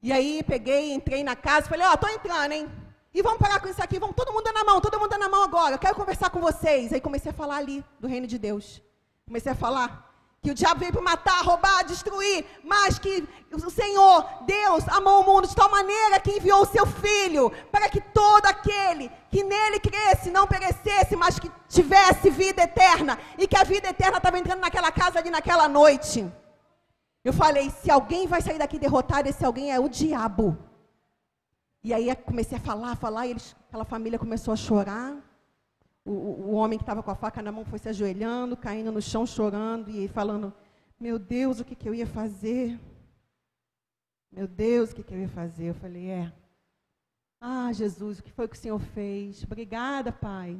E 0.00 0.12
aí 0.12 0.42
peguei, 0.44 0.92
entrei 0.92 1.24
na 1.24 1.34
casa 1.34 1.68
falei, 1.68 1.86
ó, 1.86 1.94
oh, 1.94 1.96
tô 1.96 2.06
entrando, 2.08 2.52
hein? 2.52 2.68
E 3.14 3.22
vamos 3.22 3.38
parar 3.38 3.60
com 3.60 3.68
isso 3.68 3.80
aqui, 3.80 3.96
vamos 3.96 4.16
todo 4.16 4.32
mundo 4.32 4.52
na 4.52 4.64
mão, 4.64 4.80
todo 4.80 4.98
mundo 4.98 5.16
na 5.16 5.28
mão 5.28 5.44
agora. 5.44 5.76
Eu 5.76 5.78
quero 5.78 5.94
conversar 5.94 6.30
com 6.30 6.40
vocês. 6.40 6.92
Aí 6.92 7.00
comecei 7.00 7.30
a 7.30 7.34
falar 7.34 7.58
ali 7.58 7.84
do 8.00 8.08
reino 8.08 8.26
de 8.26 8.36
Deus. 8.36 8.82
Comecei 9.24 9.52
a 9.52 9.54
falar 9.54 10.12
que 10.42 10.50
o 10.50 10.54
diabo 10.54 10.80
veio 10.80 10.92
para 10.92 11.00
matar, 11.00 11.42
roubar, 11.42 11.84
destruir, 11.84 12.44
mas 12.62 12.98
que 12.98 13.26
o 13.50 13.70
Senhor, 13.70 14.26
Deus, 14.42 14.86
amou 14.88 15.22
o 15.22 15.24
mundo 15.24 15.48
de 15.48 15.54
tal 15.54 15.70
maneira 15.70 16.20
que 16.20 16.32
enviou 16.32 16.62
o 16.62 16.66
seu 16.66 16.84
Filho, 16.84 17.50
para 17.72 17.88
que 17.88 17.98
todo 17.98 18.44
aquele 18.44 19.10
que 19.30 19.42
nele 19.42 19.80
cresce 19.80 20.30
não 20.30 20.46
perecesse, 20.46 21.16
mas 21.16 21.38
que 21.38 21.50
tivesse 21.66 22.28
vida 22.28 22.62
eterna, 22.62 23.18
e 23.38 23.46
que 23.46 23.56
a 23.56 23.64
vida 23.64 23.88
eterna 23.88 24.18
estava 24.18 24.38
entrando 24.38 24.60
naquela 24.60 24.92
casa 24.92 25.20
ali 25.20 25.30
naquela 25.30 25.66
noite. 25.66 26.30
Eu 27.24 27.32
falei: 27.32 27.70
se 27.70 27.90
alguém 27.90 28.26
vai 28.26 28.42
sair 28.42 28.58
daqui 28.58 28.78
derrotado, 28.78 29.28
esse 29.28 29.44
alguém 29.44 29.72
é 29.72 29.80
o 29.80 29.88
diabo. 29.88 30.58
E 31.84 31.92
aí 31.92 32.16
comecei 32.16 32.56
a 32.56 32.60
falar, 32.60 32.96
falar, 32.96 33.26
e 33.26 33.32
eles, 33.32 33.54
aquela 33.68 33.84
família 33.84 34.18
começou 34.18 34.54
a 34.54 34.56
chorar. 34.56 35.22
O, 36.02 36.12
o, 36.12 36.52
homem 36.54 36.78
que 36.78 36.82
estava 36.82 37.02
com 37.02 37.10
a 37.10 37.14
faca 37.14 37.42
na 37.42 37.52
mão 37.52 37.62
foi 37.66 37.78
se 37.78 37.90
ajoelhando, 37.90 38.56
caindo 38.56 38.90
no 38.90 39.02
chão, 39.02 39.26
chorando 39.26 39.90
e 39.90 40.08
falando: 40.08 40.50
Meu 40.98 41.18
Deus, 41.18 41.60
o 41.60 41.64
que, 41.64 41.74
que 41.74 41.86
eu 41.86 41.94
ia 41.94 42.06
fazer? 42.06 42.80
Meu 44.32 44.48
Deus, 44.48 44.90
o 44.92 44.94
que, 44.94 45.02
que 45.02 45.12
eu 45.12 45.20
ia 45.20 45.28
fazer? 45.28 45.66
Eu 45.66 45.74
falei: 45.74 46.08
É. 46.08 46.32
Ah, 47.38 47.70
Jesus, 47.70 48.18
o 48.18 48.22
que 48.22 48.32
foi 48.32 48.48
que 48.48 48.56
o 48.56 48.58
Senhor 48.58 48.80
fez? 48.80 49.44
Obrigada, 49.44 50.10
Pai. 50.10 50.58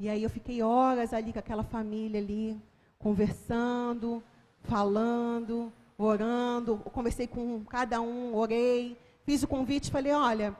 E 0.00 0.08
aí 0.08 0.20
eu 0.20 0.30
fiquei 0.30 0.62
horas 0.62 1.14
ali 1.14 1.32
com 1.32 1.38
aquela 1.38 1.62
família 1.62 2.20
ali, 2.20 2.60
conversando, 2.98 4.20
falando, 4.62 5.72
orando. 5.96 6.82
Eu 6.84 6.90
conversei 6.90 7.28
com 7.28 7.64
cada 7.64 8.00
um, 8.00 8.34
orei, 8.34 8.98
fiz 9.30 9.44
o 9.44 9.48
convite, 9.48 9.92
falei: 9.92 10.12
Olha 10.12 10.56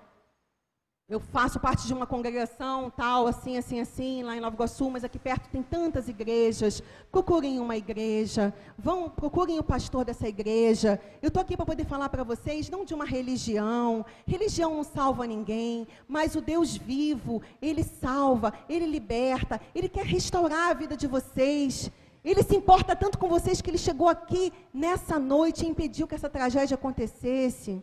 eu 1.10 1.18
faço 1.18 1.58
parte 1.58 1.88
de 1.88 1.92
uma 1.92 2.06
congregação 2.06 2.88
tal, 2.88 3.26
assim, 3.26 3.58
assim, 3.58 3.80
assim, 3.80 4.22
lá 4.22 4.36
em 4.36 4.40
Nova 4.40 4.54
Iguaçu, 4.54 4.88
mas 4.88 5.02
aqui 5.02 5.18
perto 5.18 5.48
tem 5.50 5.60
tantas 5.60 6.08
igrejas. 6.08 6.80
Procurem 7.10 7.58
uma 7.58 7.76
igreja, 7.76 8.54
vão, 8.78 9.10
procurem 9.10 9.58
o 9.58 9.64
pastor 9.64 10.04
dessa 10.04 10.28
igreja. 10.28 11.00
Eu 11.20 11.26
estou 11.26 11.40
aqui 11.40 11.56
para 11.56 11.66
poder 11.66 11.84
falar 11.84 12.08
para 12.10 12.22
vocês, 12.22 12.70
não 12.70 12.84
de 12.84 12.94
uma 12.94 13.04
religião. 13.04 14.06
Religião 14.24 14.76
não 14.76 14.84
salva 14.84 15.26
ninguém, 15.26 15.84
mas 16.06 16.36
o 16.36 16.40
Deus 16.40 16.76
vivo, 16.76 17.42
Ele 17.60 17.82
salva, 17.82 18.54
Ele 18.68 18.86
liberta, 18.86 19.60
Ele 19.74 19.88
quer 19.88 20.06
restaurar 20.06 20.70
a 20.70 20.74
vida 20.74 20.96
de 20.96 21.08
vocês. 21.08 21.90
Ele 22.24 22.44
se 22.44 22.54
importa 22.54 22.94
tanto 22.94 23.18
com 23.18 23.28
vocês 23.28 23.60
que 23.60 23.68
Ele 23.68 23.78
chegou 23.78 24.08
aqui 24.08 24.52
nessa 24.72 25.18
noite 25.18 25.64
e 25.64 25.68
impediu 25.68 26.06
que 26.06 26.14
essa 26.14 26.30
tragédia 26.30 26.76
acontecesse. 26.76 27.82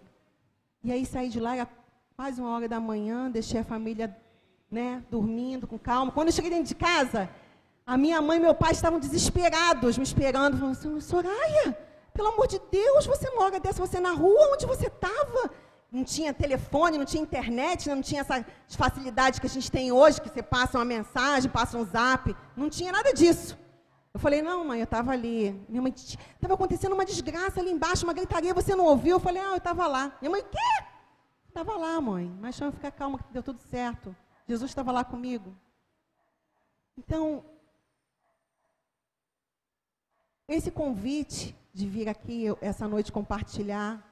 E 0.83 0.91
aí 0.91 1.05
saí 1.05 1.29
de 1.29 1.39
lá 1.39 1.57
e 1.57 1.67
quase 2.15 2.41
uma 2.41 2.55
hora 2.55 2.67
da 2.67 2.79
manhã, 2.79 3.29
deixei 3.29 3.59
a 3.59 3.63
família 3.63 4.15
né, 4.69 5.03
dormindo 5.09 5.67
com 5.67 5.77
calma. 5.77 6.11
Quando 6.11 6.27
eu 6.27 6.33
cheguei 6.33 6.49
dentro 6.49 6.65
de 6.65 6.75
casa, 6.75 7.29
a 7.85 7.97
minha 7.97 8.21
mãe 8.21 8.37
e 8.37 8.41
meu 8.41 8.53
pai 8.53 8.71
estavam 8.71 8.99
desesperados, 8.99 9.97
me 9.97 10.03
esperando, 10.03 10.57
falando 10.57 10.77
assim, 10.77 10.99
Soraya, 10.99 11.77
pelo 12.13 12.29
amor 12.29 12.47
de 12.47 12.59
Deus, 12.71 13.05
você 13.05 13.29
uma 13.29 13.43
hora 13.45 13.59
dessa, 13.59 13.85
você 13.85 13.99
na 13.99 14.11
rua, 14.11 14.53
onde 14.53 14.65
você 14.65 14.87
estava? 14.87 15.51
Não 15.91 16.03
tinha 16.03 16.33
telefone, 16.33 16.97
não 16.97 17.05
tinha 17.05 17.23
internet, 17.23 17.87
não 17.87 18.01
tinha 18.01 18.21
essa 18.21 18.45
facilidade 18.67 19.39
que 19.39 19.47
a 19.47 19.49
gente 19.49 19.71
tem 19.71 19.91
hoje, 19.91 20.19
que 20.19 20.29
você 20.29 20.43
passa 20.43 20.77
uma 20.77 20.83
mensagem, 20.85 21.49
passa 21.49 21.77
um 21.77 21.85
zap. 21.85 22.35
Não 22.57 22.69
tinha 22.69 22.91
nada 22.91 23.13
disso. 23.13 23.57
Eu 24.17 24.19
falei, 24.19 24.41
não, 24.41 24.65
mãe, 24.65 24.79
eu 24.79 24.83
estava 24.83 25.11
ali. 25.11 25.51
Minha 25.69 25.79
mãe, 25.79 25.93
estava 25.93 26.55
acontecendo 26.55 26.93
uma 26.93 27.05
desgraça 27.05 27.59
ali 27.59 27.69
embaixo, 27.69 28.03
uma 28.03 28.13
gritaria, 28.13 28.51
você 28.51 28.75
não 28.75 28.85
ouviu? 28.85 29.17
Eu 29.17 29.19
falei, 29.19 29.39
ah, 29.39 29.51
eu 29.51 29.57
estava 29.57 29.85
lá. 29.85 30.17
Minha 30.19 30.31
mãe, 30.31 30.41
o 30.41 30.45
quê? 30.45 30.57
Estava 31.47 31.77
lá, 31.77 32.01
mãe, 32.01 32.27
mas 32.41 32.55
chama 32.55 32.71
ficar 32.71 32.89
calma 32.89 33.19
que 33.19 33.31
deu 33.31 33.43
tudo 33.43 33.59
certo. 33.59 34.15
Jesus 34.47 34.71
estava 34.71 34.91
lá 34.91 35.03
comigo. 35.03 35.55
Então, 36.97 37.45
esse 40.47 40.71
convite 40.71 41.55
de 41.71 41.87
vir 41.87 42.09
aqui 42.09 42.45
essa 42.59 42.87
noite 42.87 43.11
compartilhar, 43.11 44.03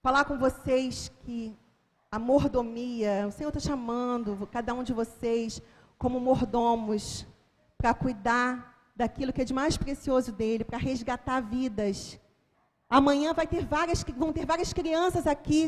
falar 0.00 0.26
com 0.26 0.38
vocês 0.38 1.10
que 1.24 1.58
a 2.08 2.20
mordomia, 2.20 3.26
o 3.26 3.32
Senhor 3.32 3.48
está 3.48 3.58
chamando 3.58 4.48
cada 4.52 4.72
um 4.72 4.84
de 4.84 4.92
vocês 4.92 5.60
como 5.98 6.20
mordomos 6.20 7.26
para 7.76 7.92
cuidar 7.92 8.69
daquilo 9.00 9.32
que 9.32 9.42
é 9.42 9.44
de 9.50 9.54
mais 9.60 9.76
precioso 9.76 10.30
dele, 10.40 10.64
para 10.64 10.78
resgatar 10.90 11.40
vidas. 11.40 12.18
Amanhã 12.88 13.32
vai 13.32 13.46
ter 13.46 13.64
várias, 13.64 14.00
vão 14.22 14.32
ter 14.32 14.46
várias 14.52 14.72
crianças 14.72 15.26
aqui 15.26 15.62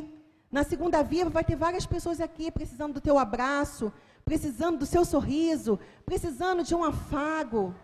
na 0.52 0.62
segunda 0.62 1.02
via 1.02 1.30
vai 1.30 1.42
ter 1.42 1.56
várias 1.56 1.86
pessoas 1.86 2.20
aqui 2.20 2.50
precisando 2.50 2.92
do 2.92 3.00
teu 3.00 3.18
abraço, 3.18 3.90
precisando 4.22 4.80
do 4.80 4.84
seu 4.84 5.02
sorriso, 5.02 5.80
precisando 6.04 6.62
de 6.62 6.74
um 6.74 6.84
afago. 6.84 7.74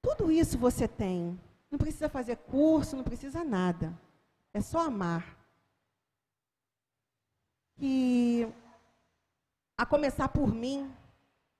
Tudo 0.00 0.30
isso 0.30 0.56
você 0.56 0.86
tem. 0.86 1.38
Não 1.68 1.76
precisa 1.76 2.08
fazer 2.08 2.36
curso, 2.36 2.94
não 2.94 3.02
precisa 3.02 3.42
nada. 3.42 3.92
É 4.54 4.60
só 4.60 4.86
amar. 4.86 5.36
Que, 7.74 8.48
a 9.76 9.84
começar 9.84 10.28
por 10.28 10.54
mim, 10.54 10.88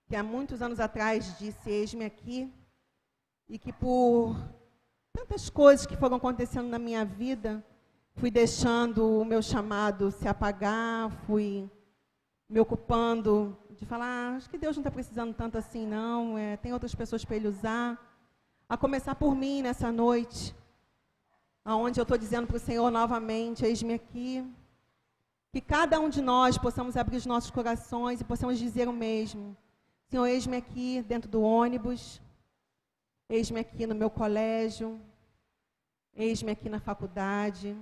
que 0.06 0.14
há 0.14 0.22
muitos 0.22 0.62
anos 0.62 0.78
atrás 0.78 1.36
disse: 1.40 1.68
Eis-me 1.68 2.04
aqui, 2.04 2.52
e 3.48 3.58
que 3.58 3.72
por 3.72 4.36
tantas 5.12 5.48
coisas 5.48 5.86
que 5.86 5.96
foram 5.96 6.16
acontecendo 6.16 6.68
na 6.68 6.78
minha 6.78 7.04
vida, 7.04 7.64
fui 8.14 8.30
deixando 8.30 9.20
o 9.20 9.24
meu 9.24 9.40
chamado 9.40 10.10
se 10.10 10.28
apagar, 10.28 11.10
fui 11.26 11.70
me 12.48 12.60
ocupando 12.60 13.56
de 13.70 13.86
falar, 13.86 14.06
ah, 14.06 14.36
acho 14.36 14.50
que 14.50 14.58
Deus 14.58 14.76
não 14.76 14.82
está 14.82 14.90
precisando 14.90 15.34
tanto 15.34 15.56
assim, 15.56 15.86
não, 15.86 16.36
é, 16.36 16.56
tem 16.56 16.72
outras 16.72 16.94
pessoas 16.94 17.24
para 17.24 17.36
Ele 17.36 17.48
usar. 17.48 17.98
A 18.68 18.76
começar 18.76 19.14
por 19.14 19.34
mim 19.34 19.62
nessa 19.62 19.90
noite, 19.90 20.54
aonde 21.64 21.98
eu 21.98 22.02
estou 22.02 22.18
dizendo 22.18 22.46
para 22.46 22.56
o 22.56 22.60
Senhor 22.60 22.90
novamente, 22.90 23.64
eis-me 23.64 23.94
aqui, 23.94 24.44
que 25.52 25.60
cada 25.60 25.98
um 25.98 26.08
de 26.08 26.20
nós 26.20 26.58
possamos 26.58 26.96
abrir 26.96 27.16
os 27.16 27.26
nossos 27.26 27.50
corações 27.50 28.20
e 28.20 28.24
possamos 28.24 28.58
dizer 28.58 28.88
o 28.88 28.92
mesmo. 28.92 29.56
Senhor, 30.10 30.26
eis-me 30.26 30.56
aqui 30.56 31.02
dentro 31.02 31.30
do 31.30 31.40
ônibus, 31.40 32.20
eis-me 33.28 33.60
aqui 33.60 33.86
no 33.86 33.94
meu 33.94 34.10
colégio, 34.10 35.00
eis-me 36.14 36.52
aqui 36.52 36.68
na 36.68 36.80
faculdade, 36.80 37.76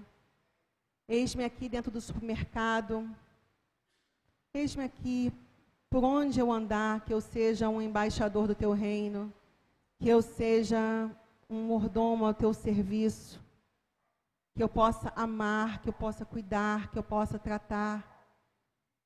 Eis-me 1.09 1.45
aqui 1.45 1.69
dentro 1.69 1.91
do 1.91 2.01
supermercado. 2.01 3.09
Eis-me 4.53 4.83
aqui 4.83 5.33
por 5.89 6.03
onde 6.03 6.41
eu 6.41 6.51
andar, 6.51 7.05
que 7.05 7.15
eu 7.15 7.21
seja 7.21 7.69
um 7.69 7.81
embaixador 7.81 8.49
do 8.49 8.57
teu 8.57 8.73
reino, 8.73 9.33
que 10.01 10.09
eu 10.09 10.21
seja 10.21 11.09
um 11.49 11.63
mordomo 11.63 12.27
ao 12.27 12.35
teu 12.35 12.53
serviço, 12.53 13.41
que 14.57 14.63
eu 14.63 14.69
possa 14.69 15.13
amar, 15.15 15.81
que 15.81 15.89
eu 15.89 15.93
possa 15.93 16.25
cuidar, 16.25 16.91
que 16.91 16.99
eu 16.99 17.05
possa 17.05 17.39
tratar, 17.39 18.05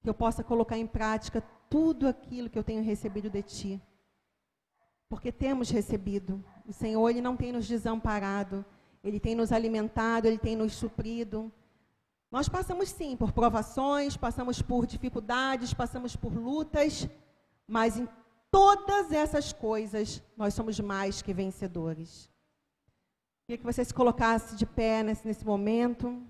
que 0.02 0.08
eu 0.08 0.14
possa 0.14 0.42
colocar 0.42 0.78
em 0.78 0.86
prática 0.86 1.42
tudo 1.68 2.08
aquilo 2.08 2.48
que 2.48 2.58
eu 2.58 2.64
tenho 2.64 2.82
recebido 2.82 3.28
de 3.28 3.42
ti. 3.42 3.82
Porque 5.10 5.30
temos 5.30 5.68
recebido. 5.68 6.42
O 6.66 6.72
Senhor, 6.72 7.06
Ele 7.10 7.20
não 7.20 7.36
tem 7.36 7.52
nos 7.52 7.66
desamparado, 7.66 8.64
Ele 9.04 9.20
tem 9.20 9.34
nos 9.34 9.52
alimentado, 9.52 10.26
Ele 10.26 10.38
tem 10.38 10.56
nos 10.56 10.72
suprido. 10.72 11.52
Nós 12.30 12.48
passamos 12.48 12.88
sim 12.88 13.16
por 13.16 13.32
provações, 13.32 14.16
passamos 14.16 14.62
por 14.62 14.86
dificuldades, 14.86 15.74
passamos 15.74 16.14
por 16.14 16.32
lutas, 16.32 17.08
mas 17.66 17.98
em 17.98 18.08
todas 18.52 19.10
essas 19.10 19.52
coisas 19.52 20.22
nós 20.36 20.54
somos 20.54 20.78
mais 20.78 21.20
que 21.20 21.34
vencedores. 21.34 22.30
Queria 23.44 23.58
que 23.58 23.64
você 23.64 23.84
se 23.84 23.92
colocasse 23.92 24.54
de 24.54 24.64
pé 24.64 25.02
nesse, 25.02 25.26
nesse 25.26 25.44
momento. 25.44 26.24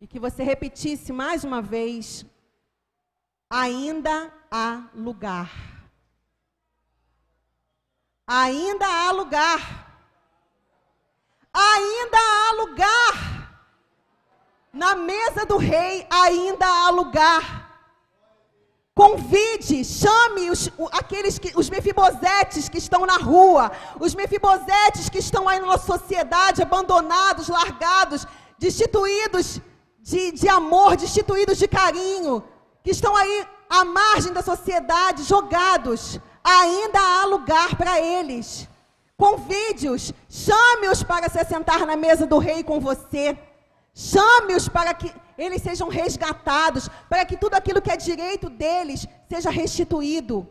E 0.00 0.06
que 0.06 0.20
você 0.20 0.44
repetisse 0.44 1.12
mais 1.12 1.42
uma 1.42 1.60
vez: 1.60 2.24
ainda 3.50 4.32
há 4.50 4.84
lugar. 4.94 5.50
Ainda 8.26 8.86
há 8.86 9.10
lugar 9.12 9.88
ainda 11.58 12.18
há 12.18 12.52
lugar. 12.62 13.38
Na 14.72 14.94
mesa 14.94 15.44
do 15.44 15.56
rei 15.56 16.06
ainda 16.10 16.66
há 16.66 16.90
lugar. 16.90 17.66
Convide, 18.94 19.84
chame 19.84 20.50
os, 20.50 20.68
aqueles 20.92 21.38
que, 21.38 21.52
os 21.56 21.70
mefibosetes 21.70 22.68
que 22.68 22.78
estão 22.78 23.06
na 23.06 23.16
rua, 23.16 23.70
os 24.00 24.14
mefibosetes 24.14 25.08
que 25.08 25.18
estão 25.18 25.48
aí 25.48 25.60
na 25.60 25.78
sociedade, 25.78 26.62
abandonados, 26.62 27.48
largados, 27.48 28.26
destituídos 28.58 29.60
de, 30.00 30.32
de 30.32 30.48
amor, 30.48 30.96
destituídos 30.96 31.58
de 31.58 31.68
carinho, 31.68 32.42
que 32.88 32.92
estão 32.92 33.14
aí 33.14 33.46
à 33.68 33.84
margem 33.84 34.32
da 34.32 34.40
sociedade, 34.40 35.22
jogados. 35.24 36.18
Ainda 36.42 36.98
há 36.98 37.26
lugar 37.26 37.76
para 37.76 38.00
eles. 38.00 38.66
Convide-os, 39.14 40.14
chame-os 40.26 41.02
para 41.02 41.28
se 41.28 41.44
sentar 41.44 41.84
na 41.84 41.96
mesa 41.98 42.26
do 42.26 42.38
rei 42.38 42.64
com 42.64 42.80
você. 42.80 43.38
Chame-os 43.92 44.70
para 44.70 44.94
que 44.94 45.14
eles 45.36 45.60
sejam 45.60 45.90
resgatados, 45.90 46.88
para 47.10 47.26
que 47.26 47.36
tudo 47.36 47.56
aquilo 47.56 47.82
que 47.82 47.90
é 47.90 47.96
direito 47.98 48.48
deles 48.48 49.06
seja 49.28 49.50
restituído. 49.50 50.48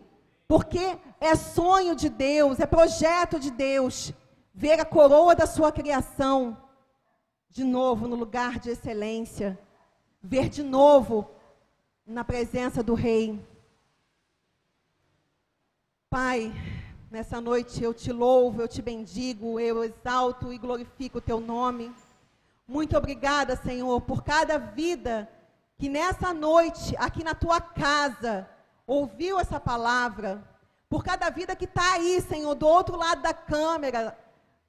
Porque 0.47 0.95
é 1.19 1.35
sonho 1.35 1.95
de 1.95 2.07
Deus, 2.07 2.59
é 2.59 2.67
projeto 2.67 3.39
de 3.39 3.49
Deus 3.49 4.13
ver 4.53 4.79
a 4.79 4.85
coroa 4.85 5.33
da 5.33 5.47
sua 5.47 5.71
criação 5.71 6.55
de 7.49 7.63
novo 7.63 8.07
no 8.07 8.15
lugar 8.15 8.59
de 8.59 8.69
excelência, 8.69 9.57
ver 10.21 10.49
de 10.49 10.61
novo 10.61 11.31
na 12.07 12.23
presença 12.23 12.81
do 12.81 12.93
Rei. 12.93 13.37
Pai, 16.09 16.53
nessa 17.11 17.41
noite 17.41 17.83
eu 17.83 17.93
te 17.93 18.13
louvo, 18.13 18.61
eu 18.61 18.67
te 18.67 18.81
bendigo, 18.81 19.59
eu 19.59 19.83
exalto 19.83 20.53
e 20.53 20.57
glorifico 20.57 21.17
o 21.17 21.21
teu 21.21 21.41
nome. 21.41 21.93
Muito 22.65 22.97
obrigada, 22.97 23.57
Senhor, 23.57 23.99
por 23.99 24.23
cada 24.23 24.57
vida 24.57 25.29
que 25.77 25.89
nessa 25.89 26.33
noite, 26.33 26.95
aqui 26.97 27.25
na 27.25 27.35
tua 27.35 27.59
casa, 27.59 28.49
ouviu 28.85 29.37
essa 29.37 29.59
palavra. 29.59 30.41
Por 30.89 31.03
cada 31.03 31.29
vida 31.29 31.57
que 31.57 31.65
está 31.65 31.95
aí, 31.95 32.21
Senhor, 32.21 32.55
do 32.55 32.65
outro 32.65 32.95
lado 32.95 33.21
da 33.21 33.33
câmera, 33.33 34.17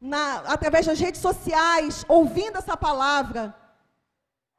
na, 0.01 0.41
através 0.41 0.85
das 0.87 0.99
redes 0.99 1.21
sociais, 1.21 2.05
ouvindo 2.09 2.59
essa 2.59 2.77
palavra. 2.77 3.55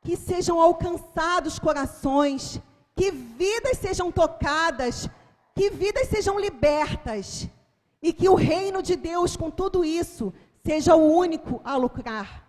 Que 0.01 0.15
sejam 0.15 0.61
alcançados 0.61 1.59
corações, 1.59 2.61
que 2.99 3.11
vidas 3.11 3.77
sejam 3.77 4.11
tocadas, 4.11 5.09
que 5.55 5.69
vidas 5.69 6.09
sejam 6.09 6.37
libertas. 6.37 7.47
E 8.01 8.11
que 8.11 8.27
o 8.27 8.35
reino 8.35 8.83
de 8.83 8.97
Deus, 8.97 9.37
com 9.37 9.49
tudo 9.49 9.85
isso, 9.85 10.33
seja 10.65 10.97
o 10.97 11.15
único 11.15 11.61
a 11.63 11.77
lucrar. 11.77 12.45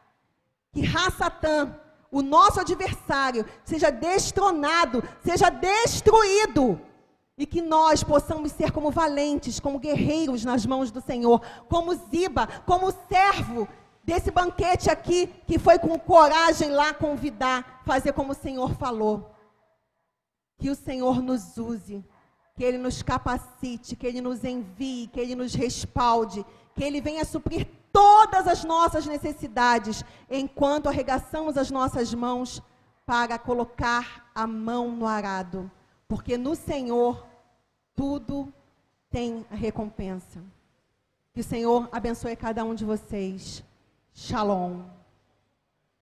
Que 0.72 0.84
Rassatã, 0.84 1.72
o 2.10 2.20
nosso 2.20 2.58
adversário, 2.58 3.46
seja 3.64 3.90
destronado, 3.90 5.04
seja 5.24 5.50
destruído. 5.50 6.80
E 7.38 7.46
que 7.46 7.62
nós 7.62 8.02
possamos 8.02 8.50
ser 8.50 8.72
como 8.72 8.90
valentes, 8.90 9.60
como 9.60 9.78
guerreiros 9.78 10.44
nas 10.44 10.66
mãos 10.66 10.90
do 10.90 11.00
Senhor, 11.00 11.40
como 11.68 11.94
Ziba, 11.94 12.48
como 12.66 12.92
servo 13.08 13.68
desse 14.02 14.32
banquete 14.32 14.90
aqui, 14.90 15.28
que 15.46 15.60
foi 15.60 15.78
com 15.78 15.96
coragem 15.96 16.70
lá 16.70 16.92
convidar, 16.92 17.82
fazer 17.86 18.12
como 18.12 18.32
o 18.32 18.34
Senhor 18.34 18.74
falou. 18.74 19.29
Que 20.60 20.70
o 20.70 20.76
Senhor 20.76 21.20
nos 21.20 21.56
use, 21.56 22.04
que 22.54 22.62
Ele 22.62 22.78
nos 22.78 23.02
capacite, 23.02 23.96
que 23.96 24.06
Ele 24.06 24.20
nos 24.20 24.44
envie, 24.44 25.08
que 25.08 25.18
Ele 25.18 25.34
nos 25.34 25.54
respalde, 25.54 26.44
que 26.74 26.84
Ele 26.84 27.00
venha 27.00 27.24
suprir 27.24 27.66
todas 27.92 28.46
as 28.46 28.62
nossas 28.62 29.06
necessidades, 29.06 30.04
enquanto 30.30 30.88
arregaçamos 30.88 31.56
as 31.56 31.70
nossas 31.70 32.14
mãos 32.14 32.62
para 33.06 33.38
colocar 33.38 34.30
a 34.34 34.46
mão 34.46 34.92
no 34.92 35.06
arado. 35.06 35.68
Porque 36.06 36.36
no 36.36 36.54
Senhor 36.54 37.26
tudo 37.96 38.52
tem 39.10 39.44
a 39.50 39.54
recompensa. 39.54 40.40
Que 41.32 41.40
o 41.40 41.44
Senhor 41.44 41.88
abençoe 41.90 42.36
cada 42.36 42.62
um 42.64 42.74
de 42.74 42.84
vocês. 42.84 43.64
Shalom. 44.12 44.99